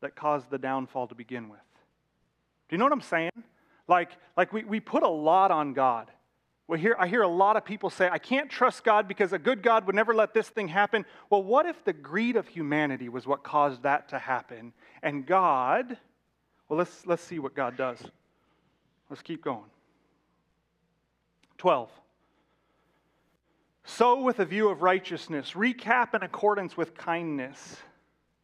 that 0.00 0.16
caused 0.16 0.50
the 0.50 0.58
downfall 0.58 1.06
to 1.06 1.14
begin 1.14 1.48
with? 1.48 1.60
Do 2.68 2.74
you 2.74 2.78
know 2.78 2.84
what 2.84 2.92
I'm 2.92 3.00
saying? 3.00 3.30
Like, 3.88 4.10
like 4.36 4.52
we, 4.52 4.64
we 4.64 4.80
put 4.80 5.02
a 5.02 5.08
lot 5.08 5.50
on 5.50 5.72
God. 5.72 6.10
We 6.68 6.78
hear, 6.78 6.94
I 6.98 7.08
hear 7.08 7.22
a 7.22 7.28
lot 7.28 7.56
of 7.56 7.64
people 7.64 7.88
say, 7.88 8.10
I 8.12 8.18
can't 8.18 8.50
trust 8.50 8.84
God 8.84 9.08
because 9.08 9.32
a 9.32 9.38
good 9.38 9.62
God 9.62 9.86
would 9.86 9.94
never 9.94 10.14
let 10.14 10.34
this 10.34 10.48
thing 10.50 10.68
happen. 10.68 11.06
Well, 11.30 11.42
what 11.42 11.64
if 11.64 11.82
the 11.82 11.94
greed 11.94 12.36
of 12.36 12.46
humanity 12.46 13.08
was 13.08 13.26
what 13.26 13.42
caused 13.42 13.82
that 13.84 14.10
to 14.10 14.18
happen? 14.18 14.74
And 15.02 15.24
God, 15.24 15.96
well, 16.68 16.78
let's, 16.78 17.06
let's 17.06 17.22
see 17.22 17.38
what 17.38 17.54
God 17.54 17.78
does. 17.78 17.98
Let's 19.08 19.22
keep 19.22 19.42
going. 19.42 19.64
12. 21.56 21.90
Sow 23.84 24.20
with 24.20 24.38
a 24.38 24.44
view 24.44 24.68
of 24.68 24.82
righteousness, 24.82 25.52
recap 25.52 26.14
in 26.14 26.22
accordance 26.22 26.76
with 26.76 26.94
kindness. 26.94 27.78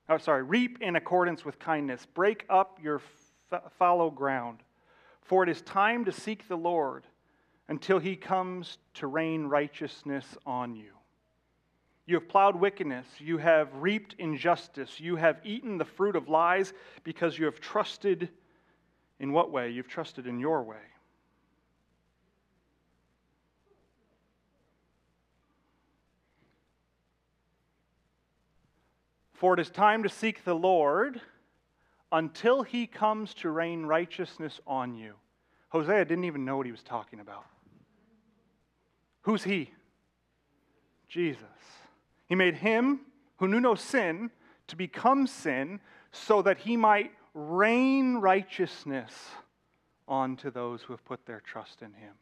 Oh, 0.09 0.17
sorry, 0.17 0.43
reap 0.43 0.79
in 0.81 0.97
accordance 0.97 1.45
with 1.45 1.59
kindness. 1.59 2.07
Break 2.15 2.47
up 2.49 2.79
your 2.83 3.03
f- 3.53 3.63
fallow 3.79 4.11
ground. 4.11 4.61
For 5.25 5.43
it 5.43 5.49
is 5.49 5.63
time 5.63 6.05
to 6.05 6.13
seek 6.13 6.49
the 6.49 6.57
Lord 6.57 7.05
until 7.69 7.99
he 7.99 8.15
comes 8.15 8.79
to 8.95 9.07
rain 9.07 9.47
righteousness 9.47 10.37
on 10.47 10.77
you. 10.77 10.93
You 12.07 12.17
have 12.17 12.29
plowed 12.29 12.57
wickedness, 12.57 13.07
you 13.19 13.39
have 13.39 13.75
reaped 13.75 14.15
injustice, 14.19 15.01
you 15.01 15.17
have 15.17 15.41
eaten 15.43 15.79
the 15.79 15.87
fruit 15.87 16.17
of 16.17 16.29
lies 16.29 16.75
because 17.03 17.39
you 17.39 17.47
have 17.47 17.61
trusted 17.61 18.29
in 19.19 19.33
what 19.33 19.51
way? 19.51 19.71
You've 19.71 19.89
trusted 19.89 20.27
in 20.27 20.39
your 20.39 20.63
way. 20.63 20.77
For 29.33 29.55
it 29.55 29.61
is 29.61 29.71
time 29.71 30.03
to 30.03 30.09
seek 30.09 30.45
the 30.45 30.55
Lord 30.55 31.21
until 32.15 32.63
he 32.63 32.87
comes 32.87 33.35
to 33.35 33.51
rain 33.51 33.85
righteousness 33.85 34.61
on 34.69 34.95
you. 34.95 35.15
Hosea 35.71 36.05
didn't 36.05 36.25
even 36.25 36.45
know 36.45 36.57
what 36.57 36.65
he 36.65 36.71
was 36.71 36.85
talking 36.85 37.19
about. 37.19 37.45
Who's 39.23 39.43
he? 39.43 39.73
Jesus. 41.09 41.43
He 42.27 42.37
made 42.37 42.55
him 42.55 43.01
who 43.39 43.49
knew 43.49 43.59
no 43.59 43.75
sin 43.75 44.31
to 44.69 44.77
become 44.77 45.27
sin 45.27 45.81
so 46.13 46.41
that 46.43 46.59
he 46.59 46.77
might 46.77 47.11
rain 47.35 48.19
righteousness 48.19 49.13
onto 50.07 50.53
those 50.53 50.83
who 50.83 50.93
have 50.93 51.05
put 51.05 51.27
their 51.27 51.41
trust 51.41 51.83
in 51.83 51.93
him. 51.95 52.15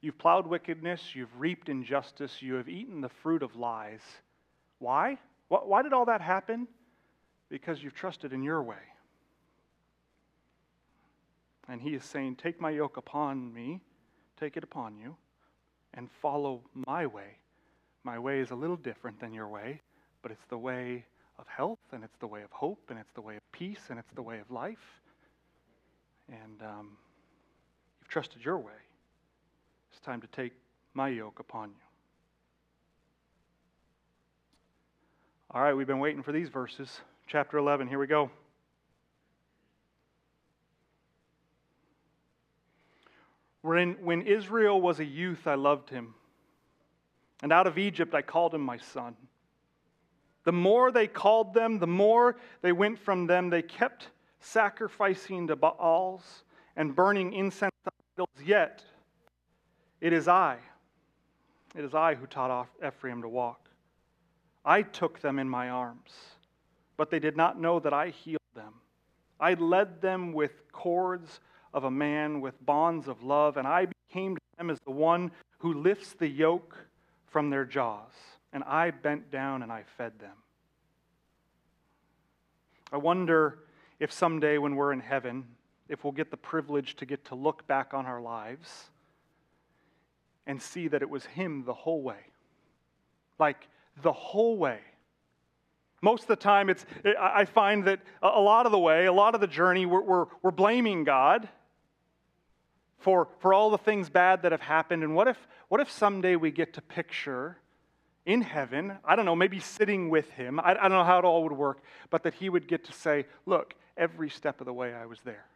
You've 0.00 0.18
plowed 0.18 0.48
wickedness, 0.48 1.14
you've 1.14 1.38
reaped 1.38 1.68
injustice, 1.68 2.42
you 2.42 2.54
have 2.54 2.68
eaten 2.68 3.02
the 3.02 3.08
fruit 3.08 3.44
of 3.44 3.54
lies. 3.54 4.02
Why? 4.80 5.18
Why 5.48 5.82
did 5.82 5.92
all 5.92 6.06
that 6.06 6.20
happen? 6.20 6.66
Because 7.48 7.82
you've 7.82 7.94
trusted 7.94 8.32
in 8.32 8.42
your 8.42 8.62
way. 8.62 8.76
And 11.68 11.80
he 11.80 11.94
is 11.94 12.04
saying, 12.04 12.36
Take 12.36 12.60
my 12.60 12.70
yoke 12.70 12.96
upon 12.96 13.52
me, 13.52 13.80
take 14.38 14.56
it 14.56 14.64
upon 14.64 14.96
you, 14.96 15.16
and 15.94 16.10
follow 16.10 16.62
my 16.74 17.06
way. 17.06 17.38
My 18.04 18.18
way 18.18 18.40
is 18.40 18.50
a 18.50 18.54
little 18.54 18.76
different 18.76 19.18
than 19.20 19.32
your 19.32 19.48
way, 19.48 19.82
but 20.22 20.30
it's 20.30 20.44
the 20.48 20.58
way 20.58 21.04
of 21.38 21.46
health, 21.48 21.80
and 21.92 22.04
it's 22.04 22.16
the 22.18 22.26
way 22.26 22.42
of 22.42 22.52
hope, 22.52 22.86
and 22.88 22.98
it's 22.98 23.12
the 23.12 23.20
way 23.20 23.36
of 23.36 23.52
peace, 23.52 23.86
and 23.90 23.98
it's 23.98 24.12
the 24.14 24.22
way 24.22 24.38
of 24.38 24.50
life. 24.50 25.02
And 26.28 26.62
um, 26.62 26.96
you've 28.00 28.08
trusted 28.08 28.44
your 28.44 28.58
way. 28.58 28.72
It's 29.90 30.00
time 30.00 30.20
to 30.20 30.26
take 30.28 30.52
my 30.94 31.08
yoke 31.08 31.40
upon 31.40 31.70
you. 31.70 31.85
All 35.52 35.62
right, 35.62 35.74
we've 35.74 35.86
been 35.86 36.00
waiting 36.00 36.22
for 36.22 36.32
these 36.32 36.48
verses. 36.48 37.00
Chapter 37.28 37.56
11, 37.56 37.86
here 37.86 38.00
we 38.00 38.08
go. 38.08 38.30
When, 43.62 43.92
when 44.04 44.22
Israel 44.22 44.80
was 44.80 44.98
a 44.98 45.04
youth, 45.04 45.46
I 45.46 45.54
loved 45.54 45.88
him. 45.88 46.14
And 47.42 47.52
out 47.52 47.66
of 47.66 47.78
Egypt, 47.78 48.12
I 48.12 48.22
called 48.22 48.54
him 48.54 48.60
my 48.60 48.78
son. 48.78 49.14
The 50.44 50.52
more 50.52 50.90
they 50.90 51.06
called 51.06 51.54
them, 51.54 51.78
the 51.78 51.86
more 51.86 52.36
they 52.62 52.72
went 52.72 52.98
from 52.98 53.26
them. 53.26 53.48
They 53.48 53.62
kept 53.62 54.08
sacrificing 54.40 55.46
to 55.46 55.56
Baals 55.56 56.44
and 56.76 56.94
burning 56.94 57.32
incense 57.32 57.74
to 57.84 57.90
idols. 58.16 58.44
Yet, 58.44 58.82
it 60.00 60.12
is 60.12 60.28
I, 60.28 60.58
it 61.76 61.84
is 61.84 61.94
I 61.94 62.14
who 62.14 62.26
taught 62.26 62.68
Ephraim 62.84 63.22
to 63.22 63.28
walk. 63.28 63.65
I 64.66 64.82
took 64.82 65.20
them 65.20 65.38
in 65.38 65.48
my 65.48 65.70
arms, 65.70 66.10
but 66.96 67.10
they 67.10 67.20
did 67.20 67.36
not 67.36 67.60
know 67.60 67.78
that 67.78 67.92
I 67.92 68.08
healed 68.08 68.40
them. 68.54 68.74
I 69.38 69.54
led 69.54 70.02
them 70.02 70.32
with 70.32 70.72
cords 70.72 71.40
of 71.72 71.84
a 71.84 71.90
man, 71.90 72.40
with 72.40 72.54
bonds 72.66 73.06
of 73.06 73.22
love, 73.22 73.56
and 73.56 73.68
I 73.68 73.86
became 74.08 74.34
to 74.34 74.42
them 74.58 74.70
as 74.70 74.78
the 74.84 74.90
one 74.90 75.30
who 75.58 75.72
lifts 75.72 76.14
the 76.14 76.26
yoke 76.26 76.76
from 77.26 77.50
their 77.50 77.64
jaws. 77.64 78.12
And 78.52 78.64
I 78.64 78.90
bent 78.90 79.30
down 79.30 79.62
and 79.62 79.70
I 79.70 79.84
fed 79.96 80.18
them. 80.18 80.36
I 82.92 82.96
wonder 82.96 83.58
if 84.00 84.12
someday 84.12 84.58
when 84.58 84.74
we're 84.74 84.92
in 84.92 85.00
heaven, 85.00 85.44
if 85.88 86.02
we'll 86.02 86.12
get 86.12 86.30
the 86.30 86.36
privilege 86.36 86.96
to 86.96 87.06
get 87.06 87.24
to 87.26 87.34
look 87.34 87.66
back 87.66 87.94
on 87.94 88.06
our 88.06 88.20
lives 88.20 88.86
and 90.46 90.60
see 90.60 90.88
that 90.88 91.02
it 91.02 91.10
was 91.10 91.26
Him 91.26 91.64
the 91.64 91.74
whole 91.74 92.02
way. 92.02 92.30
Like, 93.38 93.68
the 94.02 94.12
whole 94.12 94.56
way. 94.56 94.80
Most 96.02 96.22
of 96.22 96.28
the 96.28 96.36
time, 96.36 96.68
it's, 96.68 96.84
I 97.18 97.46
find 97.46 97.84
that 97.86 98.00
a 98.22 98.40
lot 98.40 98.66
of 98.66 98.72
the 98.72 98.78
way, 98.78 99.06
a 99.06 99.12
lot 99.12 99.34
of 99.34 99.40
the 99.40 99.46
journey, 99.46 99.86
we're, 99.86 100.02
we're, 100.02 100.26
we're 100.42 100.50
blaming 100.50 101.04
God 101.04 101.48
for, 102.98 103.28
for 103.40 103.54
all 103.54 103.70
the 103.70 103.78
things 103.78 104.10
bad 104.10 104.42
that 104.42 104.52
have 104.52 104.60
happened. 104.60 105.02
And 105.02 105.14
what 105.14 105.26
if, 105.26 105.38
what 105.68 105.80
if 105.80 105.90
someday 105.90 106.36
we 106.36 106.50
get 106.50 106.74
to 106.74 106.82
picture 106.82 107.58
in 108.26 108.42
heaven, 108.42 108.98
I 109.04 109.16
don't 109.16 109.24
know, 109.24 109.36
maybe 109.36 109.60
sitting 109.60 110.10
with 110.10 110.28
him, 110.30 110.58
I, 110.60 110.72
I 110.72 110.74
don't 110.74 110.90
know 110.90 111.04
how 111.04 111.18
it 111.18 111.24
all 111.24 111.44
would 111.44 111.52
work, 111.52 111.80
but 112.10 112.24
that 112.24 112.34
he 112.34 112.48
would 112.48 112.66
get 112.66 112.84
to 112.84 112.92
say, 112.92 113.26
Look, 113.46 113.74
every 113.96 114.28
step 114.28 114.60
of 114.60 114.66
the 114.66 114.72
way 114.72 114.92
I 114.92 115.06
was 115.06 115.20
there. 115.24 115.46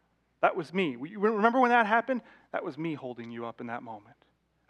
That 0.41 0.57
was 0.57 0.73
me. 0.73 0.97
Remember 0.97 1.61
when 1.61 1.71
that 1.71 1.87
happened? 1.87 2.23
That 2.53 2.65
was 2.65 2.79
me 2.79 2.95
holding 2.95 3.31
you 3.31 3.45
up 3.45 3.61
in 3.61 3.67
that 3.67 3.83
moment. 3.83 4.17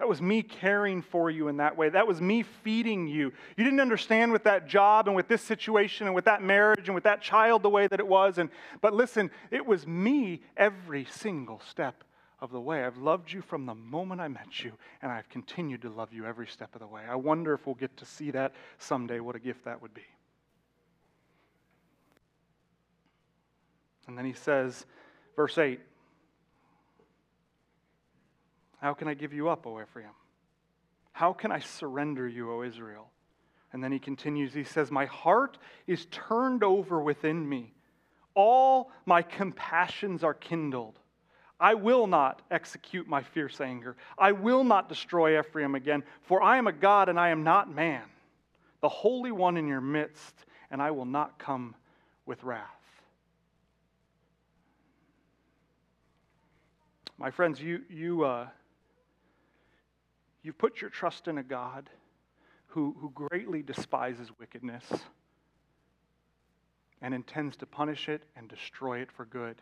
That 0.00 0.08
was 0.08 0.22
me 0.22 0.42
caring 0.42 1.02
for 1.02 1.30
you 1.30 1.48
in 1.48 1.58
that 1.58 1.76
way. 1.76 1.90
That 1.90 2.08
was 2.08 2.22
me 2.22 2.42
feeding 2.42 3.06
you. 3.06 3.34
You 3.58 3.64
didn't 3.64 3.80
understand 3.80 4.32
with 4.32 4.44
that 4.44 4.66
job 4.66 5.08
and 5.08 5.14
with 5.14 5.28
this 5.28 5.42
situation 5.42 6.06
and 6.06 6.16
with 6.16 6.24
that 6.24 6.42
marriage 6.42 6.88
and 6.88 6.94
with 6.94 7.04
that 7.04 7.20
child 7.20 7.62
the 7.62 7.68
way 7.68 7.86
that 7.86 8.00
it 8.00 8.08
was. 8.08 8.38
And, 8.38 8.48
but 8.80 8.94
listen, 8.94 9.30
it 9.50 9.66
was 9.66 9.86
me 9.86 10.40
every 10.56 11.04
single 11.04 11.60
step 11.68 12.02
of 12.40 12.50
the 12.50 12.60
way. 12.62 12.82
I've 12.82 12.96
loved 12.96 13.30
you 13.30 13.42
from 13.42 13.66
the 13.66 13.74
moment 13.74 14.22
I 14.22 14.28
met 14.28 14.64
you, 14.64 14.72
and 15.02 15.12
I've 15.12 15.28
continued 15.28 15.82
to 15.82 15.90
love 15.90 16.14
you 16.14 16.24
every 16.24 16.46
step 16.46 16.74
of 16.74 16.80
the 16.80 16.86
way. 16.86 17.02
I 17.06 17.16
wonder 17.16 17.52
if 17.52 17.66
we'll 17.66 17.74
get 17.74 17.94
to 17.98 18.06
see 18.06 18.30
that 18.30 18.54
someday, 18.78 19.20
what 19.20 19.36
a 19.36 19.38
gift 19.38 19.66
that 19.66 19.82
would 19.82 19.92
be. 19.92 20.06
And 24.06 24.16
then 24.16 24.24
he 24.24 24.32
says, 24.32 24.86
verse 25.36 25.58
8, 25.58 25.78
how 28.80 28.94
can 28.94 29.08
I 29.08 29.14
give 29.14 29.32
you 29.32 29.48
up, 29.48 29.66
O 29.66 29.80
Ephraim? 29.80 30.10
How 31.12 31.32
can 31.32 31.52
I 31.52 31.58
surrender 31.58 32.26
you, 32.26 32.52
O 32.52 32.62
Israel? 32.62 33.10
And 33.72 33.84
then 33.84 33.92
he 33.92 33.98
continues, 33.98 34.52
he 34.54 34.64
says, 34.64 34.90
My 34.90 35.04
heart 35.06 35.58
is 35.86 36.06
turned 36.10 36.64
over 36.64 37.00
within 37.00 37.48
me. 37.48 37.74
All 38.34 38.90
my 39.06 39.22
compassions 39.22 40.24
are 40.24 40.34
kindled. 40.34 40.98
I 41.60 41.74
will 41.74 42.06
not 42.06 42.40
execute 42.50 43.06
my 43.06 43.22
fierce 43.22 43.60
anger. 43.60 43.96
I 44.16 44.32
will 44.32 44.64
not 44.64 44.88
destroy 44.88 45.38
Ephraim 45.38 45.74
again, 45.74 46.02
for 46.22 46.42
I 46.42 46.56
am 46.56 46.66
a 46.66 46.72
God 46.72 47.10
and 47.10 47.20
I 47.20 47.28
am 47.28 47.44
not 47.44 47.72
man, 47.72 48.04
the 48.80 48.88
Holy 48.88 49.30
One 49.30 49.58
in 49.58 49.68
your 49.68 49.82
midst, 49.82 50.34
and 50.70 50.80
I 50.80 50.90
will 50.90 51.04
not 51.04 51.38
come 51.38 51.74
with 52.24 52.42
wrath. 52.42 52.64
My 57.18 57.30
friends, 57.30 57.60
you, 57.60 57.82
you, 57.90 58.24
uh, 58.24 58.48
you've 60.42 60.58
put 60.58 60.80
your 60.80 60.90
trust 60.90 61.28
in 61.28 61.38
a 61.38 61.42
God 61.42 61.90
who, 62.68 62.96
who 62.98 63.10
greatly 63.10 63.62
despises 63.62 64.28
wickedness 64.38 64.84
and 67.02 67.14
intends 67.14 67.56
to 67.56 67.66
punish 67.66 68.08
it 68.08 68.22
and 68.36 68.48
destroy 68.48 68.98
it 69.00 69.10
for 69.10 69.24
good 69.24 69.60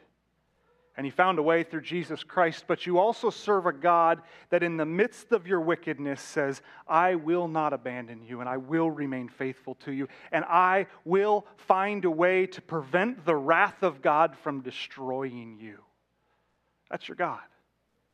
and 0.98 1.04
he 1.04 1.12
found 1.12 1.38
a 1.38 1.42
way 1.42 1.62
through 1.62 1.82
Jesus 1.82 2.24
Christ. 2.24 2.64
But 2.66 2.84
you 2.84 2.98
also 2.98 3.30
serve 3.30 3.66
a 3.66 3.72
God 3.72 4.20
that 4.50 4.64
in 4.64 4.76
the 4.76 4.84
midst 4.84 5.30
of 5.30 5.46
your 5.46 5.60
wickedness 5.60 6.20
says, 6.20 6.60
I 6.88 7.14
will 7.14 7.46
not 7.46 7.72
abandon 7.72 8.20
you, 8.20 8.40
and 8.40 8.48
I 8.48 8.56
will 8.56 8.90
remain 8.90 9.28
faithful 9.28 9.76
to 9.84 9.92
you, 9.92 10.08
and 10.32 10.44
I 10.44 10.88
will 11.04 11.46
find 11.56 12.04
a 12.04 12.10
way 12.10 12.48
to 12.48 12.60
prevent 12.60 13.24
the 13.24 13.36
wrath 13.36 13.84
of 13.84 14.02
God 14.02 14.36
from 14.42 14.60
destroying 14.60 15.58
you. 15.60 15.78
That's 16.90 17.06
your 17.06 17.14
God. 17.14 17.38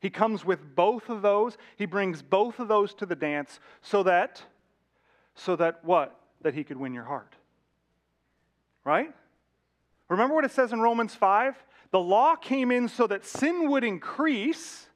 He 0.05 0.11
comes 0.11 0.45
with 0.45 0.77
both 0.77 1.09
of 1.09 1.23
those. 1.23 1.57
He 1.77 1.87
brings 1.87 2.21
both 2.21 2.59
of 2.59 2.69
those 2.69 2.93
to 2.97 3.07
the 3.07 3.17
dance 3.17 3.59
so 3.81 4.03
that, 4.03 4.43
so 5.35 5.57
that 5.57 5.83
what? 5.83 6.21
That 6.43 6.53
he 6.53 6.63
could 6.63 6.77
win 6.77 6.93
your 6.93 7.05
heart. 7.05 7.35
Right? 8.85 9.15
Remember 10.11 10.35
what 10.35 10.45
it 10.45 10.51
says 10.51 10.75
in 10.75 10.81
Romans 10.81 11.15
5? 11.15 11.57
The 11.91 12.01
law 12.01 12.37
came 12.37 12.71
in 12.71 12.87
so 12.87 13.07
that 13.07 13.25
sin 13.25 13.71
would 13.71 13.83
increase, 13.83 14.91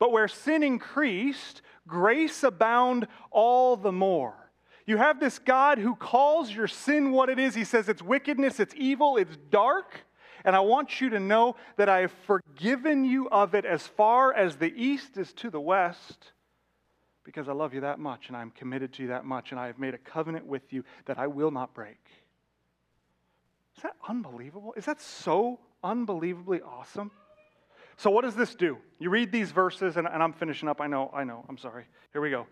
but 0.00 0.10
where 0.10 0.26
sin 0.26 0.64
increased, 0.64 1.62
grace 1.86 2.42
abound 2.42 3.06
all 3.30 3.76
the 3.76 3.92
more. 3.92 4.50
You 4.84 4.96
have 4.96 5.20
this 5.20 5.38
God 5.38 5.78
who 5.78 5.94
calls 5.94 6.50
your 6.50 6.66
sin 6.66 7.12
what 7.12 7.28
it 7.28 7.38
is. 7.38 7.54
He 7.54 7.62
says 7.62 7.88
it's 7.88 8.02
wickedness, 8.02 8.58
it's 8.58 8.74
evil, 8.76 9.16
it's 9.16 9.36
dark. 9.48 10.06
And 10.44 10.56
I 10.56 10.60
want 10.60 11.00
you 11.00 11.10
to 11.10 11.20
know 11.20 11.56
that 11.76 11.88
I 11.88 12.00
have 12.00 12.12
forgiven 12.26 13.04
you 13.04 13.28
of 13.28 13.54
it 13.54 13.64
as 13.64 13.86
far 13.86 14.32
as 14.32 14.56
the 14.56 14.72
east 14.74 15.16
is 15.16 15.32
to 15.34 15.50
the 15.50 15.60
west 15.60 16.32
because 17.24 17.48
I 17.48 17.52
love 17.52 17.74
you 17.74 17.82
that 17.82 17.98
much 17.98 18.28
and 18.28 18.36
I'm 18.36 18.50
committed 18.50 18.92
to 18.94 19.02
you 19.02 19.08
that 19.08 19.24
much 19.24 19.50
and 19.50 19.60
I 19.60 19.66
have 19.66 19.78
made 19.78 19.94
a 19.94 19.98
covenant 19.98 20.46
with 20.46 20.72
you 20.72 20.84
that 21.06 21.18
I 21.18 21.26
will 21.26 21.50
not 21.50 21.74
break. 21.74 21.98
Is 23.76 23.82
that 23.82 23.96
unbelievable? 24.08 24.74
Is 24.76 24.84
that 24.86 25.00
so 25.00 25.60
unbelievably 25.82 26.62
awesome? 26.62 27.10
So, 27.96 28.10
what 28.10 28.24
does 28.24 28.34
this 28.34 28.54
do? 28.54 28.78
You 28.98 29.10
read 29.10 29.30
these 29.30 29.50
verses, 29.50 29.98
and, 29.98 30.08
and 30.08 30.22
I'm 30.22 30.32
finishing 30.32 30.70
up. 30.70 30.80
I 30.80 30.86
know, 30.86 31.10
I 31.14 31.24
know, 31.24 31.44
I'm 31.48 31.58
sorry. 31.58 31.84
Here 32.12 32.22
we 32.22 32.30
go. 32.30 32.46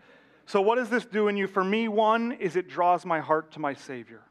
So, 0.45 0.61
what 0.61 0.75
does 0.75 0.89
this 0.89 1.05
do 1.05 1.27
in 1.27 1.37
you? 1.37 1.47
For 1.47 1.63
me, 1.63 1.87
one 1.87 2.33
is 2.33 2.55
it 2.55 2.67
draws 2.67 3.05
my 3.05 3.19
heart 3.19 3.51
to 3.53 3.59
my 3.59 3.73
Savior. 3.73 4.21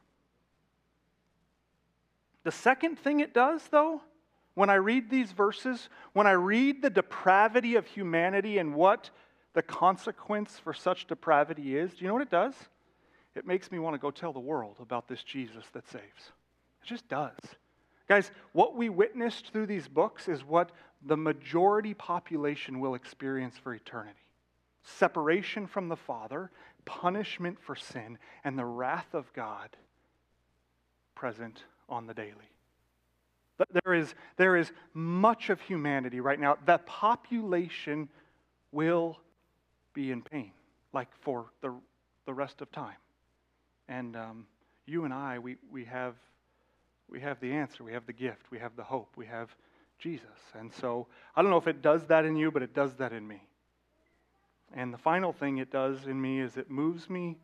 The 2.43 2.51
second 2.51 2.97
thing 2.97 3.19
it 3.19 3.33
does, 3.33 3.61
though, 3.69 4.01
when 4.55 4.69
I 4.69 4.75
read 4.75 5.09
these 5.09 5.31
verses, 5.31 5.89
when 6.13 6.27
I 6.27 6.31
read 6.31 6.81
the 6.81 6.89
depravity 6.89 7.75
of 7.75 7.87
humanity 7.87 8.57
and 8.57 8.75
what 8.75 9.09
the 9.53 9.61
consequence 9.61 10.59
for 10.59 10.73
such 10.73 11.07
depravity 11.07 11.77
is, 11.77 11.91
do 11.91 11.97
you 12.01 12.07
know 12.07 12.13
what 12.13 12.23
it 12.23 12.29
does? 12.29 12.55
It 13.35 13.45
makes 13.45 13.71
me 13.71 13.79
want 13.79 13.93
to 13.93 13.99
go 13.99 14.11
tell 14.11 14.33
the 14.33 14.39
world 14.39 14.77
about 14.79 15.07
this 15.07 15.23
Jesus 15.23 15.65
that 15.73 15.87
saves. 15.87 16.31
It 16.83 16.87
just 16.87 17.07
does. 17.07 17.37
Guys, 18.07 18.31
what 18.53 18.75
we 18.75 18.89
witnessed 18.89 19.51
through 19.51 19.67
these 19.67 19.87
books 19.87 20.27
is 20.27 20.43
what 20.43 20.71
the 21.05 21.17
majority 21.17 21.93
population 21.93 22.79
will 22.79 22.95
experience 22.95 23.57
for 23.57 23.73
eternity 23.73 24.19
separation 24.81 25.67
from 25.67 25.87
the 25.87 25.95
Father, 25.95 26.49
punishment 26.85 27.59
for 27.59 27.75
sin, 27.75 28.17
and 28.43 28.57
the 28.57 28.65
wrath 28.65 29.13
of 29.13 29.31
God 29.33 29.75
present 31.15 31.63
on 31.89 32.07
the 32.07 32.13
daily. 32.13 32.33
There 33.83 33.93
is, 33.93 34.13
there 34.37 34.55
is 34.55 34.71
much 34.93 35.49
of 35.49 35.59
humanity 35.59 36.21
right 36.21 36.39
now. 36.39 36.57
The 36.65 36.77
population 36.79 38.07
will 38.71 39.19
be 39.93 40.11
in 40.11 40.21
pain, 40.21 40.51
like 40.93 41.09
for 41.19 41.47
the, 41.61 41.73
the 42.25 42.33
rest 42.33 42.61
of 42.61 42.71
time. 42.71 42.95
And 43.89 44.15
um, 44.15 44.45
you 44.85 45.03
and 45.03 45.13
I, 45.13 45.39
we, 45.39 45.57
we 45.71 45.83
have 45.85 46.15
we 47.09 47.19
have 47.21 47.39
the 47.39 47.51
answer, 47.51 47.83
we 47.83 47.93
have 47.93 48.05
the 48.05 48.13
gift, 48.13 48.51
we 48.51 48.59
have 48.59 48.75
the 48.75 48.83
hope, 48.83 49.09
we 49.15 49.25
have 49.25 49.55
Jesus. 49.97 50.27
And 50.57 50.71
so 50.73 51.07
I 51.35 51.41
don't 51.41 51.51
know 51.51 51.57
if 51.57 51.67
it 51.67 51.81
does 51.81 52.05
that 52.07 52.25
in 52.25 52.35
you, 52.35 52.51
but 52.51 52.61
it 52.61 52.73
does 52.73 52.93
that 52.95 53.11
in 53.11 53.27
me. 53.27 53.41
And 54.73 54.93
the 54.93 54.97
final 54.97 55.33
thing 55.33 55.57
it 55.57 55.71
does 55.71 56.05
in 56.05 56.21
me 56.21 56.39
is 56.39 56.55
it 56.55 56.69
moves 56.69 57.09
me 57.09 57.37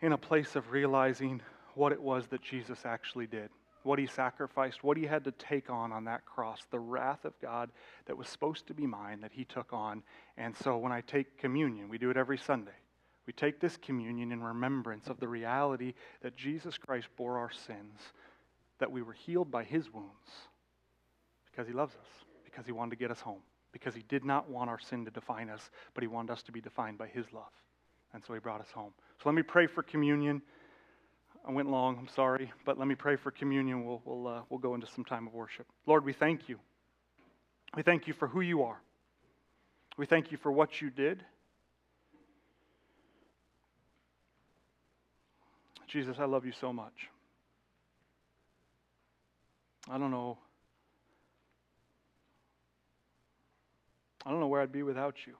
in 0.00 0.12
a 0.12 0.18
place 0.18 0.56
of 0.56 0.72
realizing 0.72 1.40
what 1.74 1.92
it 1.92 2.00
was 2.00 2.26
that 2.28 2.42
Jesus 2.42 2.80
actually 2.84 3.26
did, 3.26 3.50
what 3.82 3.98
he 3.98 4.06
sacrificed, 4.06 4.82
what 4.82 4.96
he 4.96 5.04
had 5.04 5.24
to 5.24 5.32
take 5.32 5.70
on 5.70 5.92
on 5.92 6.04
that 6.04 6.24
cross, 6.24 6.60
the 6.70 6.80
wrath 6.80 7.24
of 7.24 7.38
God 7.40 7.70
that 8.06 8.16
was 8.16 8.28
supposed 8.28 8.66
to 8.66 8.74
be 8.74 8.86
mine 8.86 9.20
that 9.20 9.32
he 9.32 9.44
took 9.44 9.72
on. 9.72 10.02
And 10.36 10.56
so 10.56 10.78
when 10.78 10.92
I 10.92 11.00
take 11.02 11.38
communion, 11.38 11.88
we 11.88 11.98
do 11.98 12.10
it 12.10 12.16
every 12.16 12.38
Sunday. 12.38 12.72
We 13.26 13.32
take 13.32 13.60
this 13.60 13.76
communion 13.76 14.32
in 14.32 14.42
remembrance 14.42 15.08
of 15.08 15.18
the 15.18 15.28
reality 15.28 15.94
that 16.22 16.36
Jesus 16.36 16.76
Christ 16.76 17.08
bore 17.16 17.38
our 17.38 17.50
sins 17.50 18.00
that 18.78 18.90
we 18.90 19.02
were 19.02 19.12
healed 19.12 19.50
by 19.50 19.64
his 19.64 19.92
wounds 19.92 20.28
because 21.50 21.66
he 21.66 21.72
loves 21.72 21.94
us, 21.94 22.08
because 22.44 22.66
he 22.66 22.72
wanted 22.72 22.90
to 22.90 22.96
get 22.96 23.10
us 23.10 23.20
home, 23.20 23.40
because 23.72 23.94
he 23.94 24.04
did 24.08 24.24
not 24.24 24.50
want 24.50 24.68
our 24.68 24.78
sin 24.78 25.04
to 25.04 25.10
define 25.10 25.48
us, 25.48 25.70
but 25.94 26.02
he 26.02 26.08
wanted 26.08 26.32
us 26.32 26.42
to 26.42 26.52
be 26.52 26.60
defined 26.60 26.98
by 26.98 27.06
his 27.06 27.24
love. 27.32 27.52
And 28.12 28.22
so 28.24 28.34
he 28.34 28.40
brought 28.40 28.60
us 28.60 28.70
home. 28.72 28.92
So 29.22 29.28
let 29.28 29.34
me 29.34 29.42
pray 29.42 29.66
for 29.66 29.82
communion. 29.82 30.42
I 31.46 31.52
went 31.52 31.70
long, 31.70 31.98
I'm 31.98 32.08
sorry, 32.08 32.50
but 32.64 32.78
let 32.78 32.88
me 32.88 32.94
pray 32.94 33.16
for 33.16 33.30
communion. 33.30 33.84
We'll, 33.84 34.00
we'll, 34.04 34.26
uh, 34.26 34.42
we'll 34.48 34.60
go 34.60 34.74
into 34.74 34.86
some 34.94 35.04
time 35.04 35.26
of 35.26 35.34
worship. 35.34 35.66
Lord, 35.86 36.04
we 36.04 36.14
thank 36.14 36.48
you. 36.48 36.58
We 37.76 37.82
thank 37.82 38.06
you 38.06 38.14
for 38.14 38.26
who 38.26 38.40
you 38.40 38.62
are. 38.62 38.80
We 39.98 40.06
thank 40.06 40.32
you 40.32 40.38
for 40.38 40.50
what 40.50 40.80
you 40.80 40.90
did. 40.90 41.22
Jesus, 45.86 46.16
I 46.18 46.24
love 46.24 46.46
you 46.46 46.52
so 46.60 46.72
much. 46.72 47.10
I 49.88 49.98
don't 49.98 50.10
know. 50.10 50.38
I 54.24 54.30
don't 54.30 54.40
know 54.40 54.46
where 54.46 54.62
I'd 54.62 54.72
be 54.72 54.82
without 54.82 55.14
you. 55.26 55.34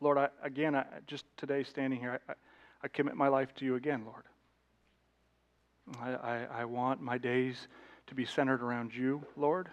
Lord, 0.00 0.18
I, 0.18 0.28
again, 0.42 0.74
I, 0.74 0.84
just 1.06 1.24
today 1.36 1.62
standing 1.62 1.98
here, 1.98 2.20
I, 2.28 2.32
I 2.82 2.88
commit 2.88 3.16
my 3.16 3.28
life 3.28 3.54
to 3.56 3.64
you 3.64 3.76
again, 3.76 4.04
Lord. 4.04 4.24
I, 6.00 6.46
I, 6.52 6.64
want 6.64 7.00
my 7.00 7.16
days 7.16 7.68
to 8.08 8.14
be 8.14 8.24
centered 8.24 8.60
around 8.60 8.92
you, 8.92 9.24
Lord, 9.36 9.68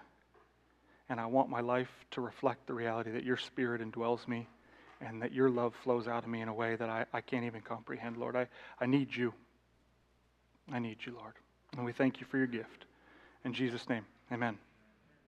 and 1.09 1.19
I 1.19 1.25
want 1.25 1.49
my 1.49 1.61
life 1.61 1.89
to 2.11 2.21
reflect 2.21 2.67
the 2.67 2.73
reality 2.73 3.11
that 3.11 3.23
your 3.23 3.37
spirit 3.37 3.81
indwells 3.81 4.27
me 4.27 4.47
and 5.01 5.21
that 5.21 5.33
your 5.33 5.49
love 5.49 5.73
flows 5.83 6.07
out 6.07 6.23
of 6.23 6.29
me 6.29 6.41
in 6.41 6.47
a 6.47 6.53
way 6.53 6.75
that 6.75 6.89
I, 6.89 7.05
I 7.13 7.21
can't 7.21 7.45
even 7.45 7.61
comprehend, 7.61 8.17
Lord. 8.17 8.35
I, 8.35 8.47
I 8.79 8.85
need 8.85 9.15
you. 9.15 9.33
I 10.71 10.79
need 10.79 10.97
you, 11.05 11.15
Lord. 11.15 11.33
And 11.75 11.83
we 11.83 11.91
thank 11.91 12.21
you 12.21 12.27
for 12.27 12.37
your 12.37 12.47
gift. 12.47 12.85
In 13.43 13.53
Jesus' 13.53 13.89
name, 13.89 14.05
amen. 14.31 14.57